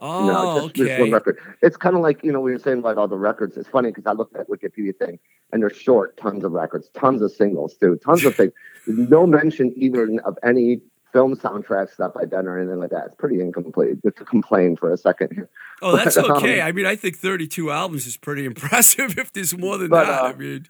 Oh, 0.00 0.26
no, 0.26 0.68
just 0.68 0.90
okay. 0.90 1.00
one 1.00 1.12
record. 1.12 1.38
It's 1.62 1.76
kind 1.76 1.94
of 1.94 2.02
like 2.02 2.24
you 2.24 2.32
know 2.32 2.40
we 2.40 2.52
were 2.52 2.58
saying 2.58 2.80
about 2.80 2.98
all 2.98 3.08
the 3.08 3.16
records. 3.16 3.56
It's 3.56 3.68
funny 3.68 3.90
because 3.90 4.06
I 4.06 4.12
looked 4.12 4.34
at 4.34 4.48
Wikipedia 4.48 4.96
thing, 4.96 5.18
and 5.52 5.62
they're 5.62 5.70
short, 5.70 6.16
tons 6.16 6.44
of 6.44 6.52
records, 6.52 6.90
tons 6.94 7.22
of 7.22 7.30
singles 7.30 7.76
too, 7.76 7.98
tons 8.04 8.24
of 8.24 8.34
things. 8.34 8.52
There's 8.86 9.08
no 9.08 9.26
mention 9.26 9.72
even 9.76 10.18
of 10.20 10.36
any 10.42 10.80
film 11.14 11.34
soundtrack 11.36 11.90
stuff 11.90 12.12
I've 12.20 12.28
done 12.28 12.46
or 12.46 12.58
anything 12.58 12.80
like 12.80 12.90
that. 12.90 13.04
It's 13.06 13.14
pretty 13.14 13.40
incomplete. 13.40 14.02
Just 14.02 14.16
to 14.18 14.24
complain 14.26 14.76
for 14.76 14.92
a 14.92 14.96
second 14.98 15.32
here. 15.32 15.48
Oh, 15.80 15.96
that's 15.96 16.16
But, 16.20 16.28
um, 16.28 16.36
okay. 16.38 16.60
I 16.60 16.72
mean, 16.72 16.84
I 16.84 16.96
think 16.96 17.16
32 17.16 17.70
albums 17.70 18.06
is 18.06 18.16
pretty 18.18 18.44
impressive 18.52 19.16
if 19.16 19.32
there's 19.32 19.56
more 19.56 19.78
than 19.78 19.88
But, 19.88 20.04
that. 20.06 20.22
uh, 20.22 20.26
I 20.26 20.32
mean, 20.34 20.66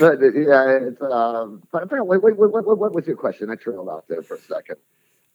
But 0.00 0.22
uh, 0.22 0.32
yeah, 0.32 0.78
it's 0.88 1.02
um. 1.02 1.62
But 1.70 1.82
apparently, 1.84 2.18
wait, 2.18 2.36
wait, 2.38 2.50
wait, 2.50 2.64
what, 2.66 2.94
was 2.94 3.06
your 3.06 3.16
question? 3.16 3.50
I 3.50 3.54
trailed 3.56 3.88
off 3.88 4.04
there 4.08 4.22
for 4.22 4.34
a 4.36 4.40
second. 4.40 4.76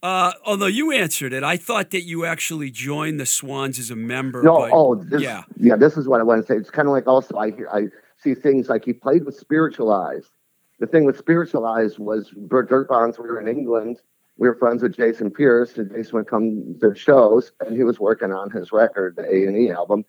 uh, 0.01 0.31
although 0.45 0.67
you 0.67 0.91
answered 0.91 1.33
it, 1.33 1.43
I 1.43 1.57
thought 1.57 1.91
that 1.91 2.03
you 2.03 2.25
actually 2.25 2.71
joined 2.71 3.19
the 3.19 3.25
Swans 3.25 3.77
as 3.77 3.91
a 3.91 3.95
member. 3.95 4.41
No, 4.43 4.57
but 4.59 4.69
oh, 4.73 4.95
this, 4.95 5.21
yeah. 5.21 5.43
yeah, 5.57 5.75
This 5.75 5.97
is 5.97 6.07
what 6.07 6.19
I 6.21 6.23
want 6.23 6.41
to 6.41 6.47
say. 6.47 6.57
It's 6.57 6.69
kind 6.71 6.87
of 6.87 6.93
like 6.93 7.07
also 7.07 7.35
I 7.37 7.51
hear 7.51 7.69
I 7.71 7.87
see 8.23 8.33
things 8.35 8.69
like 8.69 8.85
he 8.85 8.93
played 8.93 9.25
with 9.25 9.35
Spiritualized. 9.35 10.29
The 10.79 10.87
thing 10.87 11.05
with 11.05 11.17
Spiritualized 11.17 11.97
was 11.99 12.29
Bert 12.31 12.69
Dirt 12.69 12.87
Bombs. 12.87 13.17
We 13.17 13.27
were 13.27 13.39
in 13.39 13.47
England. 13.47 14.01
We 14.37 14.47
were 14.47 14.55
friends 14.55 14.83
with 14.83 14.95
Jason 14.95 15.31
Pierce, 15.31 15.77
and 15.77 15.89
Jason 15.91 16.17
would 16.17 16.27
come 16.27 16.75
to 16.81 16.93
shows, 16.93 17.51
and 17.65 17.75
he 17.75 17.83
was 17.83 17.99
working 17.99 18.31
on 18.31 18.51
his 18.51 18.71
record, 18.71 19.15
the 19.15 19.23
A 19.23 19.47
and 19.47 19.57
E 19.57 19.71
album, 19.71 20.05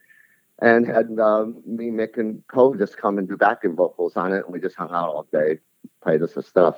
and 0.60 0.86
had 0.86 1.18
um, 1.18 1.62
me, 1.64 1.86
Mick, 1.86 2.18
and 2.18 2.46
Ko 2.48 2.74
just 2.74 2.98
come 2.98 3.16
and 3.16 3.26
do 3.26 3.38
backing 3.38 3.74
vocals 3.74 4.16
on 4.16 4.34
it, 4.34 4.44
and 4.44 4.52
we 4.52 4.60
just 4.60 4.76
hung 4.76 4.90
out 4.90 5.08
all 5.08 5.26
day, 5.32 5.58
played 6.02 6.22
us 6.22 6.34
the 6.34 6.42
stuff. 6.42 6.76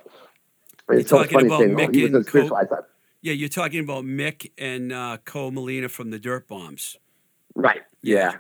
You're 0.89 1.01
It's 1.01 1.11
so 1.11 1.19
talking 1.19 1.33
funny 1.33 1.47
about 1.49 1.61
saying, 1.61 1.75
oh, 1.75 1.77
Mick 1.77 1.95
he 1.95 2.03
was 2.03 2.11
and 2.11 2.17
in 2.17 2.23
Cole? 2.23 2.29
Spiritualized. 2.29 2.73
I 2.73 2.77
thought, 2.77 2.85
yeah, 3.23 3.33
you're 3.33 3.49
talking 3.49 3.81
about 3.81 4.05
Mick 4.05 4.53
and 4.57 4.93
uh, 4.93 5.19
Ko 5.25 5.51
Melina 5.51 5.89
from 5.89 6.11
the 6.11 6.19
Dirt 6.21 6.47
Bombs. 6.47 6.97
Right. 7.57 7.83
Yeah. 8.03 8.37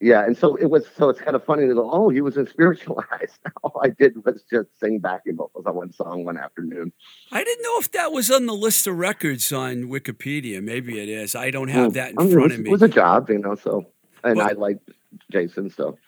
Yeah. 0.00 0.24
And 0.24 0.36
so 0.36 0.56
it 0.56 0.70
was, 0.70 0.86
so 0.96 1.08
it's 1.08 1.20
kind 1.20 1.36
of 1.36 1.44
funny 1.44 1.66
to 1.66 1.74
go, 1.74 1.90
oh, 1.90 2.08
he 2.08 2.20
was 2.20 2.36
in 2.36 2.46
Spiritualized. 2.46 3.38
All 3.62 3.80
I 3.82 3.88
did 3.90 4.24
was 4.24 4.42
just 4.50 4.68
sing 4.78 4.98
backing 4.98 5.36
vocals 5.36 5.66
on 5.66 5.74
one 5.74 5.92
song 5.92 6.24
one 6.24 6.38
afternoon. 6.38 6.92
I 7.32 7.44
didn't 7.44 7.62
know 7.62 7.78
if 7.78 7.90
that 7.92 8.12
was 8.12 8.30
on 8.30 8.46
the 8.46 8.54
list 8.54 8.86
of 8.86 8.96
records 8.96 9.52
on 9.52 9.84
Wikipedia. 9.84 10.62
Maybe 10.62 11.00
it 11.00 11.08
is. 11.08 11.34
I 11.34 11.50
don't 11.50 11.68
have 11.68 11.92
hmm. 11.92 11.94
that 11.94 12.10
in 12.12 12.18
I 12.18 12.22
mean, 12.24 12.32
front 12.32 12.48
was, 12.48 12.58
of 12.58 12.64
me. 12.64 12.70
It 12.70 12.72
was 12.72 12.82
a 12.82 12.88
job, 12.88 13.28
you 13.30 13.38
know, 13.38 13.54
so, 13.54 13.86
and 14.24 14.36
Well- 14.36 14.48
I 14.48 14.52
liked 14.52 14.90
Jason, 15.30 15.70
so. 15.70 15.98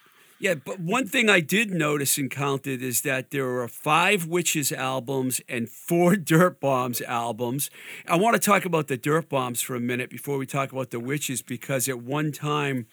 Yeah, 0.40 0.54
but 0.54 0.78
one 0.78 1.08
thing 1.08 1.28
I 1.28 1.40
did 1.40 1.72
notice 1.72 2.16
and 2.16 2.30
counted 2.30 2.80
is 2.80 3.00
that 3.02 3.32
there 3.32 3.60
are 3.60 3.66
five 3.66 4.26
Witches 4.26 4.70
albums 4.70 5.40
and 5.48 5.68
four 5.68 6.14
Dirt 6.16 6.60
Bombs 6.60 7.00
albums. 7.02 7.70
I 8.06 8.14
want 8.14 8.34
to 8.34 8.40
talk 8.40 8.64
about 8.64 8.86
the 8.86 8.96
Dirt 8.96 9.28
Bombs 9.28 9.60
for 9.60 9.74
a 9.74 9.80
minute 9.80 10.10
before 10.10 10.38
we 10.38 10.46
talk 10.46 10.70
about 10.70 10.90
the 10.90 11.00
Witches 11.00 11.42
because 11.42 11.88
at 11.88 12.00
one 12.02 12.30
time, 12.30 12.86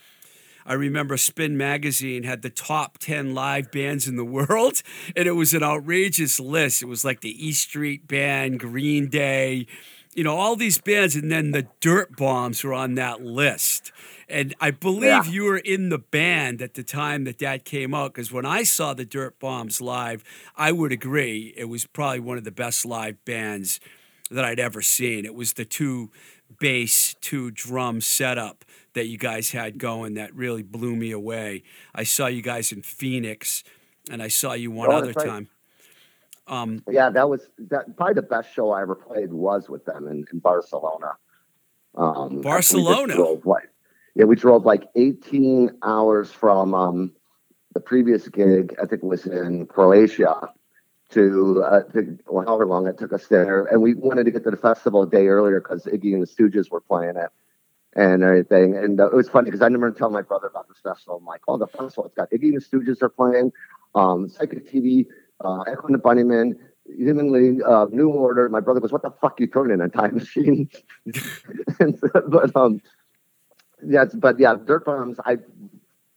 I 0.65 0.73
remember 0.73 1.15
Spin 1.17 1.57
Magazine 1.57 2.23
had 2.23 2.41
the 2.41 2.49
top 2.49 2.97
10 2.97 3.35
live 3.35 3.71
bands 3.71 4.07
in 4.07 4.15
the 4.15 4.25
world, 4.25 4.81
and 5.15 5.27
it 5.27 5.33
was 5.33 5.53
an 5.53 5.63
outrageous 5.63 6.39
list. 6.39 6.81
It 6.81 6.87
was 6.87 7.05
like 7.05 7.21
the 7.21 7.47
E 7.47 7.51
Street 7.51 8.07
Band, 8.07 8.59
Green 8.59 9.07
Day, 9.07 9.67
you 10.15 10.23
know, 10.23 10.35
all 10.35 10.55
these 10.55 10.79
bands, 10.79 11.15
and 11.15 11.31
then 11.31 11.51
the 11.51 11.67
Dirt 11.81 12.15
Bombs 12.15 12.63
were 12.63 12.73
on 12.73 12.95
that 12.95 13.21
list. 13.21 13.91
And 14.27 14.55
I 14.59 14.71
believe 14.71 15.03
yeah. 15.03 15.23
you 15.25 15.43
were 15.43 15.57
in 15.57 15.89
the 15.89 15.99
band 15.99 16.61
at 16.61 16.73
the 16.73 16.83
time 16.83 17.25
that 17.25 17.37
that 17.39 17.65
came 17.65 17.93
out 17.93 18.13
because 18.13 18.31
when 18.31 18.45
I 18.45 18.63
saw 18.63 18.93
the 18.93 19.05
Dirt 19.05 19.37
Bombs 19.39 19.81
live, 19.81 20.23
I 20.55 20.71
would 20.71 20.91
agree 20.91 21.53
it 21.57 21.65
was 21.65 21.85
probably 21.85 22.21
one 22.21 22.37
of 22.37 22.43
the 22.43 22.51
best 22.51 22.85
live 22.85 23.23
bands 23.25 23.79
that 24.31 24.43
I'd 24.43 24.59
ever 24.59 24.81
seen. 24.81 25.25
It 25.25 25.35
was 25.35 25.53
the 25.53 25.65
two 25.65 26.11
bass, 26.59 27.15
two 27.21 27.51
drum 27.51 28.01
setup 28.01 28.65
that 28.95 29.07
you 29.07 29.17
guys 29.17 29.51
had 29.51 29.77
going 29.77 30.15
that 30.15 30.33
really 30.33 30.63
blew 30.63 30.95
me 30.95 31.11
away. 31.11 31.63
I 31.93 32.03
saw 32.03 32.27
you 32.27 32.41
guys 32.41 32.71
in 32.71 32.81
Phoenix, 32.81 33.63
and 34.09 34.23
I 34.23 34.29
saw 34.29 34.53
you 34.53 34.71
one 34.71 34.89
oh, 34.89 34.97
other 34.97 35.13
right. 35.13 35.27
time. 35.27 35.49
Um, 36.47 36.83
yeah, 36.89 37.09
that 37.09 37.29
was 37.29 37.47
that. 37.69 37.95
Probably 37.95 38.15
the 38.15 38.21
best 38.21 38.53
show 38.53 38.71
I 38.71 38.81
ever 38.81 38.95
played 38.95 39.31
was 39.31 39.69
with 39.69 39.85
them 39.85 40.07
in, 40.07 40.25
in 40.31 40.39
Barcelona. 40.39 41.13
Um, 41.95 42.41
Barcelona. 42.41 43.15
Drove, 43.15 43.45
like, 43.45 43.69
yeah, 44.15 44.25
we 44.25 44.35
drove 44.35 44.65
like 44.65 44.87
18 44.95 45.77
hours 45.83 46.31
from 46.31 46.73
um, 46.73 47.11
the 47.73 47.79
previous 47.79 48.27
gig. 48.27 48.75
I 48.81 48.85
think 48.85 49.03
it 49.03 49.07
was 49.07 49.25
in 49.25 49.65
Croatia 49.65 50.49
to, 51.11 51.63
uh, 51.63 51.83
to 51.93 52.17
well, 52.27 52.45
however 52.45 52.65
long 52.65 52.87
it 52.87 52.97
took 52.97 53.11
us 53.11 53.27
there, 53.27 53.65
and 53.65 53.81
we 53.81 53.93
wanted 53.93 54.25
to 54.25 54.31
get 54.31 54.43
to 54.43 54.51
the 54.51 54.57
festival 54.57 55.03
a 55.03 55.09
day 55.09 55.27
earlier 55.27 55.59
because 55.59 55.85
Iggy 55.85 56.13
and 56.13 56.21
the 56.21 56.27
Stooges 56.27 56.69
were 56.69 56.81
playing 56.81 57.17
it 57.17 57.29
and 57.95 58.23
everything. 58.23 58.75
And 58.75 58.99
uh, 58.99 59.07
it 59.07 59.15
was 59.15 59.29
funny 59.29 59.45
because 59.45 59.61
I 59.61 59.65
remember 59.65 59.91
telling 59.91 60.13
my 60.13 60.21
brother 60.21 60.47
about 60.47 60.67
this 60.67 60.77
festival. 60.83 61.17
I'm 61.17 61.25
like, 61.25 61.41
oh, 61.47 61.57
the 61.57 61.67
festival, 61.67 62.05
it's 62.05 62.15
got 62.15 62.29
Iggy 62.31 62.49
and 62.49 62.57
the 62.57 62.61
Stooges 62.61 63.01
are 63.01 63.09
playing, 63.09 63.51
um, 63.95 64.27
Psychic 64.29 64.71
TV, 64.71 65.07
uh, 65.43 65.61
Echo 65.61 65.87
and 65.87 65.95
the 65.95 65.99
Bunnymen, 65.99 66.55
Humanly, 66.97 67.63
uh, 67.63 67.85
New 67.91 68.09
Order. 68.09 68.49
My 68.49 68.59
brother 68.59 68.79
goes, 68.79 68.91
what 68.91 69.01
the 69.01 69.11
fuck 69.21 69.39
you 69.39 69.47
throwing 69.47 69.71
in 69.71 69.81
a 69.81 69.89
time 69.89 70.15
machine? 70.17 70.69
and, 71.79 71.99
but, 72.27 72.55
um, 72.55 72.81
yes, 73.85 74.13
but 74.13 74.39
yeah, 74.39 74.55
Dirt 74.65 74.85
Bombs, 74.85 75.17
I 75.25 75.37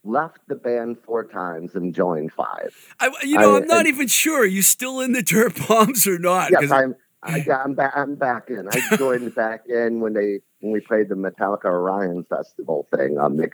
left 0.03 0.39
the 0.47 0.55
band 0.55 0.97
four 1.05 1.25
times 1.25 1.75
and 1.75 1.93
joined 1.95 2.33
five. 2.33 2.75
I, 2.99 3.11
you 3.23 3.37
know, 3.37 3.55
I, 3.55 3.57
am 3.57 3.67
not 3.67 3.79
and, 3.79 3.87
even 3.87 4.07
sure. 4.07 4.41
Are 4.41 4.45
you 4.45 4.61
still 4.61 4.99
in 4.99 5.13
the 5.13 5.23
Dirt 5.23 5.57
Bombs 5.67 6.07
or 6.07 6.19
not? 6.19 6.51
Yes, 6.51 6.71
I'm. 6.71 6.95
I, 7.21 7.39
am 7.49 7.73
back. 7.73 7.93
I'm 7.95 8.15
back 8.15 8.49
in. 8.49 8.67
I 8.71 8.95
joined 8.97 9.35
back 9.35 9.67
in 9.67 9.99
when 9.99 10.13
they 10.13 10.39
when 10.59 10.73
we 10.73 10.79
played 10.79 11.09
the 11.09 11.15
Metallica 11.15 11.65
Orion 11.65 12.23
Festival 12.23 12.87
thing. 12.95 13.17
Um, 13.17 13.37
Mick, 13.37 13.53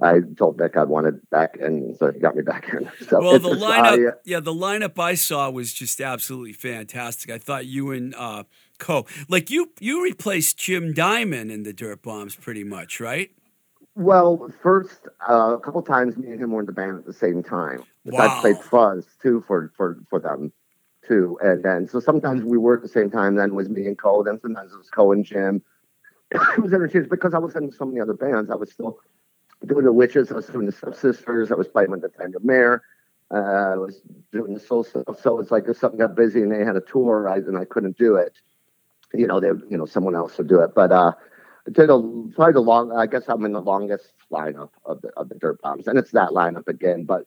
I 0.00 0.20
told 0.36 0.58
Mick 0.58 0.76
I 0.76 0.84
wanted 0.84 1.28
back 1.30 1.56
in, 1.56 1.94
so 1.98 2.10
he 2.12 2.18
got 2.18 2.34
me 2.34 2.42
back 2.42 2.68
in. 2.72 2.90
So 3.08 3.20
well, 3.20 3.38
the 3.38 3.50
lineup, 3.50 4.12
I, 4.12 4.16
yeah, 4.24 4.40
the 4.40 4.54
lineup 4.54 4.98
I 4.98 5.14
saw 5.14 5.50
was 5.50 5.72
just 5.72 6.00
absolutely 6.00 6.52
fantastic. 6.52 7.30
I 7.30 7.38
thought 7.38 7.66
you 7.66 7.90
and 7.90 8.14
uh, 8.14 8.44
Ko, 8.78 9.06
like 9.28 9.50
you, 9.50 9.72
you 9.80 10.02
replaced 10.02 10.58
Jim 10.58 10.92
Diamond 10.92 11.50
in 11.50 11.62
the 11.62 11.72
Dirt 11.72 12.02
Bombs, 12.02 12.34
pretty 12.34 12.64
much, 12.64 13.00
right? 13.00 13.30
Well, 13.96 14.50
first, 14.60 15.06
uh, 15.28 15.54
a 15.56 15.60
couple 15.60 15.80
times, 15.82 16.16
me 16.16 16.32
and 16.32 16.40
him 16.40 16.50
were 16.50 16.60
in 16.60 16.66
the 16.66 16.72
band 16.72 16.98
at 16.98 17.06
the 17.06 17.12
same 17.12 17.44
time. 17.44 17.84
Wow. 18.04 18.26
I 18.26 18.40
played 18.40 18.58
fuzz 18.58 19.06
too 19.22 19.44
for 19.46 19.72
for 19.76 20.00
for 20.10 20.18
them 20.18 20.52
too, 21.06 21.38
and 21.40 21.62
then 21.62 21.86
so 21.86 22.00
sometimes 22.00 22.42
we 22.42 22.58
were 22.58 22.74
at 22.74 22.82
the 22.82 22.88
same 22.88 23.08
time. 23.10 23.36
Then 23.36 23.54
was 23.54 23.68
me 23.68 23.86
and 23.86 23.96
Ko. 23.96 24.24
Then 24.24 24.40
sometimes 24.40 24.72
it 24.72 24.78
was 24.78 24.90
Ko 24.90 25.12
and 25.12 25.24
Jim 25.24 25.62
it 26.34 26.58
was 26.62 26.72
interesting 26.72 27.06
because 27.08 27.34
I 27.34 27.38
was 27.38 27.54
in 27.56 27.72
so 27.72 27.84
many 27.84 28.00
other 28.00 28.14
bands. 28.14 28.50
I 28.50 28.56
was 28.56 28.70
still 28.72 28.98
doing 29.64 29.84
the 29.84 29.92
Witches. 29.92 30.30
I 30.30 30.34
was 30.34 30.46
doing 30.46 30.66
the 30.66 30.94
Sisters. 30.94 31.50
I 31.50 31.54
was 31.54 31.68
playing 31.68 31.90
with 31.90 32.02
the 32.02 32.08
Tender 32.08 32.40
Mare. 32.42 32.82
Uh, 33.30 33.72
I 33.72 33.76
was 33.76 34.02
doing 34.32 34.54
the 34.54 34.60
soul 34.60 34.84
stuff. 34.84 35.20
So 35.20 35.40
it's 35.40 35.50
like 35.50 35.64
if 35.68 35.78
something 35.78 35.98
got 35.98 36.14
busy 36.14 36.42
and 36.42 36.52
they 36.52 36.64
had 36.64 36.76
a 36.76 36.80
tour, 36.80 37.28
I, 37.28 37.36
and 37.36 37.56
I 37.56 37.64
couldn't 37.64 37.96
do 37.96 38.16
it, 38.16 38.38
you 39.12 39.26
know, 39.26 39.40
they, 39.40 39.48
you 39.48 39.78
know, 39.78 39.86
someone 39.86 40.14
else 40.14 40.36
would 40.38 40.48
do 40.48 40.60
it. 40.60 40.74
But 40.74 40.92
uh, 40.92 41.12
I 41.66 41.70
did 41.70 41.88
a, 41.88 41.98
probably 42.34 42.52
the 42.52 42.60
long. 42.60 42.92
I 42.92 43.06
guess 43.06 43.24
I'm 43.28 43.44
in 43.44 43.52
the 43.52 43.60
longest 43.60 44.12
lineup 44.30 44.70
of 44.84 45.00
the 45.02 45.08
of 45.16 45.28
the 45.28 45.36
Dirt 45.36 45.62
Bombs, 45.62 45.88
and 45.88 45.98
it's 45.98 46.10
that 46.10 46.30
lineup 46.30 46.68
again. 46.68 47.04
But 47.04 47.26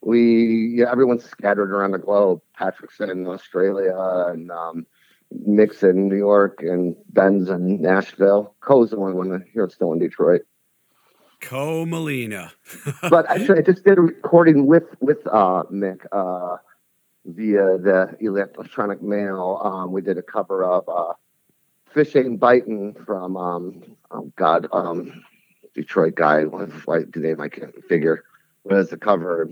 we, 0.00 0.74
yeah, 0.76 0.92
everyone's 0.92 1.24
scattered 1.24 1.72
around 1.72 1.92
the 1.92 1.98
globe. 1.98 2.42
Patrick's 2.56 3.00
in 3.00 3.26
Australia, 3.26 3.96
and 4.28 4.50
um, 4.50 4.86
Mick's 5.34 5.82
in 5.82 6.08
New 6.08 6.16
York 6.16 6.62
and 6.62 6.96
Ben's 7.10 7.48
in 7.50 7.80
Nashville. 7.80 8.54
Ko's 8.60 8.90
the 8.90 8.96
only 8.96 9.14
one 9.14 9.44
here 9.52 9.68
still 9.68 9.92
in 9.92 9.98
Detroit. 9.98 10.42
Ko 11.40 11.86
Melina. 11.86 12.52
but 13.10 13.28
actually, 13.30 13.58
I 13.58 13.62
just 13.62 13.84
did 13.84 13.98
a 13.98 14.02
recording 14.02 14.66
with 14.66 14.84
with 15.00 15.26
uh, 15.26 15.64
Mick 15.70 16.04
uh, 16.12 16.56
via 17.26 17.78
the 17.78 18.16
electronic 18.20 19.02
mail. 19.02 19.60
Um, 19.62 19.92
we 19.92 20.00
did 20.00 20.18
a 20.18 20.22
cover 20.22 20.64
of 20.64 20.88
uh, 20.88 21.12
"Fish 21.92 22.16
Ain't 22.16 22.40
Biting" 22.40 22.94
from 23.06 23.36
um, 23.36 23.82
oh 24.10 24.32
God, 24.36 24.66
um, 24.72 25.24
Detroit 25.74 26.16
guy. 26.16 26.44
What's 26.44 26.72
the 26.84 27.20
name? 27.20 27.40
I 27.40 27.48
can't 27.48 27.74
figure. 27.84 28.24
Was 28.64 28.90
the 28.90 28.98
cover 28.98 29.48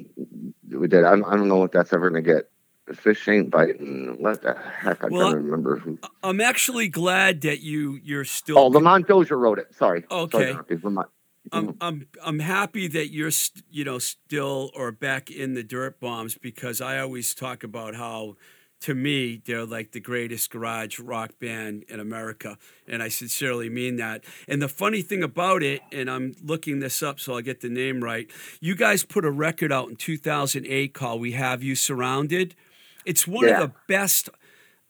we 0.69 0.89
did? 0.89 1.05
I 1.05 1.11
don't, 1.11 1.25
I 1.25 1.37
don't 1.37 1.49
know 1.49 1.65
if 1.65 1.71
that's 1.71 1.93
ever 1.93 2.11
gonna 2.11 2.23
get 2.23 2.51
fish 2.95 3.29
ain't 3.29 3.51
biting. 3.51 4.17
What 4.19 4.43
the 4.43 4.55
heck? 4.55 5.05
I 5.05 5.09
well, 5.09 5.33
can't 5.33 5.45
remember. 5.45 5.77
Who. 5.77 5.99
I'm 6.23 6.41
actually 6.41 6.89
glad 6.89 7.43
that 7.43 7.61
you 7.61 8.01
you're 8.03 8.25
still. 8.25 8.59
Oh, 8.59 8.67
Lamont 8.67 9.07
Dozier 9.07 9.37
wrote 9.37 9.59
it. 9.59 9.75
Sorry. 9.75 10.05
Okay. 10.11 10.53
Sorry, 10.53 11.07
I'm 11.53 11.69
mm-hmm. 11.69 11.77
I'm 11.81 12.07
I'm 12.25 12.39
happy 12.41 12.89
that 12.89 13.13
you're 13.13 13.31
you 13.71 13.85
know 13.85 13.99
still 13.99 14.71
or 14.75 14.93
back 14.93 15.31
in 15.31 15.55
the 15.55 15.63
dirt 15.63 16.01
bombs 16.01 16.37
because 16.37 16.81
I 16.81 16.99
always 16.99 17.35
talk 17.35 17.63
about 17.63 17.95
how 17.95 18.37
to 18.81 18.95
me 18.95 19.41
they're 19.45 19.65
like 19.65 19.93
the 19.93 20.01
greatest 20.01 20.51
garage 20.51 20.99
rock 20.99 21.39
band 21.41 21.85
in 21.89 21.99
America 21.99 22.59
and 22.87 23.03
I 23.03 23.09
sincerely 23.09 23.71
mean 23.71 23.97
that. 23.97 24.25
And 24.49 24.61
the 24.61 24.69
funny 24.69 25.03
thing 25.03 25.23
about 25.23 25.63
it 25.63 25.83
and 25.93 26.11
I'm 26.11 26.35
looking 26.43 26.81
this 26.81 27.03
up 27.03 27.21
so 27.21 27.35
I'll 27.35 27.43
get 27.43 27.61
the 27.61 27.69
name 27.69 28.03
right. 28.03 28.29
You 28.61 28.75
guys 28.75 29.05
put 29.05 29.25
a 29.25 29.31
record 29.31 29.73
out 29.73 29.89
in 29.89 29.97
2008 29.97 30.93
called 30.95 31.21
We 31.21 31.33
Have 31.33 31.63
You 31.63 31.75
Surrounded 31.75 32.55
it's 33.07 33.27
one 33.27 33.47
yeah. 33.47 33.63
of 33.63 33.71
the 33.71 33.75
best, 33.89 34.29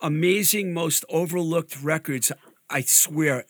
amazing, 0.00 0.72
most 0.74 1.04
overlooked 1.08 1.80
records, 1.82 2.32
I 2.68 2.80
swear, 2.80 3.44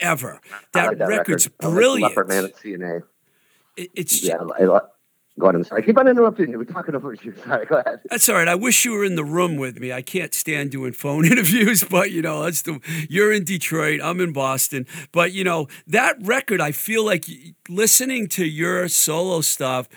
ever. 0.00 0.40
That, 0.72 0.88
like 0.88 0.98
that 0.98 1.08
record's 1.08 1.46
record. 1.46 1.74
brilliant. 1.74 2.16
Like 2.16 2.28
Man 2.28 2.44
at 2.46 2.56
CNA. 2.56 3.02
It, 3.76 3.90
it's 3.94 4.22
yeah. 4.22 4.36
I, 4.36 4.64
I, 4.64 4.80
go 5.38 5.46
ahead. 5.46 5.54
I'm 5.54 5.64
sorry. 5.64 5.82
I 5.82 5.86
keep 5.86 5.96
on 5.96 6.08
interrupting 6.08 6.50
you. 6.50 6.58
We're 6.58 6.64
talking 6.64 6.94
over 6.94 7.14
you. 7.14 7.34
Sorry. 7.46 7.64
Go 7.64 7.76
ahead. 7.76 8.00
That's 8.10 8.28
all 8.28 8.34
right. 8.34 8.48
I 8.48 8.54
wish 8.54 8.84
you 8.84 8.92
were 8.92 9.04
in 9.04 9.14
the 9.14 9.24
room 9.24 9.56
with 9.56 9.78
me. 9.78 9.92
I 9.92 10.02
can't 10.02 10.34
stand 10.34 10.70
doing 10.70 10.92
phone 10.92 11.24
interviews, 11.30 11.84
but 11.84 12.10
you 12.10 12.20
know, 12.20 12.42
that's 12.44 12.62
the. 12.62 12.80
You're 13.08 13.32
in 13.32 13.44
Detroit. 13.44 14.00
I'm 14.02 14.20
in 14.20 14.32
Boston. 14.32 14.86
But 15.10 15.32
you 15.32 15.44
know 15.44 15.68
that 15.86 16.16
record. 16.20 16.60
I 16.60 16.72
feel 16.72 17.04
like 17.04 17.24
listening 17.68 18.28
to 18.28 18.44
your 18.44 18.88
solo 18.88 19.40
stuff 19.40 19.88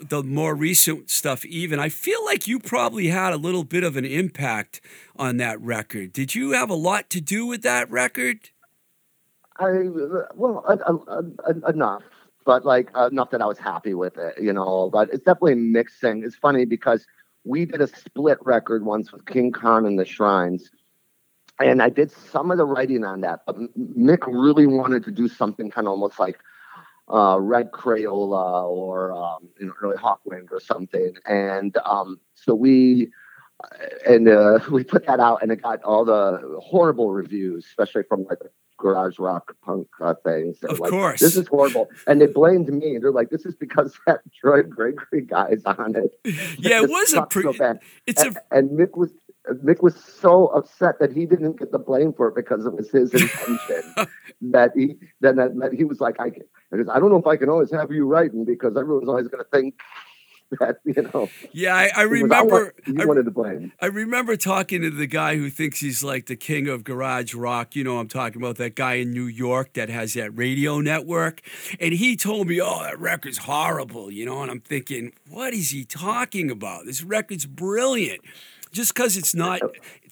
the 0.00 0.22
more 0.22 0.54
recent 0.54 1.10
stuff 1.10 1.44
even. 1.44 1.78
I 1.78 1.88
feel 1.88 2.24
like 2.24 2.48
you 2.48 2.58
probably 2.58 3.08
had 3.08 3.32
a 3.32 3.36
little 3.36 3.64
bit 3.64 3.84
of 3.84 3.96
an 3.96 4.04
impact 4.04 4.80
on 5.16 5.36
that 5.38 5.60
record. 5.60 6.12
Did 6.12 6.34
you 6.34 6.52
have 6.52 6.70
a 6.70 6.74
lot 6.74 7.10
to 7.10 7.20
do 7.20 7.46
with 7.46 7.62
that 7.62 7.90
record? 7.90 8.50
I 9.58 9.70
well 10.34 10.64
enough 11.68 12.02
but 12.46 12.64
like 12.64 12.88
uh, 12.94 13.08
enough 13.12 13.30
that 13.30 13.42
i 13.42 13.46
was 13.46 13.58
happy 13.58 13.94
with 13.94 14.16
it 14.16 14.34
you 14.40 14.52
know 14.52 14.88
but 14.90 15.08
it's 15.12 15.24
definitely 15.24 15.52
a 15.52 15.56
mixing. 15.56 16.24
It's 16.24 16.36
funny 16.36 16.64
because 16.64 17.06
we 17.44 17.66
did 17.66 17.80
a 17.80 17.86
split 17.86 18.38
record 18.42 18.84
once 18.84 19.12
with 19.12 19.26
king 19.26 19.52
khan 19.52 19.84
and 19.84 19.98
the 19.98 20.04
shrines 20.04 20.70
and 21.58 21.82
i 21.82 21.88
did 21.88 22.10
some 22.10 22.50
of 22.50 22.58
the 22.58 22.64
writing 22.64 23.04
on 23.04 23.20
that 23.20 23.40
but 23.46 23.56
mick 23.76 24.26
really 24.26 24.66
wanted 24.66 25.04
to 25.04 25.10
do 25.10 25.28
something 25.28 25.70
kind 25.70 25.86
of 25.86 25.92
almost 25.92 26.18
like 26.18 26.38
uh, 27.12 27.38
Red 27.40 27.70
Crayola 27.72 28.68
or 28.68 29.12
um, 29.12 29.48
you 29.58 29.66
know, 29.66 29.72
early 29.82 29.96
Hawkwind 29.96 30.50
or 30.50 30.60
something. 30.60 31.14
And 31.26 31.76
um, 31.84 32.20
so 32.34 32.54
we 32.54 33.10
and 34.06 34.28
uh, 34.28 34.60
we 34.70 34.84
put 34.84 35.06
that 35.06 35.20
out, 35.20 35.42
and 35.42 35.52
it 35.52 35.62
got 35.62 35.82
all 35.82 36.04
the 36.04 36.58
horrible 36.62 37.12
reviews, 37.12 37.66
especially 37.66 38.02
from 38.08 38.24
like 38.24 38.38
garage 38.78 39.18
rock 39.18 39.54
punk 39.62 39.86
uh, 40.00 40.14
things. 40.24 40.58
They're 40.60 40.70
of 40.70 40.80
like, 40.80 40.90
course, 40.90 41.20
this 41.20 41.36
is 41.36 41.46
horrible, 41.46 41.88
and 42.06 42.20
they 42.20 42.26
blamed 42.26 42.68
me. 42.68 42.98
They're 42.98 43.12
like, 43.12 43.30
"This 43.30 43.44
is 43.44 43.54
because 43.54 43.98
that 44.06 44.20
Troy 44.34 44.62
Gregory 44.62 45.22
guy's 45.22 45.64
on 45.64 45.94
it." 45.96 46.18
Yeah, 46.58 46.82
it 46.82 46.90
was 46.90 47.12
a 47.14 47.22
pretty. 47.22 47.56
So 47.56 47.78
it's 48.06 48.22
and, 48.22 48.36
a 48.36 48.56
and 48.56 48.70
Mick 48.70 48.96
was 48.96 49.12
Mick 49.64 49.82
was 49.82 49.96
so 49.96 50.48
upset 50.48 50.98
that 51.00 51.12
he 51.12 51.26
didn't 51.26 51.58
get 51.58 51.72
the 51.72 51.78
blame 51.78 52.12
for 52.12 52.28
it 52.28 52.34
because 52.34 52.66
it 52.66 52.72
was 52.72 52.90
his 52.90 53.12
intention. 53.12 53.94
that 54.42 54.72
he 54.74 54.96
then 55.20 55.36
that, 55.36 55.58
that, 55.58 55.72
he 55.72 55.84
was 55.84 56.00
like, 56.00 56.20
I, 56.20 56.30
can, 56.30 56.42
I 56.72 56.98
don't 56.98 57.10
know 57.10 57.16
if 57.16 57.26
I 57.26 57.36
can 57.36 57.48
always 57.48 57.70
have 57.72 57.90
you 57.90 58.06
writing 58.06 58.44
because 58.44 58.76
everyone's 58.76 59.08
always 59.08 59.28
going 59.28 59.42
to 59.42 59.50
think 59.50 59.74
that 60.58 60.76
you 60.84 61.02
know. 61.02 61.28
Yeah, 61.52 61.74
I, 61.74 61.90
I 61.96 62.02
remember. 62.02 62.74
He, 62.84 62.92
was, 62.92 63.02
I, 63.02 63.06
wanted 63.06 63.24
to 63.24 63.30
blame. 63.30 63.72
I 63.80 63.86
remember 63.86 64.36
talking 64.36 64.82
to 64.82 64.90
the 64.90 65.06
guy 65.06 65.36
who 65.36 65.48
thinks 65.50 65.80
he's 65.80 66.02
like 66.02 66.26
the 66.26 66.36
king 66.36 66.68
of 66.68 66.84
garage 66.84 67.34
rock. 67.34 67.76
You 67.76 67.84
know, 67.84 67.98
I'm 67.98 68.08
talking 68.08 68.42
about 68.42 68.56
that 68.56 68.74
guy 68.74 68.94
in 68.94 69.12
New 69.12 69.26
York 69.26 69.74
that 69.74 69.88
has 69.88 70.14
that 70.14 70.36
radio 70.36 70.80
network, 70.80 71.40
and 71.78 71.94
he 71.94 72.16
told 72.16 72.48
me, 72.48 72.60
"Oh, 72.60 72.82
that 72.82 72.98
record's 72.98 73.38
horrible," 73.38 74.10
you 74.10 74.24
know. 74.26 74.42
And 74.42 74.50
I'm 74.50 74.60
thinking, 74.60 75.12
what 75.28 75.54
is 75.54 75.70
he 75.70 75.84
talking 75.84 76.50
about? 76.50 76.84
This 76.84 77.02
record's 77.02 77.46
brilliant. 77.46 78.20
Just 78.72 78.94
because 78.94 79.16
it's 79.16 79.34
not 79.34 79.60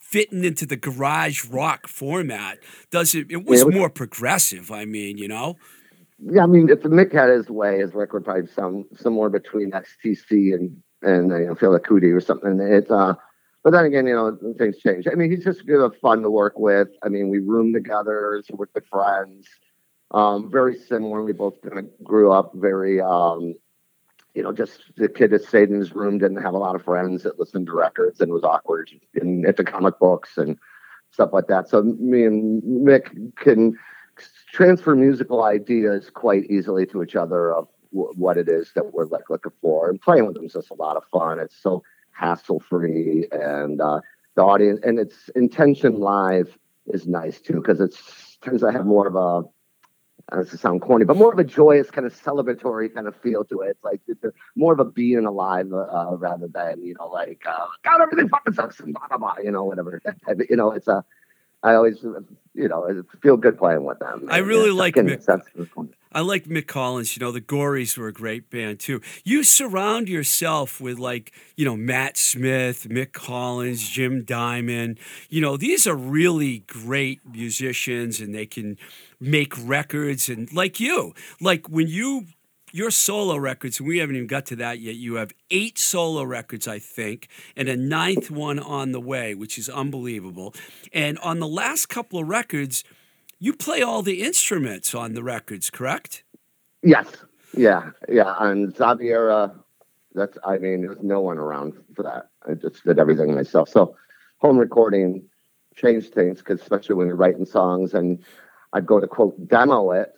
fitting 0.01 0.45
into 0.45 0.67
the 0.67 0.77
garage 0.77 1.45
rock 1.45 1.87
format 1.87 2.59
doesn't. 2.91 3.31
It 3.31 3.45
was, 3.45 3.61
yeah, 3.61 3.63
it 3.63 3.67
was 3.67 3.75
more 3.75 3.91
progressive. 3.91 4.71
I 4.71 4.85
mean, 4.85 5.19
you 5.19 5.29
know 5.29 5.57
yeah, 6.21 6.43
I 6.43 6.47
mean, 6.47 6.69
if 6.69 6.81
Mick 6.81 7.13
had 7.13 7.31
his 7.31 7.49
way, 7.49 7.79
his 7.79 7.95
record 7.95 8.25
probably 8.25 8.47
sound 8.49 8.87
somewhere 8.97 9.31
between 9.31 9.71
XTC 9.71 10.55
and 10.55 10.83
and 11.03 11.31
you 11.31 11.47
know 11.47 11.55
Fela 11.55 11.79
Kuti 11.79 12.15
or 12.15 12.21
something. 12.21 12.59
It's 12.61 12.91
uh, 12.91 13.15
but 13.63 13.71
then 13.71 13.85
again, 13.85 14.07
you 14.07 14.15
know, 14.15 14.37
things 14.59 14.79
change. 14.79 15.07
I 15.11 15.15
mean, 15.15 15.31
he's 15.31 15.45
just 15.45 15.67
good, 15.67 15.93
fun 16.01 16.23
to 16.23 16.31
work 16.31 16.59
with. 16.59 16.89
I 17.05 17.09
mean, 17.09 17.29
we 17.29 17.39
room 17.39 17.73
together, 17.73 18.43
so 18.47 18.57
we're 18.57 18.67
good 18.67 18.87
friends. 18.87 19.47
Um, 20.11 20.51
very 20.51 20.77
similar. 20.77 21.23
We 21.23 21.33
both 21.33 21.61
kind 21.63 21.79
of 21.79 21.87
grew 22.03 22.33
up 22.33 22.53
very, 22.55 23.01
um, 23.01 23.55
you 24.35 24.43
know, 24.43 24.53
just 24.53 24.83
the 24.97 25.09
kid 25.09 25.31
that 25.31 25.45
stayed 25.45 25.71
in 25.71 25.79
his 25.79 25.95
room 25.95 26.19
didn't 26.19 26.43
have 26.43 26.55
a 26.55 26.59
lot 26.59 26.75
of 26.75 26.85
friends 26.85 27.23
that 27.23 27.39
listened 27.39 27.67
to 27.67 27.73
records 27.73 28.21
and 28.21 28.33
was 28.33 28.45
awkward 28.45 28.91
and 29.15 29.45
into 29.45 29.65
comic 29.65 29.99
books 29.99 30.37
and 30.37 30.59
stuff 31.11 31.31
like 31.33 31.47
that. 31.49 31.69
So 31.69 31.83
me 31.83 32.25
and 32.25 32.63
Mick 32.63 33.37
can 33.37 33.77
transfer 34.53 34.95
musical 34.95 35.45
ideas 35.45 36.11
quite 36.11 36.45
easily 36.51 36.87
to 36.87 37.03
each 37.03 37.17
other 37.17 37.55
of 37.55 37.69
w- 37.93 38.13
what 38.17 38.37
it 38.37 38.49
is 38.49 38.73
that 38.75 38.93
we're 38.93 39.07
like 39.07 39.31
looking 39.31 39.53
for. 39.61 39.89
And 39.89 40.01
playing 40.01 40.27
with 40.27 40.35
them 40.35 40.45
is 40.45 40.53
just 40.53 40.71
a 40.71 40.75
lot 40.75 40.97
of 40.97 41.05
fun. 41.13 41.39
It's 41.39 41.57
so 41.61 41.83
hassle 42.13 42.61
free, 42.61 43.29
and 43.31 43.81
uh, 43.81 44.01
the 44.35 44.43
audience 44.43 44.81
and 44.83 44.99
its 44.99 45.29
intention 45.37 46.01
live 46.01 46.59
is 46.87 47.07
nice 47.07 47.41
too 47.41 47.55
because 47.55 47.81
it's 47.81 48.39
tends 48.43 48.63
to 48.63 48.71
have 48.71 48.87
more 48.87 49.07
of 49.07 49.15
a 49.17 49.49
uh, 50.33 50.45
to 50.45 50.57
sound 50.57 50.81
corny, 50.83 51.05
but 51.05 51.17
more 51.17 51.33
of 51.33 51.39
a 51.39 51.45
joyous 51.45 51.91
kind 51.91 52.07
of 52.07 52.15
celebratory 52.15 52.93
kind 52.93 53.07
of 53.07 53.17
feel 53.17 53.45
to 53.45 53.61
it. 53.61 53.71
It's 53.71 53.85
like 53.85 54.01
it's 54.07 54.25
more 54.57 54.73
of 54.73 54.81
a 54.81 54.85
being 54.85 55.25
alive 55.25 55.73
uh, 55.73 56.17
rather 56.17 56.49
than 56.49 56.85
you 56.85 56.95
know 56.99 57.09
like 57.09 57.43
uh, 57.49 57.67
God 57.85 58.01
everything 58.03 58.29
fucking 58.29 58.55
sucks 58.55 58.81
and 58.81 58.95
blah 58.95 59.09
blah 59.09 59.19
blah. 59.19 59.35
You 59.43 59.51
know 59.51 59.65
whatever. 59.65 60.01
you 60.51 60.57
know 60.57 60.73
it's 60.73 60.89
a 60.89 61.05
I 61.63 61.75
always, 61.75 62.03
you 62.03 62.69
know, 62.69 63.03
feel 63.21 63.37
good 63.37 63.59
playing 63.59 63.85
with 63.85 63.99
them. 63.99 64.29
I 64.31 64.39
really 64.39 64.71
like 64.71 64.95
Mick. 64.95 65.27
I 66.13 66.21
like 66.21 66.45
Mick 66.45 66.69
Collins. 66.69 67.17
You 67.17 67.21
know, 67.21 67.33
the 67.33 67.41
Gories 67.41 67.99
were 67.99 68.07
a 68.07 68.13
great 68.13 68.49
band 68.49 68.79
too. 68.79 69.01
You 69.25 69.43
surround 69.43 70.09
yourself 70.09 70.81
with 70.81 70.99
like, 70.99 71.33
you 71.57 71.65
know, 71.65 71.77
Matt 71.77 72.17
Smith, 72.17 72.87
Mick 72.89 73.13
Collins, 73.13 73.89
Jim 73.89 74.23
Diamond. 74.23 75.01
You 75.29 75.41
know, 75.41 75.57
these 75.57 75.87
are 75.89 75.97
really 75.97 76.61
great 76.61 77.21
musicians, 77.29 78.21
and 78.21 78.33
they 78.33 78.47
can 78.47 78.79
make 79.21 79.55
records. 79.59 80.29
And 80.29 80.53
like 80.53 80.81
you, 80.81 81.15
like 81.41 81.69
when 81.69 81.89
you 81.89 82.27
your 82.73 82.91
solo 82.91 83.37
records, 83.37 83.79
and 83.79 83.89
we 83.89 83.99
haven't 83.99 84.17
even 84.17 84.27
got 84.27 84.47
to 84.47 84.57
that 84.57 84.81
yet. 84.81 84.95
You 84.95 85.15
have 85.15 85.33
eight 85.51 85.79
solo 85.79 86.23
records, 86.23 86.69
I 86.69 86.79
think, 86.79 87.29
and 87.57 87.69
a 87.69 87.77
ninth 87.77 88.31
one 88.31 88.59
on 88.59 88.93
the 88.93 89.01
way, 89.01 89.35
which 89.35 89.59
is 89.59 89.69
unbelievable. 89.69 90.55
And 90.93 91.19
on 91.19 91.39
the 91.39 91.49
last 91.49 91.87
couple 91.87 92.21
of 92.21 92.29
records, 92.29 92.85
you 93.39 93.53
play 93.53 93.83
all 93.83 94.03
the 94.03 94.23
instruments 94.23 94.95
on 94.95 95.15
the 95.15 95.23
records, 95.23 95.71
correct? 95.71 96.25
Yes. 96.83 97.07
Yeah. 97.57 97.91
Yeah. 98.09 98.35
And 98.39 98.77
Xaviera, 98.77 99.37
uh, 99.37 99.51
that's, 100.15 100.37
I 100.45 100.59
mean, 100.59 100.83
there's 100.83 101.03
no 101.03 101.21
one 101.21 101.39
around 101.39 101.75
for 101.95 102.03
that. 102.03 102.31
I 102.49 102.55
just 102.55 102.85
did 102.85 102.99
everything 102.99 103.35
myself. 103.35 103.69
So 103.69 103.97
home 104.39 104.59
recording 104.59 105.23
changed 105.77 106.13
things 106.13 106.39
because, 106.39 106.61
especially 106.61 106.97
when 106.97 107.07
you're 107.07 107.17
writing 107.17 107.47
songs, 107.47 107.95
and 107.95 108.25
I'd 108.73 108.87
go 108.87 109.01
to 109.01 109.07
quote 109.07 109.49
demo 109.49 109.91
it, 109.93 110.13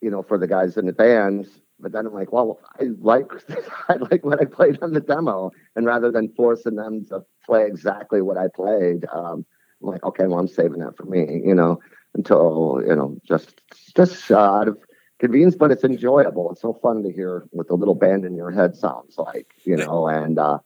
you 0.00 0.10
know, 0.10 0.22
for 0.22 0.38
the 0.38 0.46
guys 0.46 0.76
in 0.76 0.86
the 0.86 0.92
bands 0.92 1.60
but 1.82 1.92
then 1.92 2.06
I'm 2.06 2.14
like, 2.14 2.32
well, 2.32 2.60
I 2.78 2.88
like 3.00 3.30
I 3.88 3.94
like 3.94 4.24
what 4.24 4.40
I 4.40 4.44
played 4.44 4.82
on 4.82 4.92
the 4.92 5.00
demo, 5.00 5.50
and 5.76 5.86
rather 5.86 6.10
than 6.10 6.32
forcing 6.36 6.76
them 6.76 7.04
to 7.06 7.24
play 7.44 7.66
exactly 7.66 8.22
what 8.22 8.36
I 8.36 8.48
played, 8.48 9.06
um, 9.12 9.44
I'm 9.82 9.88
like, 9.88 10.04
okay, 10.04 10.26
well, 10.26 10.38
I'm 10.38 10.48
saving 10.48 10.80
that 10.80 10.96
for 10.96 11.04
me, 11.04 11.42
you 11.44 11.54
know, 11.54 11.80
until 12.14 12.82
you 12.86 12.94
know, 12.94 13.16
just 13.24 13.60
just 13.96 14.30
uh, 14.30 14.38
out 14.38 14.68
of 14.68 14.78
convenience, 15.18 15.54
but 15.54 15.70
it's 15.70 15.84
enjoyable. 15.84 16.50
It's 16.52 16.62
so 16.62 16.74
fun 16.74 17.02
to 17.02 17.12
hear 17.12 17.44
what 17.50 17.68
the 17.68 17.74
little 17.74 17.94
band 17.94 18.24
in 18.24 18.34
your 18.34 18.50
head 18.50 18.74
sounds 18.76 19.18
like, 19.18 19.52
you 19.64 19.76
know, 19.76 20.08
and 20.08 20.38
uh, 20.38 20.58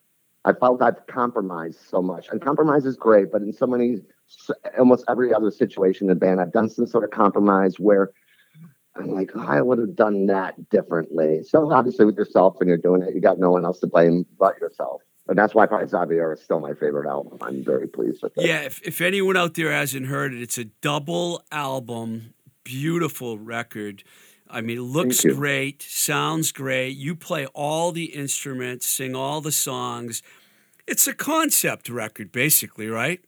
I 0.44 0.52
felt 0.52 0.82
I've 0.82 1.06
compromised 1.06 1.80
so 1.88 2.02
much, 2.02 2.28
and 2.30 2.40
compromise 2.40 2.86
is 2.86 2.96
great, 2.96 3.32
but 3.32 3.42
in 3.42 3.52
so 3.52 3.66
many, 3.66 4.00
almost 4.78 5.04
every 5.08 5.32
other 5.32 5.50
situation 5.50 6.08
in 6.08 6.14
the 6.14 6.20
band, 6.20 6.40
I've 6.40 6.52
done 6.52 6.68
some 6.68 6.86
sort 6.86 7.04
of 7.04 7.10
compromise 7.10 7.78
where 7.78 8.10
I'm 8.96 9.10
like, 9.10 9.30
oh, 9.34 9.44
I 9.46 9.60
would 9.60 9.78
have 9.78 9.96
done 9.96 10.26
that 10.26 10.68
differently. 10.70 11.42
So 11.42 11.72
obviously, 11.72 12.04
with 12.04 12.16
yourself, 12.16 12.56
when 12.58 12.68
you're 12.68 12.76
doing 12.76 13.02
it, 13.02 13.14
you 13.14 13.20
got 13.20 13.38
no 13.38 13.50
one 13.50 13.64
else 13.64 13.80
to 13.80 13.86
blame 13.86 14.24
but 14.38 14.58
yourself. 14.60 15.02
And 15.26 15.38
that's 15.38 15.54
why 15.54 15.66
probably 15.66 15.88
Xaviera 15.88 16.34
is 16.34 16.42
still 16.42 16.60
my 16.60 16.74
favorite 16.74 17.08
album. 17.08 17.38
I'm 17.40 17.64
very 17.64 17.88
pleased 17.88 18.22
with 18.22 18.36
it. 18.36 18.46
Yeah, 18.46 18.60
if, 18.60 18.80
if 18.82 19.00
anyone 19.00 19.36
out 19.36 19.54
there 19.54 19.72
hasn't 19.72 20.06
heard 20.06 20.34
it, 20.34 20.42
it's 20.42 20.58
a 20.58 20.64
double 20.64 21.42
album, 21.50 22.34
beautiful 22.62 23.38
record. 23.38 24.04
I 24.48 24.60
mean, 24.60 24.78
it 24.78 24.82
looks 24.82 25.24
great, 25.24 25.82
sounds 25.82 26.52
great. 26.52 26.90
You 26.90 27.16
play 27.16 27.46
all 27.46 27.90
the 27.90 28.04
instruments, 28.04 28.86
sing 28.86 29.16
all 29.16 29.40
the 29.40 29.50
songs. 29.50 30.22
It's 30.86 31.06
a 31.06 31.14
concept 31.14 31.88
record, 31.88 32.30
basically, 32.30 32.88
right? 32.88 33.24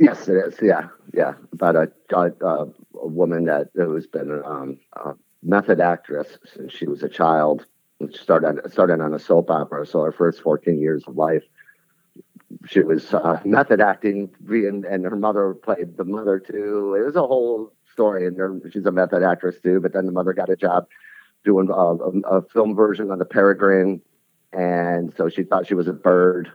Yes, 0.00 0.28
it 0.28 0.36
is. 0.36 0.54
Yeah, 0.62 0.88
yeah. 1.12 1.34
About 1.52 1.76
a, 1.76 1.92
a, 2.16 2.32
a 2.46 2.66
woman 3.06 3.44
that 3.44 3.68
who's 3.74 4.06
been 4.06 4.42
um, 4.46 4.78
a 4.96 5.12
method 5.42 5.78
actress 5.78 6.38
since 6.54 6.72
she 6.72 6.86
was 6.86 7.02
a 7.02 7.08
child. 7.08 7.66
Started 8.12 8.60
started 8.72 9.02
on 9.02 9.12
a 9.12 9.18
soap 9.18 9.50
opera. 9.50 9.86
So 9.86 10.00
her 10.02 10.10
first 10.12 10.40
14 10.40 10.80
years 10.80 11.04
of 11.06 11.16
life, 11.16 11.42
she 12.66 12.80
was 12.80 13.12
uh, 13.12 13.42
method 13.44 13.82
acting, 13.82 14.30
and, 14.48 14.86
and 14.86 15.04
her 15.04 15.16
mother 15.16 15.52
played 15.52 15.98
the 15.98 16.04
mother 16.04 16.38
too. 16.40 16.96
It 16.98 17.04
was 17.04 17.16
a 17.16 17.20
whole 17.26 17.74
story, 17.92 18.26
and 18.26 18.62
she's 18.72 18.86
a 18.86 18.92
method 18.92 19.22
actress 19.22 19.56
too. 19.62 19.80
But 19.80 19.92
then 19.92 20.06
the 20.06 20.12
mother 20.12 20.32
got 20.32 20.48
a 20.48 20.56
job 20.56 20.86
doing 21.44 21.68
a, 21.68 21.74
a, 21.74 22.38
a 22.38 22.42
film 22.48 22.74
version 22.74 23.10
of 23.10 23.18
the 23.18 23.26
Peregrine, 23.26 24.00
and 24.54 25.14
so 25.14 25.28
she 25.28 25.42
thought 25.42 25.66
she 25.66 25.74
was 25.74 25.88
a 25.88 25.92
bird. 25.92 26.50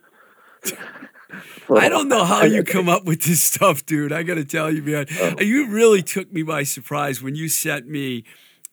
I 1.76 1.89
don't 1.89 2.07
know 2.07 2.23
how 2.23 2.43
you 2.43 2.63
come 2.76 2.89
up 2.89 3.05
with 3.05 3.23
this 3.23 3.41
stuff, 3.41 3.86
dude. 3.86 4.11
I 4.11 4.23
got 4.23 4.36
to 4.36 4.45
tell 4.45 4.71
you, 4.71 4.84
man. 4.84 5.05
Oh. 5.19 5.41
You 5.41 5.67
really 5.67 6.03
took 6.03 6.32
me 6.32 6.43
by 6.43 6.63
surprise 6.63 7.21
when 7.21 7.36
you 7.36 7.49
sent 7.49 7.88
me 7.88 8.23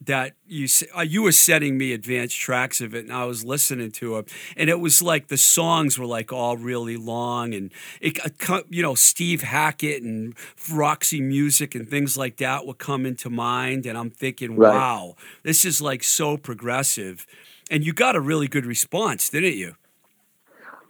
that 0.07 0.33
you 0.47 0.67
uh, 0.97 1.03
you 1.03 1.23
were 1.23 1.33
sending 1.33 1.79
me 1.79 1.93
advanced 1.93 2.37
tracks 2.37 2.81
of 2.81 2.95
it 2.95 3.05
and 3.05 3.13
I 3.13 3.25
was 3.25 3.45
listening 3.45 3.91
to 3.93 4.19
it 4.19 4.33
and 4.57 4.69
it 4.69 4.81
was 4.81 5.01
like 5.01 5.29
the 5.29 5.37
songs 5.37 5.99
were 5.99 6.07
like 6.07 6.33
all 6.33 6.57
really 6.57 6.97
long 6.97 7.55
and 7.55 7.73
it 8.01 8.19
uh, 8.51 8.63
you 8.69 8.83
know 8.83 8.95
Steve 8.95 9.43
Hackett 9.43 10.03
and 10.03 10.35
Roxy 10.73 11.21
Music 11.21 11.75
and 11.75 11.89
things 11.89 12.17
like 12.17 12.39
that 12.39 12.67
would 12.67 12.79
come 12.79 13.07
into 13.07 13.31
mind 13.31 13.87
and 13.87 13.97
I'm 13.97 14.11
thinking 14.11 14.57
right. 14.57 14.75
wow 14.75 15.15
this 15.45 15.65
is 15.65 15.81
like 15.81 16.03
so 16.03 16.37
progressive 16.37 17.27
and 17.71 17.85
you 17.85 17.93
got 17.93 18.17
a 18.17 18.21
really 18.21 18.49
good 18.49 18.67
response 18.67 19.29
didn't 19.29 19.57
you 19.57 19.77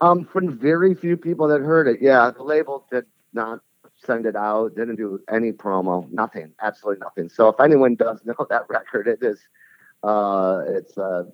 um, 0.03 0.25
from 0.25 0.59
very 0.59 0.95
few 0.95 1.17
people 1.17 1.47
that 1.49 1.61
heard 1.63 1.87
it. 1.87 2.03
Yeah, 2.03 2.31
the 2.37 2.43
label 2.43 2.85
did 2.91 3.07
not 3.33 3.61
send 4.05 4.27
it 4.27 4.35
out, 4.35 4.75
didn't 4.75 4.97
do 4.97 5.21
any 5.33 5.53
promo, 5.53 6.11
nothing, 6.11 6.53
absolutely 6.61 7.01
nothing. 7.01 7.29
So 7.29 7.49
if 7.49 7.61
anyone 7.61 7.95
does 7.95 8.21
know 8.27 8.47
that 8.51 8.69
record, 8.69 9.07
it 9.07 9.21
is, 9.23 9.41
uh, 10.03 10.63
it's 10.67 10.99
uh, 10.99 11.25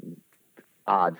odd 0.86 1.16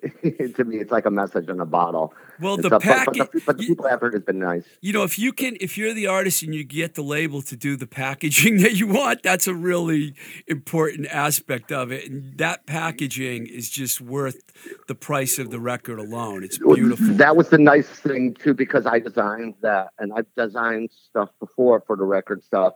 to 0.22 0.64
me, 0.64 0.78
it's 0.78 0.90
like 0.90 1.06
a 1.06 1.10
message 1.10 1.48
in 1.48 1.60
a 1.60 1.66
bottle. 1.66 2.14
Well, 2.40 2.56
the 2.56 2.78
package, 2.78 3.18
but, 3.18 3.32
but, 3.32 3.46
but, 3.46 3.58
the 3.58 3.66
people 3.66 3.86
effort 3.86 4.14
has 4.14 4.22
been 4.22 4.38
nice. 4.38 4.64
You 4.80 4.92
know, 4.92 5.02
if 5.02 5.18
you 5.18 5.32
can, 5.32 5.56
if 5.60 5.76
you're 5.76 5.92
the 5.92 6.06
artist 6.06 6.42
and 6.42 6.54
you 6.54 6.64
get 6.64 6.94
the 6.94 7.02
label 7.02 7.42
to 7.42 7.56
do 7.56 7.76
the 7.76 7.86
packaging 7.86 8.58
that 8.62 8.74
you 8.74 8.86
want, 8.86 9.22
that's 9.22 9.46
a 9.46 9.54
really 9.54 10.14
important 10.46 11.06
aspect 11.08 11.70
of 11.70 11.92
it. 11.92 12.10
And 12.10 12.38
that 12.38 12.66
packaging 12.66 13.46
is 13.46 13.68
just 13.68 14.00
worth 14.00 14.40
the 14.88 14.94
price 14.94 15.38
of 15.38 15.50
the 15.50 15.60
record 15.60 15.98
alone. 15.98 16.44
It's 16.44 16.58
beautiful. 16.58 17.06
That 17.14 17.36
was 17.36 17.50
the 17.50 17.58
nice 17.58 17.88
thing 17.88 18.34
too, 18.34 18.54
because 18.54 18.86
I 18.86 18.98
designed 18.98 19.54
that, 19.62 19.88
and 19.98 20.12
I've 20.12 20.32
designed 20.36 20.90
stuff 20.92 21.30
before 21.38 21.82
for 21.86 21.96
the 21.96 22.04
record 22.04 22.42
stuff 22.42 22.74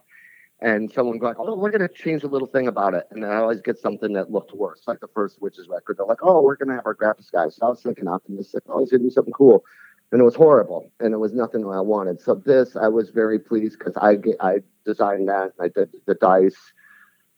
and 0.61 0.91
someone 0.93 1.19
going, 1.19 1.35
"Oh, 1.39 1.57
we're 1.57 1.71
going 1.71 1.87
to 1.87 1.95
change 1.95 2.23
a 2.23 2.29
little 2.29 2.49
thing 2.49 2.67
about 2.69 2.95
it," 2.95 3.07
and 3.11 3.25
I 3.25 3.37
always 3.37 3.61
get 3.61 3.79
something 3.79 4.13
that 4.15 4.31
looked 4.31 4.55
worse, 4.55 4.83
like 4.87 5.01
the 5.01 5.09
first 5.09 5.41
Witches 5.43 5.69
record. 5.69 5.99
They're 5.99 6.07
like, 6.07 6.23
"Oh, 6.23 6.43
we're 6.43 6.57
going 6.57 6.69
to 6.69 6.75
have 6.75 6.87
our 6.87 6.95
graphics 6.95 7.31
guys." 7.31 7.57
So 7.57 7.67
I 7.67 7.71
was 7.71 7.83
thinking 7.83 8.09
optimistic. 8.09 8.63
Oh, 8.69 8.81
he's 8.81 8.91
going 8.91 9.03
to 9.03 9.09
do 9.09 9.13
something 9.13 9.33
cool, 9.33 9.65
and 10.13 10.21
it 10.21 10.25
was 10.25 10.35
horrible, 10.35 10.91
and 11.01 11.13
it 11.13 11.19
was 11.19 11.33
nothing 11.33 11.63
that 11.63 11.69
I 11.69 11.81
wanted. 11.81 12.21
So 12.21 12.35
this, 12.35 12.77
I 12.77 12.89
was 12.89 13.11
very 13.11 13.39
pleased 13.39 13.79
because 13.79 13.97
I 13.97 14.19
I 14.41 14.59
designed 14.85 15.29
that. 15.29 15.53
I 15.61 15.69
did 15.69 15.91
the 16.07 16.15
dice 16.15 16.73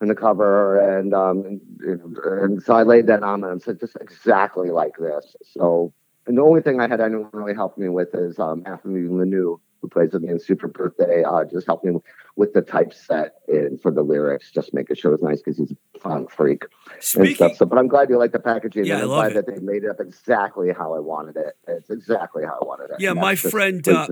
and 0.01 0.11
the 0.11 0.15
cover, 0.15 0.79
and 0.79 1.15
um, 1.15 1.61
and, 1.81 2.19
and 2.19 2.63
so 2.63 2.75
I 2.75 2.83
laid 2.83 3.07
that 3.07 3.23
on 3.23 3.45
and 3.45 3.63
said 3.63 3.81
just 3.81 3.97
exactly 4.01 4.71
like 4.71 4.97
this. 4.99 5.35
So, 5.43 5.93
and 6.27 6.37
the 6.37 6.43
only 6.43 6.61
thing 6.61 6.81
I 6.81 6.89
had 6.89 7.01
anyone 7.01 7.31
really 7.33 7.55
help 7.55 7.79
me 7.79 7.89
with 7.89 8.15
is 8.15 8.39
um, 8.39 8.63
Anthony 8.67 9.09
Lanu, 9.09 9.59
who 9.81 9.89
plays 9.89 10.13
with 10.13 10.23
me 10.23 10.31
in 10.31 10.41
Super 10.41 10.69
Birthday, 10.69 11.23
uh, 11.25 11.45
just 11.45 11.67
helped 11.67 11.85
me 11.85 11.93
with 12.37 12.53
the 12.53 12.61
typeset 12.61 13.35
and 13.49 13.81
for 13.81 13.91
the 13.91 14.03
lyrics, 14.03 14.51
just 14.51 14.75
making 14.75 14.95
sure 14.95 15.13
it 15.13 15.21
was 15.21 15.23
nice 15.23 15.41
because 15.41 15.57
he's 15.57 15.73
a 15.73 15.99
fun 15.99 16.27
freak 16.27 16.65
Speaking, 17.01 17.27
and 17.27 17.37
stuff. 17.37 17.57
So, 17.57 17.67
but 17.67 17.79
I'm 17.79 17.89
glad 17.89 18.11
you 18.11 18.19
like 18.19 18.33
the 18.33 18.39
packaging. 18.39 18.85
Yeah, 18.85 18.97
and 18.97 19.05
I'm 19.05 19.11
I 19.11 19.15
love 19.15 19.33
glad 19.33 19.37
it. 19.37 19.47
that 19.47 19.55
they 19.55 19.61
made 19.61 19.85
it 19.85 19.91
up 19.91 20.01
exactly 20.01 20.71
how 20.71 20.95
I 20.95 20.99
wanted 20.99 21.37
it. 21.37 21.57
It's 21.67 21.89
exactly 21.89 22.45
how 22.45 22.59
I 22.61 22.65
wanted 22.65 22.91
it. 22.91 22.97
Yeah, 23.01 23.15
my 23.15 23.37
friend, 23.37 23.87
uh, 23.89 24.07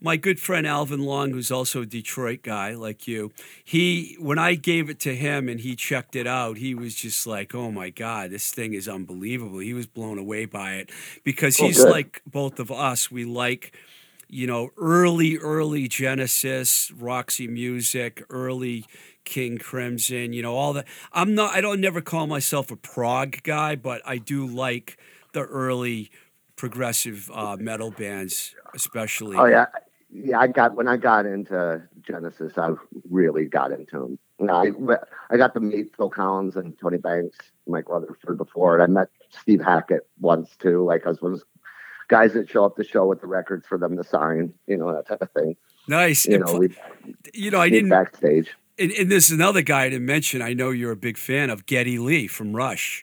my 0.00 0.16
good 0.16 0.38
friend 0.38 0.66
Alvin 0.66 1.00
Long, 1.00 1.30
who's 1.30 1.50
also 1.50 1.82
a 1.82 1.86
Detroit 1.86 2.42
guy 2.42 2.74
like 2.74 3.08
you, 3.08 3.32
he 3.64 4.16
when 4.20 4.38
I 4.38 4.56
gave 4.56 4.90
it 4.90 5.00
to 5.00 5.16
him 5.16 5.48
and 5.48 5.60
he 5.60 5.74
checked 5.74 6.14
it 6.14 6.26
out, 6.26 6.58
he 6.58 6.74
was 6.74 6.94
just 6.94 7.26
like, 7.26 7.54
"Oh 7.54 7.70
my 7.70 7.88
god, 7.88 8.30
this 8.30 8.52
thing 8.52 8.74
is 8.74 8.88
unbelievable." 8.88 9.58
He 9.58 9.72
was 9.72 9.86
blown 9.86 10.18
away 10.18 10.44
by 10.44 10.74
it 10.74 10.90
because 11.24 11.58
oh, 11.60 11.66
he's 11.66 11.82
like 11.82 12.20
both 12.26 12.60
of 12.60 12.70
us. 12.70 13.10
We 13.10 13.24
like 13.24 13.74
you 14.30 14.46
know, 14.46 14.70
early, 14.78 15.36
early 15.36 15.88
Genesis, 15.88 16.90
Roxy 16.92 17.48
Music, 17.48 18.24
early 18.30 18.86
King 19.24 19.58
Crimson, 19.58 20.32
you 20.32 20.42
know, 20.42 20.54
all 20.54 20.72
that. 20.74 20.86
I'm 21.12 21.34
not, 21.34 21.54
I 21.54 21.60
don't 21.60 21.80
never 21.80 22.00
call 22.00 22.26
myself 22.26 22.70
a 22.70 22.76
prog 22.76 23.42
guy, 23.42 23.76
but 23.76 24.02
I 24.06 24.18
do 24.18 24.46
like 24.46 24.98
the 25.32 25.42
early 25.42 26.10
progressive 26.56 27.30
uh, 27.34 27.56
metal 27.58 27.90
bands, 27.90 28.54
especially. 28.74 29.36
Oh, 29.36 29.46
yeah. 29.46 29.66
Yeah, 30.12 30.40
I 30.40 30.48
got, 30.48 30.74
when 30.74 30.88
I 30.88 30.96
got 30.96 31.24
into 31.24 31.82
Genesis, 32.02 32.58
I 32.58 32.70
really 33.08 33.44
got 33.44 33.70
into 33.70 34.18
them. 34.40 34.50
I, 34.50 34.72
I 35.30 35.36
got 35.36 35.54
to 35.54 35.60
meet 35.60 35.94
Phil 35.96 36.10
Collins 36.10 36.56
and 36.56 36.76
Tony 36.80 36.98
Banks, 36.98 37.38
Mike 37.68 37.88
Rutherford 37.88 38.36
before, 38.36 38.74
and 38.74 38.82
I 38.82 38.86
met 38.86 39.08
Steve 39.28 39.60
Hackett 39.60 40.08
once 40.18 40.56
too. 40.58 40.84
Like 40.84 41.06
I 41.06 41.10
was, 41.10 41.20
was 41.20 41.44
guys 42.10 42.32
that 42.34 42.50
show 42.50 42.64
up 42.64 42.76
to 42.76 42.84
show 42.84 43.06
with 43.06 43.20
the 43.20 43.26
records 43.26 43.66
for 43.66 43.78
them 43.78 43.96
to 43.96 44.04
sign, 44.04 44.52
you 44.66 44.76
know, 44.76 44.92
that 44.92 45.06
type 45.06 45.22
of 45.22 45.30
thing. 45.30 45.56
Nice. 45.88 46.26
You 46.26 46.40
know, 46.40 46.56
we, 46.56 46.76
you 47.32 47.50
know, 47.50 47.60
I 47.60 47.70
didn't 47.70 47.88
backstage. 47.88 48.50
And, 48.78 48.90
and 48.92 49.10
this 49.10 49.26
is 49.26 49.30
another 49.32 49.62
guy 49.62 49.88
didn't 49.88 50.06
mention. 50.06 50.42
I 50.42 50.52
know 50.52 50.70
you're 50.70 50.92
a 50.92 50.96
big 50.96 51.16
fan 51.16 51.48
of 51.48 51.66
Geddy 51.66 51.98
Lee 51.98 52.26
from 52.26 52.54
Rush. 52.54 53.02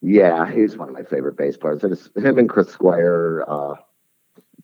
Yeah, 0.00 0.50
he's 0.50 0.76
one 0.76 0.88
of 0.88 0.94
my 0.94 1.02
favorite 1.02 1.36
bass 1.36 1.56
players. 1.56 1.82
It's 1.82 2.08
him 2.14 2.38
and 2.38 2.48
Chris 2.48 2.68
Squire, 2.68 3.44
uh, 3.48 3.74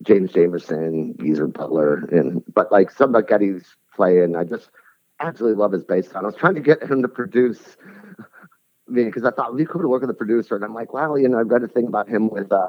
James 0.03 0.33
Jamerson, 0.33 1.19
Geezer 1.21 1.47
Butler, 1.47 2.05
and 2.13 2.43
but 2.53 2.71
like 2.71 2.91
some 2.91 3.15
of 3.15 3.27
Geddy's 3.27 3.65
playing, 3.95 4.37
I 4.37 4.45
just 4.45 4.69
absolutely 5.21 5.59
love 5.59 5.73
his 5.73 5.85
bass 5.85 6.11
sound. 6.11 6.27
I 6.27 6.29
was 6.29 6.37
trying 6.37 6.55
to 6.55 6.61
get 6.61 6.83
him 6.83 7.03
to 7.03 7.09
produce 7.09 7.77
me 8.89 9.05
because 9.05 9.25
I 9.25 9.31
thought 9.31 9.55
we 9.55 9.65
could 9.65 9.85
work 9.87 10.03
with 10.03 10.11
a 10.11 10.15
producer, 10.15 10.55
and 10.55 10.65
I'm 10.65 10.75
like, 10.75 10.93
well, 10.93 11.19
you 11.19 11.29
know, 11.29 11.39
I've 11.41 11.49
read 11.49 11.63
a 11.63 11.69
thing 11.69 11.87
about 11.87 12.09
him 12.09 12.29
with 12.29 12.53
uh, 12.53 12.69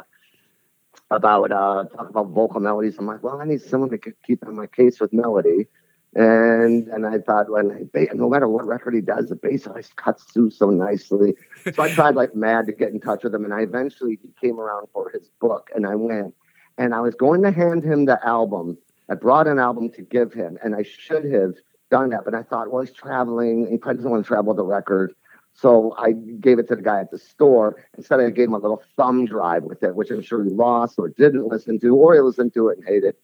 about 1.15 1.51
uh, 1.51 1.85
talk 1.95 2.09
about 2.09 2.29
vocal 2.29 2.59
melodies. 2.59 2.97
I'm 2.97 3.07
like, 3.07 3.23
well, 3.23 3.41
I 3.41 3.45
need 3.45 3.61
someone 3.61 3.89
to 3.89 3.97
keep 3.97 4.45
on 4.45 4.55
my 4.55 4.67
case 4.67 4.99
with 4.99 5.13
melody. 5.13 5.67
And 6.15 6.87
and 6.89 7.07
I 7.07 7.17
thought, 7.17 7.49
when 7.49 7.89
no 8.13 8.29
matter 8.29 8.47
what 8.47 8.67
record 8.67 8.93
he 8.93 9.01
does, 9.01 9.29
the 9.29 9.35
bass 9.35 9.65
always 9.65 9.89
cuts 9.95 10.23
through 10.25 10.51
so 10.51 10.69
nicely. 10.69 11.35
So 11.73 11.81
I 11.81 11.91
tried 11.91 12.15
like 12.15 12.35
mad 12.35 12.67
to 12.67 12.71
get 12.71 12.89
in 12.89 12.99
touch 12.99 13.23
with 13.23 13.33
him, 13.33 13.45
and 13.45 13.53
I 13.53 13.61
eventually 13.61 14.19
he 14.21 14.29
came 14.39 14.59
around 14.59 14.87
for 14.93 15.09
his 15.09 15.29
book, 15.41 15.71
and 15.75 15.87
I 15.87 15.95
went, 15.95 16.35
and 16.77 16.93
I 16.93 16.99
was 17.01 17.15
going 17.15 17.41
to 17.43 17.51
hand 17.51 17.83
him 17.83 18.05
the 18.05 18.23
album. 18.25 18.77
I 19.09 19.15
brought 19.15 19.47
an 19.47 19.57
album 19.57 19.89
to 19.93 20.03
give 20.03 20.33
him, 20.33 20.57
and 20.63 20.75
I 20.75 20.83
should 20.83 21.25
have 21.31 21.55
done 21.89 22.09
that, 22.11 22.25
but 22.25 22.35
I 22.35 22.43
thought, 22.43 22.71
well, 22.71 22.83
he's 22.83 22.93
traveling, 22.93 23.67
he 23.69 23.77
probably 23.77 23.97
doesn't 23.97 24.11
want 24.11 24.23
to 24.23 24.27
travel 24.27 24.53
the 24.53 24.63
record. 24.63 25.13
So 25.53 25.95
I 25.97 26.11
gave 26.11 26.59
it 26.59 26.67
to 26.69 26.75
the 26.75 26.81
guy 26.81 26.99
at 26.99 27.11
the 27.11 27.19
store. 27.19 27.85
Instead, 27.97 28.19
I 28.19 28.29
gave 28.31 28.47
him 28.47 28.53
a 28.53 28.57
little 28.57 28.81
thumb 28.97 29.25
drive 29.25 29.63
with 29.63 29.83
it, 29.83 29.95
which 29.95 30.09
I'm 30.09 30.21
sure 30.21 30.43
he 30.43 30.49
lost 30.49 30.97
or 30.97 31.09
didn't 31.09 31.47
listen 31.47 31.79
to, 31.81 31.95
or 31.95 32.15
he 32.15 32.21
listened 32.21 32.53
to 32.55 32.69
it 32.69 32.79
and 32.79 32.87
hated. 32.87 33.15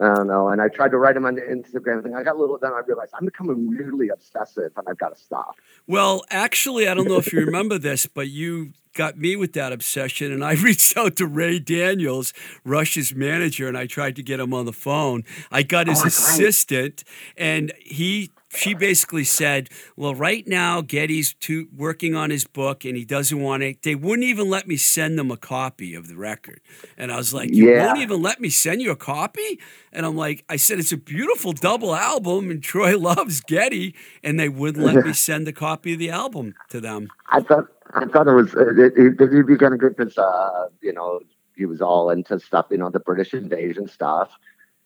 I 0.00 0.14
don't 0.14 0.28
know. 0.28 0.48
And 0.48 0.62
I 0.62 0.68
tried 0.68 0.90
to 0.92 0.98
write 0.98 1.16
him 1.16 1.26
on 1.26 1.34
the 1.34 1.42
Instagram 1.42 2.02
thing. 2.02 2.14
I 2.14 2.22
got 2.22 2.36
a 2.36 2.38
little, 2.38 2.58
then 2.58 2.72
I 2.72 2.80
realized 2.86 3.12
I'm 3.14 3.26
becoming 3.26 3.68
really 3.68 4.08
obsessive 4.08 4.72
and 4.76 4.86
I've 4.88 4.98
got 4.98 5.14
to 5.14 5.20
stop. 5.20 5.56
Well, 5.86 6.24
actually, 6.30 6.88
I 6.88 6.94
don't 6.94 7.06
know 7.06 7.18
if 7.18 7.32
you 7.32 7.40
remember 7.40 7.76
this, 7.76 8.06
but 8.06 8.28
you 8.28 8.72
got 8.94 9.18
me 9.18 9.36
with 9.36 9.52
that 9.52 9.72
obsession. 9.72 10.32
And 10.32 10.42
I 10.42 10.52
reached 10.62 10.96
out 10.96 11.16
to 11.16 11.26
Ray 11.26 11.58
Daniels, 11.58 12.32
Rush's 12.64 13.14
manager, 13.14 13.68
and 13.68 13.76
I 13.76 13.86
tried 13.86 14.16
to 14.16 14.22
get 14.22 14.40
him 14.40 14.54
on 14.54 14.64
the 14.64 14.72
phone. 14.72 15.22
I 15.50 15.62
got 15.62 15.86
oh, 15.86 15.92
his 15.92 16.02
oh, 16.02 16.06
assistant, 16.06 17.04
and 17.36 17.72
he 17.78 18.30
she 18.52 18.74
basically 18.74 19.24
said, 19.24 19.68
"Well, 19.96 20.14
right 20.14 20.46
now 20.46 20.80
Geddy's 20.80 21.34
too, 21.34 21.68
working 21.76 22.14
on 22.14 22.30
his 22.30 22.44
book, 22.44 22.84
and 22.84 22.96
he 22.96 23.04
doesn't 23.04 23.40
want 23.40 23.62
it. 23.62 23.82
They 23.82 23.94
wouldn't 23.94 24.24
even 24.24 24.50
let 24.50 24.66
me 24.66 24.76
send 24.76 25.18
them 25.18 25.30
a 25.30 25.36
copy 25.36 25.94
of 25.94 26.08
the 26.08 26.16
record." 26.16 26.60
And 26.96 27.12
I 27.12 27.16
was 27.16 27.32
like, 27.32 27.52
"You 27.52 27.70
yeah. 27.70 27.86
won't 27.86 27.98
even 27.98 28.20
let 28.20 28.40
me 28.40 28.50
send 28.50 28.82
you 28.82 28.90
a 28.90 28.96
copy?" 28.96 29.60
And 29.92 30.04
I'm 30.04 30.16
like, 30.16 30.44
"I 30.48 30.56
said 30.56 30.78
it's 30.78 30.92
a 30.92 30.96
beautiful 30.96 31.52
double 31.52 31.94
album, 31.94 32.50
and 32.50 32.62
Troy 32.62 32.98
loves 32.98 33.40
Getty, 33.40 33.94
and 34.24 34.38
they 34.38 34.48
wouldn't 34.48 34.84
let 34.84 35.04
me 35.04 35.12
send 35.28 35.46
a 35.48 35.52
copy 35.52 35.92
of 35.92 35.98
the 35.98 36.10
album 36.10 36.54
to 36.70 36.80
them." 36.80 37.08
I 37.28 37.40
thought 37.40 37.66
I 37.94 38.06
thought 38.06 38.26
it 38.26 38.34
was 38.34 38.54
it, 38.54 38.78
it, 38.96 39.20
it, 39.20 39.46
be 39.46 39.56
kind 39.56 39.74
of 39.74 39.80
good 39.80 39.96
because 39.96 40.18
uh, 40.18 40.68
you 40.80 40.92
know 40.92 41.20
he 41.56 41.66
was 41.66 41.80
all 41.80 42.10
into 42.10 42.40
stuff, 42.40 42.66
you 42.70 42.78
know, 42.78 42.90
the 42.90 43.00
British 43.00 43.34
invasion 43.34 43.86
stuff 43.86 44.30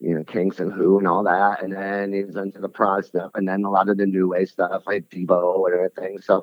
you 0.05 0.14
know, 0.14 0.24
Kinks 0.24 0.61
and 0.61 0.72
Who 0.72 0.98
and 0.98 1.09
all 1.09 1.24
that. 1.24 1.62
And 1.62 1.72
then 1.72 2.12
he 2.12 2.24
was 2.24 2.36
into 2.36 2.61
the 2.61 2.68
prog 2.68 3.05
stuff 3.05 3.30
and 3.34 3.48
then 3.48 3.64
a 3.64 3.70
lot 3.70 3.88
of 3.88 3.96
the 3.96 4.07
new 4.07 4.28
wave 4.28 4.48
stuff 4.48 4.82
like 4.86 5.09
Devo 5.09 5.66
and 5.66 5.74
everything. 5.74 6.20
So 6.20 6.42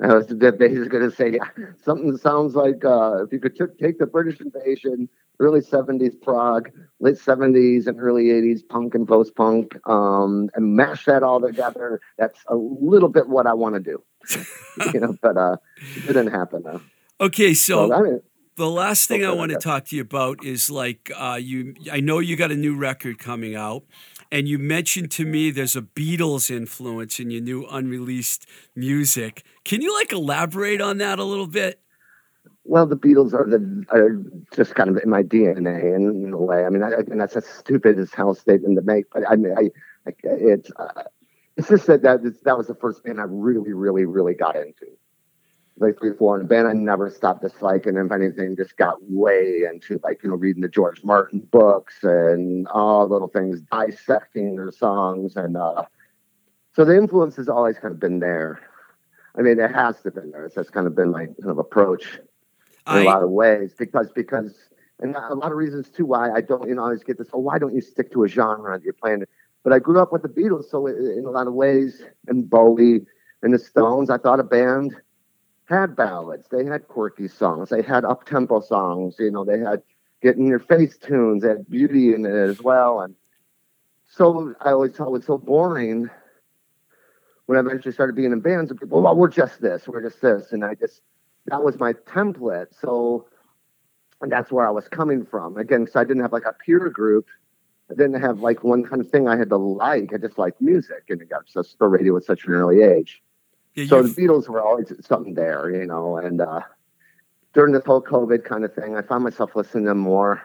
I 0.00 0.14
was 0.14 0.26
basically 0.26 0.88
going 0.88 1.08
to 1.08 1.14
say, 1.14 1.32
yeah, 1.32 1.48
something 1.84 2.16
sounds 2.16 2.54
like 2.54 2.84
uh, 2.84 3.24
if 3.24 3.32
you 3.32 3.38
could 3.38 3.56
t- 3.56 3.64
take 3.80 3.98
the 3.98 4.06
British 4.06 4.40
invasion, 4.40 5.08
early 5.38 5.60
70s 5.60 6.20
prog, 6.20 6.70
late 7.00 7.16
70s 7.16 7.86
and 7.86 8.00
early 8.00 8.24
80s 8.24 8.66
punk 8.68 8.94
and 8.94 9.06
post 9.06 9.34
punk, 9.36 9.76
um, 9.88 10.50
and 10.54 10.76
mash 10.76 11.04
that 11.04 11.22
all 11.22 11.40
together, 11.40 12.00
that's 12.18 12.40
a 12.48 12.56
little 12.56 13.08
bit 13.08 13.28
what 13.28 13.46
I 13.46 13.54
want 13.54 13.74
to 13.74 13.80
do. 13.80 14.02
you 14.94 15.00
know, 15.00 15.16
but 15.20 15.36
uh, 15.36 15.56
it 15.96 16.06
didn't 16.06 16.28
happen 16.28 16.62
though. 16.64 16.80
Okay, 17.20 17.54
so, 17.54 17.88
so 17.88 17.94
I 17.94 18.02
mean, 18.02 18.20
the 18.62 18.70
last 18.70 19.08
thing 19.08 19.24
I 19.24 19.32
want 19.32 19.50
to 19.50 19.58
talk 19.58 19.86
to 19.86 19.96
you 19.96 20.02
about 20.02 20.44
is 20.44 20.70
like 20.70 21.10
uh, 21.16 21.36
you. 21.40 21.74
I 21.90 21.98
know 21.98 22.20
you 22.20 22.36
got 22.36 22.52
a 22.52 22.56
new 22.56 22.76
record 22.76 23.18
coming 23.18 23.56
out, 23.56 23.82
and 24.30 24.46
you 24.46 24.56
mentioned 24.56 25.10
to 25.12 25.24
me 25.24 25.50
there's 25.50 25.74
a 25.74 25.82
Beatles 25.82 26.48
influence 26.48 27.18
in 27.18 27.32
your 27.32 27.40
new 27.40 27.66
unreleased 27.68 28.46
music. 28.76 29.44
Can 29.64 29.82
you 29.82 29.92
like 29.92 30.12
elaborate 30.12 30.80
on 30.80 30.98
that 30.98 31.18
a 31.18 31.24
little 31.24 31.48
bit? 31.48 31.80
Well, 32.62 32.86
the 32.86 32.96
Beatles 32.96 33.34
are 33.34 33.50
the 33.50 33.84
are 33.88 34.22
just 34.54 34.76
kind 34.76 34.90
of 34.90 35.02
in 35.02 35.10
my 35.10 35.24
DNA 35.24 35.96
in, 35.96 36.24
in 36.24 36.32
a 36.32 36.38
way. 36.38 36.64
I 36.64 36.70
mean, 36.70 36.84
I, 36.84 36.92
and 37.10 37.20
that's 37.20 37.34
a 37.34 37.42
stupid 37.42 37.98
as 37.98 38.14
hell 38.14 38.32
statement 38.36 38.76
to 38.76 38.82
make, 38.82 39.06
but 39.12 39.28
I 39.28 39.34
mean, 39.34 39.56
I, 39.58 39.70
I 40.06 40.12
it's 40.22 40.70
uh, 40.76 41.02
it's 41.56 41.68
just 41.68 41.88
that 41.88 42.02
that 42.02 42.20
that 42.44 42.56
was 42.56 42.68
the 42.68 42.76
first 42.76 43.02
band 43.02 43.20
I 43.20 43.24
really, 43.26 43.72
really, 43.72 44.04
really 44.04 44.34
got 44.34 44.54
into 44.54 44.86
like 45.82 45.98
three, 45.98 46.12
four, 46.16 46.40
and 46.40 46.52
I 46.52 46.72
never 46.72 47.10
stopped 47.10 47.42
disliking. 47.42 47.96
And 47.96 48.06
if 48.06 48.12
anything, 48.12 48.56
just 48.56 48.76
got 48.76 48.96
way 49.02 49.64
into 49.70 50.00
like, 50.02 50.22
you 50.22 50.30
know, 50.30 50.36
reading 50.36 50.62
the 50.62 50.68
George 50.68 51.02
Martin 51.04 51.40
books 51.50 52.02
and 52.02 52.66
all 52.68 53.08
little 53.08 53.28
things, 53.28 53.60
dissecting 53.70 54.56
their 54.56 54.70
songs. 54.70 55.36
And 55.36 55.56
uh, 55.56 55.84
so 56.74 56.84
the 56.84 56.96
influence 56.96 57.36
has 57.36 57.48
always 57.48 57.78
kind 57.78 57.92
of 57.92 58.00
been 58.00 58.20
there. 58.20 58.60
I 59.36 59.42
mean, 59.42 59.58
it 59.58 59.70
has 59.72 59.96
to 59.98 60.04
have 60.04 60.14
been 60.14 60.30
there. 60.30 60.44
It's 60.46 60.54
just 60.54 60.72
kind 60.72 60.86
of 60.86 60.94
been 60.94 61.10
my 61.10 61.26
kind 61.26 61.50
of 61.50 61.58
approach 61.58 62.04
in 62.16 62.22
I... 62.86 63.02
a 63.02 63.04
lot 63.04 63.22
of 63.22 63.30
ways 63.30 63.74
because, 63.78 64.10
because, 64.12 64.54
and 65.00 65.14
a 65.16 65.34
lot 65.34 65.52
of 65.52 65.58
reasons 65.58 65.90
too 65.90 66.06
why 66.06 66.30
I 66.30 66.40
don't, 66.40 66.68
you 66.68 66.74
know, 66.74 66.82
always 66.82 67.02
get 67.02 67.18
this, 67.18 67.28
oh, 67.32 67.40
why 67.40 67.58
don't 67.58 67.74
you 67.74 67.80
stick 67.80 68.12
to 68.12 68.24
a 68.24 68.28
genre 68.28 68.78
that 68.78 68.84
you're 68.84 68.94
playing? 68.94 69.24
But 69.64 69.72
I 69.72 69.78
grew 69.78 70.00
up 70.00 70.12
with 70.12 70.22
the 70.22 70.28
Beatles. 70.28 70.70
So 70.70 70.86
in 70.86 71.24
a 71.26 71.30
lot 71.30 71.46
of 71.46 71.54
ways, 71.54 72.02
and 72.28 72.48
Bowie 72.48 73.06
and 73.42 73.52
the 73.52 73.58
Stones, 73.58 74.10
I 74.10 74.18
thought 74.18 74.40
a 74.40 74.44
band– 74.44 74.96
had 75.68 75.96
ballads, 75.96 76.48
they 76.50 76.64
had 76.64 76.88
quirky 76.88 77.28
songs, 77.28 77.70
they 77.70 77.82
had 77.82 78.04
up 78.04 78.26
tempo 78.26 78.60
songs, 78.60 79.16
you 79.18 79.30
know, 79.30 79.44
they 79.44 79.58
had 79.58 79.82
get 80.22 80.36
in 80.36 80.46
your 80.46 80.60
face 80.60 80.96
tunes, 80.96 81.42
they 81.42 81.48
had 81.48 81.68
beauty 81.68 82.14
in 82.14 82.24
it 82.24 82.32
as 82.32 82.62
well. 82.62 83.00
And 83.00 83.14
so 84.08 84.54
I 84.60 84.70
always 84.70 84.92
thought 84.92 85.08
it 85.08 85.12
was 85.12 85.26
so 85.26 85.38
boring 85.38 86.08
when 87.46 87.58
I 87.58 87.60
eventually 87.60 87.92
started 87.92 88.14
being 88.14 88.32
in 88.32 88.40
bands 88.40 88.70
and 88.70 88.78
people, 88.78 89.02
well, 89.02 89.16
we're 89.16 89.28
just 89.28 89.60
this, 89.60 89.88
we're 89.88 90.02
just 90.02 90.20
this. 90.20 90.52
And 90.52 90.64
I 90.64 90.74
just, 90.74 91.02
that 91.46 91.62
was 91.62 91.78
my 91.78 91.92
template. 91.92 92.68
So, 92.80 93.26
and 94.20 94.30
that's 94.30 94.52
where 94.52 94.66
I 94.66 94.70
was 94.70 94.86
coming 94.88 95.26
from. 95.26 95.56
Again, 95.56 95.84
because 95.84 95.96
I 95.96 96.04
didn't 96.04 96.22
have 96.22 96.32
like 96.32 96.44
a 96.44 96.52
peer 96.52 96.88
group. 96.88 97.26
I 97.90 97.94
didn't 97.94 98.20
have 98.20 98.40
like 98.40 98.62
one 98.62 98.84
kind 98.84 99.00
of 99.00 99.10
thing 99.10 99.28
I 99.28 99.36
had 99.36 99.50
to 99.50 99.56
like. 99.56 100.14
I 100.14 100.18
just 100.18 100.38
liked 100.38 100.60
music 100.60 101.04
and 101.08 101.20
it 101.20 101.28
got 101.28 101.42
obsessed 101.42 101.78
the 101.78 101.88
radio 101.88 102.16
at 102.16 102.24
such 102.24 102.44
an 102.46 102.52
early 102.52 102.82
age. 102.82 103.22
Yeah, 103.74 103.86
so 103.86 104.02
the 104.02 104.08
Beatles 104.08 104.48
were 104.48 104.62
always 104.62 104.92
something 105.00 105.34
there, 105.34 105.70
you 105.70 105.86
know. 105.86 106.16
And 106.18 106.40
uh, 106.40 106.60
during 107.54 107.72
this 107.72 107.84
whole 107.84 108.02
COVID 108.02 108.44
kind 108.44 108.64
of 108.64 108.74
thing, 108.74 108.96
I 108.96 109.02
found 109.02 109.24
myself 109.24 109.56
listening 109.56 109.84
to 109.84 109.90
them 109.90 109.98
more 109.98 110.42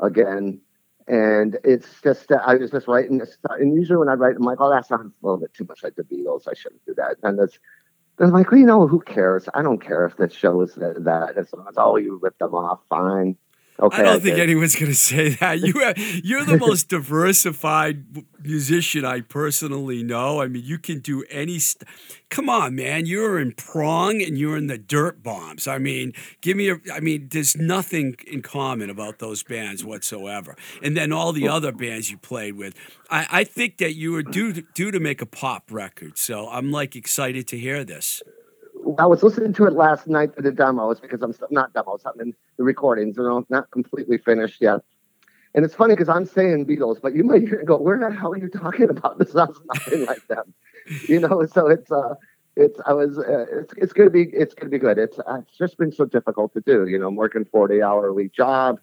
again. 0.00 0.60
And 1.06 1.58
it's 1.64 2.00
just 2.02 2.32
uh, 2.32 2.40
I 2.46 2.54
was 2.54 2.70
just 2.70 2.88
writing 2.88 3.18
this, 3.18 3.36
and 3.50 3.74
usually 3.74 3.98
when 3.98 4.08
I 4.08 4.14
write, 4.14 4.36
I'm 4.36 4.42
like, 4.42 4.58
oh, 4.60 4.70
that 4.70 4.86
sounds 4.86 5.12
a 5.22 5.26
little 5.26 5.38
bit 5.38 5.52
too 5.52 5.66
much 5.68 5.82
like 5.82 5.96
the 5.96 6.02
Beatles. 6.02 6.48
I 6.48 6.54
shouldn't 6.54 6.84
do 6.86 6.94
that. 6.94 7.16
And 7.22 7.38
it's 7.38 7.58
they're 8.16 8.28
like, 8.28 8.50
well, 8.50 8.60
you 8.60 8.66
know, 8.66 8.86
who 8.86 9.00
cares? 9.00 9.48
I 9.54 9.62
don't 9.62 9.80
care 9.80 10.06
if 10.06 10.16
this 10.16 10.32
shows 10.32 10.74
that, 10.76 11.04
that 11.04 11.36
as 11.36 11.52
long 11.52 11.66
as 11.68 11.76
all 11.76 11.98
you 11.98 12.18
rip 12.22 12.38
them 12.38 12.54
off, 12.54 12.80
fine. 12.88 13.36
Okay, 13.84 14.00
I 14.00 14.04
don't 14.04 14.22
think 14.22 14.38
anyone's 14.38 14.74
going 14.74 14.90
to 14.90 14.96
say 14.96 15.30
that. 15.30 15.60
You 15.60 15.82
are, 15.82 15.94
you're 16.22 16.44
the 16.44 16.58
most 16.68 16.88
diversified 16.88 18.04
musician 18.42 19.04
I 19.04 19.20
personally 19.20 20.02
know. 20.02 20.40
I 20.40 20.48
mean, 20.48 20.64
you 20.64 20.78
can 20.78 21.00
do 21.00 21.24
any. 21.30 21.58
St- 21.58 21.88
Come 22.30 22.48
on, 22.48 22.74
man! 22.74 23.06
You're 23.06 23.38
in 23.38 23.52
Prong 23.52 24.22
and 24.22 24.36
you're 24.38 24.56
in 24.56 24.66
the 24.66 24.78
dirt 24.78 25.22
bombs. 25.22 25.68
I 25.68 25.78
mean, 25.78 26.14
give 26.40 26.56
me 26.56 26.70
a. 26.70 26.76
I 26.92 27.00
mean, 27.00 27.28
there's 27.30 27.56
nothing 27.56 28.16
in 28.26 28.42
common 28.42 28.90
about 28.90 29.18
those 29.18 29.42
bands 29.42 29.84
whatsoever. 29.84 30.56
And 30.82 30.96
then 30.96 31.12
all 31.12 31.32
the 31.32 31.46
other 31.48 31.70
bands 31.70 32.10
you 32.10 32.16
played 32.16 32.56
with. 32.56 32.74
I, 33.10 33.26
I 33.30 33.44
think 33.44 33.76
that 33.78 33.94
you 33.94 34.12
were 34.12 34.22
due 34.22 34.52
to, 34.54 34.62
due 34.74 34.90
to 34.90 34.98
make 34.98 35.20
a 35.20 35.26
pop 35.26 35.70
record. 35.70 36.18
So 36.18 36.48
I'm 36.48 36.72
like 36.72 36.96
excited 36.96 37.46
to 37.48 37.58
hear 37.58 37.84
this. 37.84 38.22
I 38.98 39.06
was 39.06 39.22
listening 39.22 39.52
to 39.54 39.66
it 39.66 39.72
last 39.72 40.06
night 40.06 40.34
for 40.34 40.42
the 40.42 40.52
demos 40.52 41.00
because 41.00 41.22
I'm 41.22 41.34
not 41.50 41.72
demos. 41.72 42.02
I 42.06 42.10
mean 42.16 42.34
the 42.56 42.64
recordings 42.64 43.18
are 43.18 43.44
not 43.48 43.70
completely 43.70 44.18
finished 44.18 44.60
yet. 44.60 44.80
And 45.54 45.64
it's 45.64 45.74
funny 45.74 45.94
because 45.94 46.08
I'm 46.08 46.26
saying 46.26 46.66
Beatles, 46.66 47.00
but 47.00 47.14
you 47.14 47.22
might 47.22 47.42
hear 47.42 47.58
and 47.58 47.68
go, 47.68 47.76
"Where 47.76 47.98
the 47.98 48.10
hell 48.10 48.32
are 48.32 48.38
you 48.38 48.48
talking 48.48 48.90
about? 48.90 49.18
This 49.20 49.32
sounds 49.32 49.60
nothing 49.72 50.04
like 50.04 50.26
them." 50.26 50.52
You 51.08 51.20
know, 51.20 51.46
so 51.46 51.68
it's 51.68 51.90
uh, 51.90 52.14
it's 52.56 52.78
I 52.86 52.92
was 52.92 53.18
uh, 53.18 53.46
it's 53.52 53.72
it's 53.76 53.92
gonna 53.92 54.10
be 54.10 54.24
it's 54.32 54.54
gonna 54.54 54.70
be 54.70 54.78
good. 54.78 54.98
It's 54.98 55.18
uh, 55.18 55.40
it's 55.42 55.56
just 55.56 55.78
been 55.78 55.92
so 55.92 56.04
difficult 56.04 56.52
to 56.54 56.60
do. 56.60 56.86
You 56.86 56.98
know, 56.98 57.08
I'm 57.08 57.16
working 57.16 57.44
40 57.44 57.82
hour 57.82 58.12
week 58.12 58.32
job, 58.32 58.80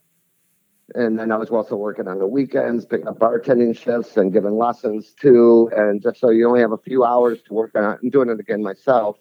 and 0.95 1.19
then 1.19 1.31
I 1.31 1.37
was 1.37 1.49
also 1.49 1.75
working 1.75 2.07
on 2.07 2.19
the 2.19 2.27
weekends, 2.27 2.85
picking 2.85 3.07
up 3.07 3.19
bartending 3.19 3.77
shifts 3.77 4.15
and 4.15 4.31
giving 4.31 4.57
lessons 4.57 5.13
too. 5.19 5.69
And 5.75 6.01
just 6.01 6.21
so 6.21 6.29
you 6.29 6.47
only 6.47 6.61
have 6.61 6.71
a 6.71 6.77
few 6.77 7.03
hours 7.03 7.41
to 7.43 7.53
work 7.53 7.71
on 7.75 7.83
it, 7.83 7.99
I'm 8.01 8.09
doing 8.09 8.29
it 8.29 8.39
again 8.39 8.63
myself 8.63 9.17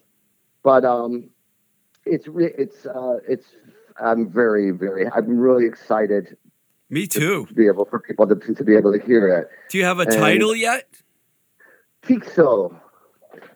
but 0.63 0.85
um, 0.85 1.29
it's 2.05 2.27
re- 2.27 2.53
it's 2.57 2.85
uh, 2.85 3.17
it's 3.27 3.45
I'm 4.01 4.29
very 4.29 4.71
very 4.71 5.07
I'm 5.07 5.37
really 5.37 5.65
excited. 5.65 6.37
Me 6.89 7.07
too. 7.07 7.45
To, 7.45 7.53
be 7.53 7.67
able 7.67 7.85
for 7.85 7.99
people 7.99 8.27
to 8.27 8.35
to 8.35 8.63
be 8.63 8.75
able 8.75 8.91
to 8.97 9.03
hear 9.05 9.27
it. 9.27 9.47
Do 9.69 9.77
you 9.77 9.85
have 9.85 9.99
a 9.99 10.03
and 10.03 10.11
title 10.11 10.55
yet? 10.55 10.87
Tiqso, 12.03 12.75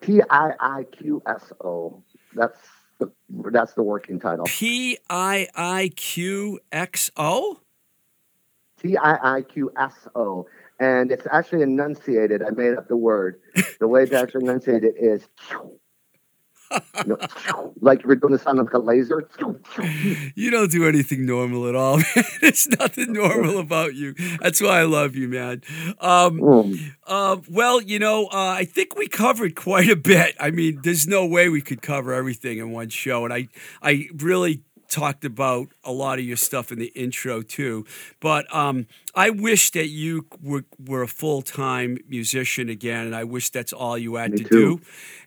T 0.02 0.22
I 0.30 0.52
I 0.60 0.84
Q 0.92 1.22
S 1.28 1.52
O. 1.64 2.04
That's 2.34 2.60
the 3.00 3.12
that's 3.52 3.74
the 3.74 3.84
working 3.84 4.20
title. 4.20 4.46
P 4.46 4.98
I 5.10 5.48
I 5.56 5.92
Q 5.96 6.60
X 6.72 7.12
O. 7.18 7.60
T 8.82 8.98
I 8.98 9.38
I 9.38 9.42
Q 9.42 9.72
S 9.78 10.08
O 10.16 10.46
and 10.80 11.12
it's 11.12 11.28
actually 11.32 11.62
enunciated. 11.62 12.44
I 12.44 12.52
made 12.52 12.76
up 12.76 12.88
the 12.88 12.98
word. 12.98 13.40
The 13.80 13.88
way 13.88 14.06
to 14.06 14.20
actually 14.20 14.46
enunciate 14.46 14.84
it 14.84 14.96
is 14.98 15.28
you 17.06 17.18
know, 17.18 17.74
like 17.82 18.04
you're 18.04 18.16
doing 18.16 18.34
the 18.34 18.40
sound 18.40 18.60
of 18.60 18.74
a 18.74 18.80
laser. 18.80 19.28
You 20.36 20.52
don't 20.52 20.72
do 20.72 20.88
anything 20.88 21.26
normal 21.26 21.68
at 21.68 21.76
all, 21.76 21.98
man. 22.16 22.26
There's 22.42 22.68
nothing 22.68 23.14
normal 23.14 23.60
about 23.60 23.96
you. 23.96 24.14
That's 24.42 24.62
why 24.62 24.80
I 24.80 24.84
love 24.84 25.16
you, 25.16 25.28
man. 25.28 25.62
Um, 26.00 26.40
mm. 26.40 26.92
uh, 27.08 27.38
well, 27.50 27.82
you 27.82 28.00
know, 28.00 28.26
uh, 28.28 28.56
I 28.58 28.66
think 28.66 28.96
we 28.96 29.08
covered 29.08 29.56
quite 29.56 29.90
a 29.90 29.96
bit. 29.96 30.36
I 30.40 30.52
mean, 30.52 30.80
there's 30.84 31.08
no 31.08 31.26
way 31.26 31.50
we 31.50 31.62
could 31.62 31.82
cover 31.82 32.14
everything 32.14 32.58
in 32.58 32.72
one 32.72 32.90
show, 32.90 33.26
and 33.26 33.34
I, 33.34 33.48
I 33.82 34.08
really 34.16 34.64
talked 34.90 35.26
about 35.26 35.68
a 35.84 35.92
lot 35.92 36.20
of 36.20 36.26
your 36.26 36.38
stuff 36.38 36.72
in 36.72 36.80
the 36.80 36.88
intro 36.88 37.42
too. 37.42 37.86
But 38.20 38.54
um, 38.54 38.88
I 39.14 39.30
wish 39.30 39.72
that 39.72 39.88
you 39.88 40.26
were, 40.42 40.66
were 40.84 41.02
a 41.04 41.08
full 41.08 41.42
time 41.42 41.98
musician 42.08 42.70
again, 42.70 43.06
and 43.06 43.16
I 43.16 43.24
wish 43.24 43.50
that's 43.50 43.74
all 43.74 43.98
you 43.98 44.16
had 44.16 44.32
Me 44.32 44.38
to 44.40 44.44
too. 44.44 44.78
do. 44.78 44.82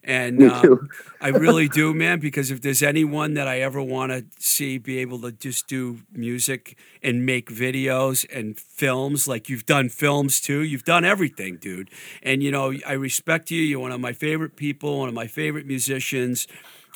And 0.05 0.43
uh, 0.43 0.77
I 1.21 1.29
really 1.29 1.69
do, 1.69 1.93
man, 1.93 2.21
because 2.21 2.51
if 2.51 2.61
there's 2.63 2.83
anyone 2.83 3.35
that 3.35 3.47
I 3.49 3.61
ever 3.61 3.83
want 3.83 4.13
to 4.13 4.25
see 4.39 4.79
be 4.79 4.99
able 4.99 5.21
to 5.21 5.33
just 5.33 5.69
do 5.69 5.99
music 6.13 6.79
and 7.03 7.27
make 7.27 7.51
videos 7.51 8.27
and 8.35 8.59
films, 8.59 9.29
like 9.29 9.49
you've 9.49 9.67
done 9.67 9.89
films 9.89 10.41
too, 10.41 10.63
you've 10.63 10.85
done 10.85 11.05
everything, 11.05 11.57
dude. 11.57 11.91
And, 12.23 12.43
you 12.43 12.51
know, 12.51 12.73
I 12.87 12.93
respect 12.93 13.51
you. 13.51 13.63
You're 13.63 13.81
one 13.81 13.93
of 13.93 14.01
my 14.01 14.13
favorite 14.13 14.57
people, 14.57 15.01
one 15.01 15.09
of 15.09 15.15
my 15.15 15.27
favorite 15.27 15.67
musicians 15.67 16.47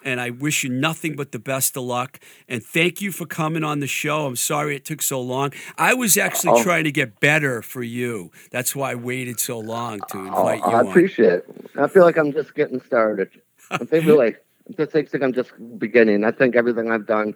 and 0.05 0.21
I 0.21 0.31
wish 0.31 0.65
you 0.65 0.71
nothing 0.71 1.17
but 1.17 1.33
the 1.33 1.39
best 1.39 1.77
of 1.77 1.85
luck. 1.85 2.21
And 2.49 2.65
thank 2.65 3.01
you 3.01 3.13
for 3.13 3.27
coming 3.27 3.65
on 3.65 3.81
the 3.81 3.87
show. 3.87 4.27
I'm 4.27 4.37
sorry 4.37 4.77
it 4.77 4.85
took 4.85 5.03
so 5.03 5.21
long. 5.21 5.53
I 5.79 5.95
was 5.95 6.17
actually 6.17 6.61
oh. 6.61 6.63
trying 6.63 6.85
to 6.85 6.93
get 6.93 7.21
better 7.21 7.63
for 7.63 7.83
you. 7.83 8.31
That's 8.51 8.75
why 8.77 8.93
I 8.93 8.95
waited 8.95 9.41
so 9.41 9.59
long 9.59 10.01
to 10.09 10.19
oh, 10.19 10.27
invite 10.27 10.61
oh, 10.65 10.71
you. 10.71 10.77
I 10.77 10.81
appreciate 10.83 11.33
it. 11.33 11.57
I 11.77 11.89
feel 11.89 12.03
like 12.03 12.17
I'm 12.17 12.33
just 12.33 12.55
getting 12.55 12.81
started. 12.81 13.31
I 13.71 13.79
think 13.79 14.07
like 14.07 14.45
it 14.79 14.93
takes 14.93 15.13
like 15.13 15.23
I'm 15.23 15.33
just 15.33 15.53
beginning. 15.79 16.25
I 16.25 16.31
think 16.31 16.57
everything 16.57 16.91
I've 16.91 17.07
done 17.07 17.35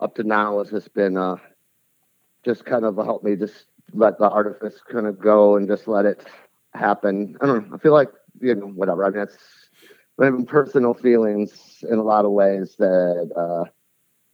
up 0.00 0.14
to 0.16 0.22
now 0.22 0.58
has 0.58 0.70
just 0.70 0.92
been 0.94 1.16
uh, 1.16 1.36
just 2.44 2.64
kind 2.64 2.84
of 2.84 2.96
helped 2.96 3.24
me 3.24 3.36
just 3.36 3.66
let 3.92 4.18
the 4.18 4.28
artifice 4.28 4.80
kind 4.90 5.06
of 5.06 5.18
go 5.18 5.56
and 5.56 5.68
just 5.68 5.88
let 5.88 6.04
it 6.04 6.26
happen. 6.74 7.36
I 7.40 7.46
don't 7.46 7.70
know. 7.70 7.76
I 7.76 7.78
feel 7.78 7.92
like 7.92 8.10
you 8.40 8.54
know 8.54 8.66
whatever. 8.66 9.04
I 9.04 9.10
mean, 9.10 9.18
having 9.20 9.36
personal 10.16 10.94
feelings 10.94 11.84
in 11.88 11.98
a 11.98 12.02
lot 12.02 12.24
of 12.24 12.30
ways 12.32 12.76
that 12.78 13.30
uh, 13.36 13.70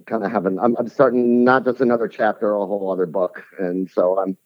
kind 0.07 0.24
of 0.24 0.30
having. 0.30 0.59
I'm, 0.59 0.76
I'm 0.76 0.89
starting 0.89 1.45
not 1.45 1.64
just 1.64 1.80
another 1.80 2.09
chapter, 2.09 2.55
a 2.55 2.66
whole 2.66 2.91
other 2.91 3.07
book, 3.07 3.45
and 3.59 3.91
so 3.91 4.18
I'm 4.18 4.37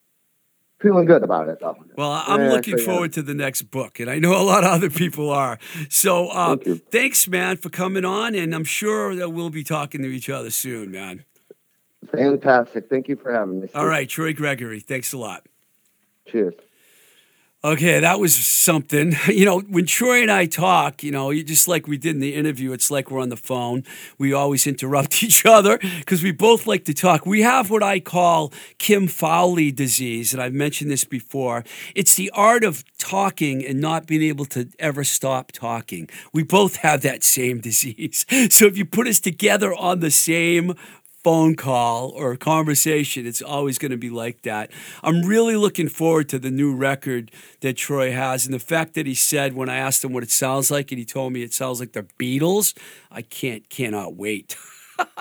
feeling 0.81 1.07
good 1.07 1.23
about 1.23 1.49
it 1.49 1.59
though. 1.61 1.77
Well, 1.97 2.23
I'm 2.27 2.41
yeah, 2.41 2.53
looking 2.53 2.79
forward 2.79 3.13
to 3.15 3.23
the 3.23 3.35
next 3.35 3.63
book, 3.63 4.01
and 4.01 4.11
I 4.11 4.19
know 4.19 4.41
a 4.41 4.43
lot 4.43 4.65
of 4.65 4.71
other 4.71 4.91
people 4.91 5.31
are. 5.31 5.59
So, 5.89 6.29
uh, 6.29 6.57
Thank 6.57 6.91
thanks, 6.91 7.29
man, 7.29 7.57
for 7.57 7.71
coming 7.71 8.05
on, 8.05 8.35
and 8.35 8.55
I'm 8.55 8.65
sure 8.65 9.15
that 9.15 9.31
we'll 9.31 9.51
be 9.51 9.65
talking 9.65 10.03
to 10.03 10.09
each 10.09 10.31
other 10.31 10.51
soon, 10.51 10.91
man. 10.91 11.25
Fantastic. 12.13 12.89
Thank 12.89 13.09
you 13.09 13.17
for 13.17 13.33
having 13.33 13.61
me. 13.61 13.69
All 13.75 13.87
right, 13.87 14.09
Troy 14.09 14.33
Gregory. 14.33 14.81
Thanks 14.81 15.13
a 15.13 15.19
lot. 15.19 15.45
Cheers. 16.27 16.55
Okay, 17.67 17.99
that 17.99 18.21
was 18.21 18.33
something. 18.33 19.17
You 19.27 19.45
know, 19.45 19.61
when 19.61 19.87
Troy 19.87 20.23
and 20.23 20.31
I 20.31 20.47
talk, 20.47 21.03
you 21.03 21.11
know, 21.11 21.33
just 21.35 21.67
like 21.67 21.89
we 21.89 21.99
did 21.99 22.15
in 22.15 22.21
the 22.21 22.35
interview, 22.35 22.73
it's 22.73 22.91
like 22.93 23.11
we're 23.11 23.21
on 23.21 23.29
the 23.29 23.37
phone. 23.37 23.83
We 24.19 24.33
always 24.33 24.67
interrupt 24.67 25.23
each 25.25 25.45
other 25.45 25.79
because 25.79 26.23
we 26.23 26.31
both 26.31 26.67
like 26.67 26.85
to 26.85 26.95
talk. 26.95 27.27
We 27.27 27.43
have 27.43 27.69
what 27.69 27.83
I 27.83 27.99
call 27.99 28.53
Kim 28.79 29.09
Fowley 29.09 29.73
disease, 29.73 30.33
and 30.33 30.41
I've 30.41 30.55
mentioned 30.55 30.91
this 30.93 31.05
before. 31.05 31.65
It's 31.95 32.15
the 32.15 32.31
art 32.31 32.63
of 32.63 32.85
talking 32.99 33.67
and 33.67 33.81
not 33.81 34.07
being 34.07 34.23
able 34.23 34.45
to 34.47 34.69
ever 34.79 35.03
stop 35.03 35.51
talking. 35.51 36.09
We 36.33 36.45
both 36.45 36.77
have 36.77 37.03
that 37.03 37.25
same 37.25 37.61
disease. 37.71 38.25
So 38.49 38.67
if 38.67 38.79
you 38.79 38.85
put 38.85 39.09
us 39.09 39.19
together 39.19 39.75
on 39.75 40.01
the 40.01 40.13
same 40.13 40.75
phone 41.27 41.57
call 41.57 42.11
or 42.11 42.37
conversation, 42.37 43.27
it's 43.27 43.43
always 43.43 43.79
going 43.79 43.91
to 43.91 43.97
be 43.97 44.11
like 44.11 44.43
that. 44.43 44.71
I'm 45.03 45.23
really 45.23 45.57
looking 45.57 45.89
forward 45.89 46.29
to 46.29 46.39
the 46.39 46.53
new 46.53 46.73
record 46.73 47.33
that 47.63 47.77
Troy 47.77 48.13
has. 48.13 48.47
And 48.47 48.55
the 48.55 48.61
fact 48.61 48.95
that 48.95 49.07
he 49.07 49.15
said 49.15 49.53
when 49.55 49.69
I 49.69 49.75
asked 49.75 50.05
him 50.05 50.13
what 50.13 50.23
it 50.23 50.31
sounds 50.31 50.71
like, 50.71 50.93
and 50.93 51.01
he 51.01 51.05
told 51.05 51.33
me 51.33 51.43
it 51.43 51.53
sounds 51.53 51.81
like 51.81 51.95
the 51.95 52.05
Beatles, 52.17 52.79
I 53.11 53.23
can't, 53.23 53.69
cannot 53.69 54.15
wait. 54.15 54.57
uh, 54.99 55.17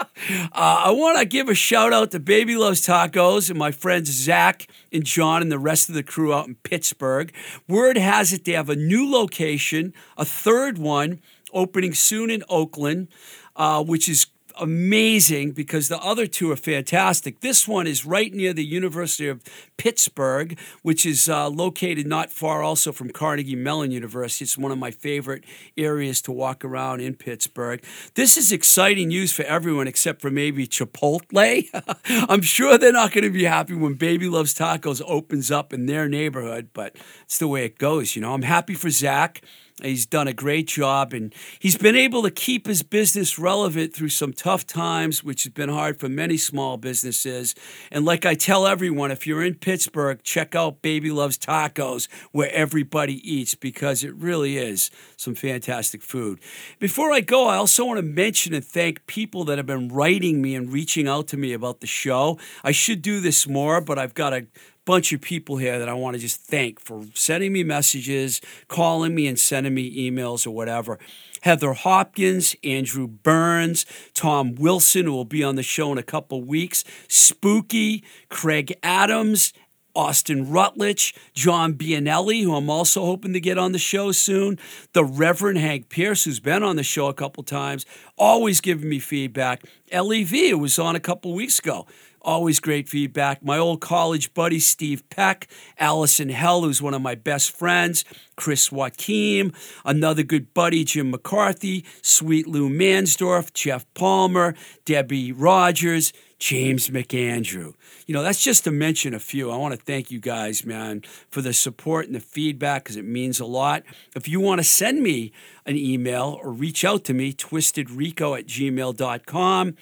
I 0.53 0.91
want 0.91 1.17
to 1.17 1.25
give 1.25 1.49
a 1.49 1.55
shout 1.55 1.91
out 1.91 2.11
to 2.11 2.19
Baby 2.19 2.55
Loves 2.55 2.85
Tacos 2.85 3.49
and 3.49 3.57
my 3.57 3.71
friends 3.71 4.11
Zach 4.11 4.67
and 4.93 5.03
John 5.03 5.41
and 5.41 5.51
the 5.51 5.57
rest 5.57 5.89
of 5.89 5.95
the 5.95 6.03
crew 6.03 6.31
out 6.31 6.47
in 6.47 6.53
Pittsburgh. 6.53 7.33
Word 7.67 7.97
has 7.97 8.31
it 8.31 8.45
they 8.45 8.51
have 8.51 8.69
a 8.69 8.75
new 8.75 9.11
location, 9.11 9.91
a 10.19 10.25
third 10.25 10.77
one 10.77 11.19
opening 11.51 11.95
soon 11.95 12.29
in 12.29 12.43
Oakland, 12.47 13.07
uh, 13.55 13.83
which 13.83 14.07
is 14.07 14.27
amazing 14.59 15.51
because 15.51 15.87
the 15.87 15.99
other 15.99 16.27
two 16.27 16.51
are 16.51 16.55
fantastic. 16.55 17.41
This 17.41 17.67
one 17.67 17.87
is 17.87 18.05
right 18.05 18.33
near 18.33 18.53
the 18.53 18.65
University 18.65 19.27
of 19.27 19.41
Pittsburgh, 19.77 20.57
which 20.81 21.05
is 21.05 21.27
uh, 21.29 21.49
located 21.49 22.07
not 22.07 22.31
far 22.31 22.63
also 22.63 22.91
from 22.91 23.09
Carnegie 23.09 23.55
Mellon 23.55 23.91
University. 23.91 24.43
It's 24.43 24.57
one 24.57 24.71
of 24.71 24.77
my 24.77 24.91
favorite 24.91 25.43
areas 25.77 26.21
to 26.23 26.31
walk 26.31 26.63
around 26.63 27.01
in 27.01 27.15
Pittsburgh. 27.15 27.83
This 28.15 28.37
is 28.37 28.51
exciting 28.51 29.09
news 29.09 29.31
for 29.31 29.43
everyone 29.43 29.87
except 29.87 30.21
for 30.21 30.31
maybe 30.31 30.67
Chipotle. 30.67 31.69
I'm 32.29 32.41
sure 32.41 32.77
they're 32.77 32.91
not 32.91 33.11
going 33.11 33.23
to 33.23 33.29
be 33.29 33.45
happy 33.45 33.75
when 33.75 33.95
Baby 33.95 34.27
Loves 34.27 34.53
Tacos 34.53 35.01
opens 35.05 35.51
up 35.51 35.73
in 35.73 35.85
their 35.85 36.07
neighborhood, 36.07 36.69
but 36.73 36.95
it's 37.23 37.39
the 37.39 37.47
way 37.47 37.65
it 37.65 37.77
goes. 37.77 38.15
You 38.15 38.21
know, 38.21 38.33
I'm 38.33 38.43
happy 38.43 38.73
for 38.73 38.89
Zach 38.89 39.41
He's 39.83 40.05
done 40.05 40.29
a 40.29 40.33
great 40.33 40.67
job 40.67 41.11
and 41.11 41.35
he's 41.59 41.77
been 41.77 41.97
able 41.97 42.23
to 42.23 42.31
keep 42.31 42.65
his 42.65 42.81
business 42.81 43.37
relevant 43.37 43.93
through 43.93 44.09
some 44.09 44.31
tough 44.31 44.65
times, 44.65 45.21
which 45.21 45.43
has 45.43 45.51
been 45.51 45.67
hard 45.67 45.99
for 45.99 46.07
many 46.07 46.37
small 46.37 46.77
businesses. 46.77 47.53
And 47.91 48.05
like 48.05 48.25
I 48.25 48.35
tell 48.35 48.65
everyone, 48.65 49.11
if 49.11 49.27
you're 49.27 49.43
in 49.43 49.55
Pittsburgh, 49.55 50.23
check 50.23 50.55
out 50.55 50.81
Baby 50.81 51.11
Loves 51.11 51.37
Tacos, 51.37 52.07
where 52.31 52.49
everybody 52.53 53.15
eats, 53.29 53.53
because 53.53 54.01
it 54.01 54.15
really 54.15 54.57
is 54.57 54.89
some 55.17 55.35
fantastic 55.35 56.01
food. 56.01 56.39
Before 56.79 57.11
I 57.11 57.19
go, 57.19 57.47
I 57.49 57.57
also 57.57 57.83
want 57.83 57.97
to 57.97 58.01
mention 58.01 58.53
and 58.53 58.63
thank 58.63 59.05
people 59.07 59.43
that 59.43 59.57
have 59.57 59.67
been 59.67 59.89
writing 59.89 60.41
me 60.41 60.55
and 60.55 60.71
reaching 60.71 61.05
out 61.05 61.27
to 61.27 61.37
me 61.37 61.51
about 61.51 61.81
the 61.81 61.87
show. 61.87 62.39
I 62.63 62.71
should 62.71 63.01
do 63.01 63.19
this 63.19 63.45
more, 63.45 63.81
but 63.81 63.99
I've 63.99 64.13
got 64.13 64.31
a 64.31 64.47
bunch 64.85 65.11
of 65.11 65.21
people 65.21 65.57
here 65.57 65.79
that 65.79 65.89
I 65.89 65.93
want 65.93 66.15
to 66.15 66.21
just 66.21 66.41
thank 66.41 66.79
for 66.79 67.03
sending 67.13 67.51
me 67.51 67.63
messages, 67.63 68.39
calling 68.67 69.15
me, 69.15 69.27
and 69.27 69.37
sending 69.37 69.73
me 69.73 70.09
emails 70.09 70.47
or 70.47 70.51
whatever. 70.51 70.99
Heather 71.41 71.73
Hopkins, 71.73 72.55
Andrew 72.63 73.07
Burns, 73.07 73.85
Tom 74.13 74.55
Wilson, 74.55 75.05
who 75.05 75.11
will 75.11 75.25
be 75.25 75.43
on 75.43 75.55
the 75.55 75.63
show 75.63 75.91
in 75.91 75.97
a 75.97 76.03
couple 76.03 76.43
weeks, 76.43 76.83
Spooky, 77.07 78.03
Craig 78.29 78.75
Adams, 78.81 79.53
Austin 79.95 80.49
Rutledge, 80.51 81.15
John 81.33 81.73
Bianelli, 81.73 82.43
who 82.43 82.55
I'm 82.55 82.69
also 82.69 83.05
hoping 83.05 83.33
to 83.33 83.39
get 83.39 83.57
on 83.57 83.71
the 83.71 83.79
show 83.79 84.11
soon, 84.11 84.59
the 84.93 85.05
Reverend 85.05 85.57
Hank 85.57 85.89
Pierce, 85.89 86.25
who's 86.25 86.39
been 86.39 86.63
on 86.63 86.75
the 86.75 86.83
show 86.83 87.07
a 87.07 87.13
couple 87.13 87.43
times, 87.43 87.85
always 88.17 88.59
giving 88.61 88.89
me 88.89 88.99
feedback. 88.99 89.63
LEV, 89.93 90.29
who 90.29 90.57
was 90.59 90.77
on 90.77 90.95
a 90.95 90.99
couple 90.99 91.33
weeks 91.33 91.59
ago, 91.59 91.87
Always 92.25 92.59
great 92.59 92.89
feedback. 92.89 93.45
My 93.45 93.59
old 93.59 93.81
college 93.81 94.33
buddy, 94.33 94.57
Steve 94.57 95.07
Peck, 95.11 95.47
Allison 95.77 96.29
Hell, 96.29 96.63
who's 96.63 96.81
one 96.81 96.95
of 96.95 97.01
my 97.03 97.13
best 97.13 97.51
friends, 97.51 98.03
Chris 98.35 98.71
Joaquim, 98.71 99.53
another 99.85 100.23
good 100.23 100.51
buddy, 100.51 100.83
Jim 100.83 101.11
McCarthy, 101.11 101.85
Sweet 102.01 102.47
Lou 102.47 102.67
Mansdorf, 102.67 103.53
Jeff 103.53 103.85
Palmer, 103.93 104.55
Debbie 104.85 105.33
Rogers, 105.33 106.13
James 106.39 106.89
McAndrew. 106.89 107.75
You 108.07 108.13
know, 108.15 108.23
that's 108.23 108.43
just 108.43 108.63
to 108.63 108.71
mention 108.71 109.13
a 109.13 109.19
few. 109.19 109.51
I 109.51 109.57
want 109.57 109.75
to 109.75 109.85
thank 109.85 110.09
you 110.09 110.19
guys, 110.19 110.65
man, 110.65 111.03
for 111.29 111.43
the 111.43 111.53
support 111.53 112.07
and 112.07 112.15
the 112.15 112.19
feedback 112.19 112.85
because 112.85 112.97
it 112.97 113.05
means 113.05 113.39
a 113.39 113.45
lot. 113.45 113.83
If 114.15 114.27
you 114.27 114.39
want 114.39 114.57
to 114.57 114.63
send 114.63 115.03
me 115.03 115.31
an 115.67 115.77
email 115.77 116.39
or 116.41 116.51
reach 116.51 116.83
out 116.83 117.03
to 117.03 117.13
me, 117.13 117.33
twistedrico 117.33 118.35
at 118.35 118.47
gmail.com 118.47 119.75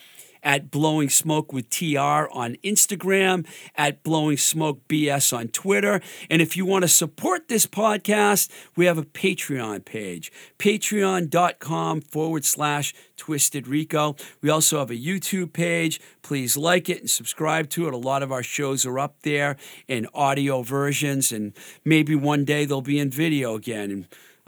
at 0.44 0.70
Blowing 0.70 1.10
Smoke 1.10 1.54
with 1.54 1.70
TR 1.70 2.30
on 2.32 2.58
Instagram, 2.64 3.48
at 3.76 4.04
Blowing 4.04 4.38
Smoke 4.38 4.88
BS 4.88 5.36
on 5.36 5.48
Twitter. 5.48 6.02
And 6.30 6.42
if 6.42 6.58
you 6.58 6.66
want 6.66 6.84
to 6.84 6.88
support 6.88 7.48
this 7.48 7.66
podcast, 7.66 8.50
we 8.76 8.86
have 8.86 8.98
a 8.98 9.04
Patreon 9.04 9.86
page, 9.86 10.32
patreon.com 10.60 12.02
forward 12.02 12.46
slash 12.46 12.94
Twisted 13.16 13.68
Rico. 13.68 14.16
We 14.42 14.50
also 14.50 14.80
have 14.80 14.92
a 14.92 14.96
YouTube 14.96 15.54
page. 15.54 16.02
Please 16.22 16.58
like 16.58 16.90
it 16.90 17.00
and 17.00 17.10
subscribe 17.10 17.70
to 17.70 17.88
it. 17.88 17.94
A 17.94 17.98
lot 17.98 18.24
of 18.24 18.32
our 18.32 18.44
shows 18.44 18.86
are 18.86 19.00
up 19.00 19.22
there 19.22 19.56
in 19.88 20.08
audio 20.14 20.62
versions, 20.62 21.32
and 21.32 21.54
maybe 21.86 22.16
one 22.16 22.44
day 22.44 22.66
they'll 22.66 22.82
be 22.82 23.00
in 23.00 23.10
video 23.10 23.56
again. 23.56 23.92
And 23.92 24.08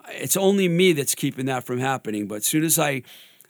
it's 0.10 0.38
only 0.38 0.68
me 0.68 0.93
that's 0.93 1.16
keeping 1.16 1.46
that 1.46 1.64
from 1.64 1.80
happening. 1.80 2.28
But 2.28 2.36
as 2.36 2.46
soon 2.46 2.64
as 2.64 2.78
I 2.78 3.04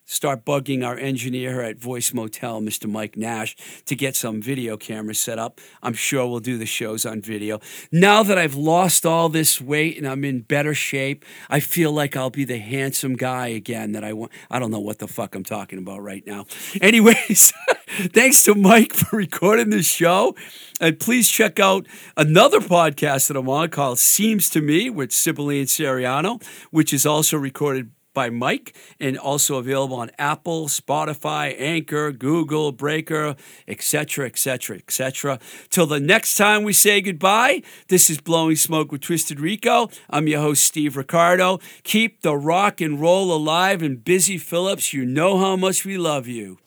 start 0.06 0.46
bugging 0.46 0.86
our 0.86 0.98
engineer 0.98 1.62
at 1.62 1.78
Voice 1.78 2.14
Motel, 2.14 2.62
Mr. 2.62 2.90
Mike 2.90 3.18
Nash, 3.18 3.56
to 3.86 3.96
get 3.96 4.16
some 4.16 4.42
video 4.42 4.78
cameras 4.78 5.20
set 5.20 5.40
up. 5.40 5.60
I'm 5.82 5.94
sure 5.94 6.28
we'll 6.28 6.40
do 6.40 6.58
the 6.58 6.66
shows 6.66 7.06
on 7.06 7.22
video. 7.22 7.60
Now 7.92 8.24
that 8.24 8.38
I've 8.38 8.56
lost 8.56 9.06
all 9.06 9.30
this 9.30 9.60
weight 9.60 9.98
and 9.98 10.08
I'm 10.08 10.24
in 10.24 10.42
better 10.42 10.74
shape, 10.74 11.26
I 11.50 11.60
feel 11.60 11.92
like 11.92 12.16
I'll 12.16 12.30
be 12.30 12.46
the 12.46 12.60
handsome 12.60 13.16
guy 13.16 13.48
again 13.48 13.94
that 13.94 14.04
I 14.04 14.14
want. 14.14 14.32
I 14.50 14.60
don't 14.60 14.72
know 14.72 14.80
what 14.80 15.00
the 15.00 15.08
fuck 15.08 15.36
I'm 15.36 15.44
talking 15.44 15.80
about 15.80 16.02
right 16.02 16.26
now. 16.26 16.46
Anyways, 16.82 17.52
thanks 18.14 18.44
to 18.44 18.56
Mike 18.56 18.94
for 18.94 19.18
recording 19.18 19.72
this 19.72 19.88
show. 19.88 20.36
And 20.80 21.00
please 21.00 21.30
check 21.30 21.60
out 21.60 21.88
another 22.16 22.60
podcast 22.60 23.28
that 23.28 23.38
I'm 23.38 23.50
on 23.50 23.70
called 23.70 23.98
Seems 23.98 24.50
to 24.52 24.62
Me 24.62 24.90
with 24.90 25.12
Sibylle 25.12 25.60
and 25.60 25.68
Seriano, 25.68 26.44
which 26.70 26.94
is 26.94 27.06
also 27.06 27.38
recorded 27.38 27.92
by 28.16 28.32
Mike 28.32 28.76
and 29.00 29.16
also 29.16 29.58
available 29.58 29.98
on 29.98 30.10
Apple, 30.18 30.68
Spotify, 30.68 31.56
Anchor, 31.60 32.12
Google, 32.12 32.72
Breaker, 32.72 33.36
etc., 33.68 34.26
etc., 34.26 34.78
etc. 34.78 35.38
Till 35.70 35.86
the 35.86 36.00
next 36.00 36.34
time 36.34 36.64
we 36.64 36.74
say 36.74 37.00
goodbye, 37.02 37.62
this 37.90 38.10
is 38.10 38.20
Blowing 38.20 38.56
Smoke 38.56 38.92
with 38.92 39.02
Twisted 39.02 39.40
Rico. 39.40 39.90
I'm 40.10 40.28
your 40.28 40.42
host, 40.42 40.64
Steve 40.64 40.98
Ricardo. 40.98 41.60
Keep 41.84 42.22
the 42.22 42.36
rock 42.36 42.82
and 42.82 43.00
roll 43.00 43.32
alive 43.32 43.84
and 43.84 44.04
busy, 44.04 44.40
Phillips. 44.40 44.94
You 44.94 45.06
know 45.06 45.38
how 45.38 45.56
much 45.56 45.86
we 45.86 46.00
love 46.00 46.26
you. 46.26 46.58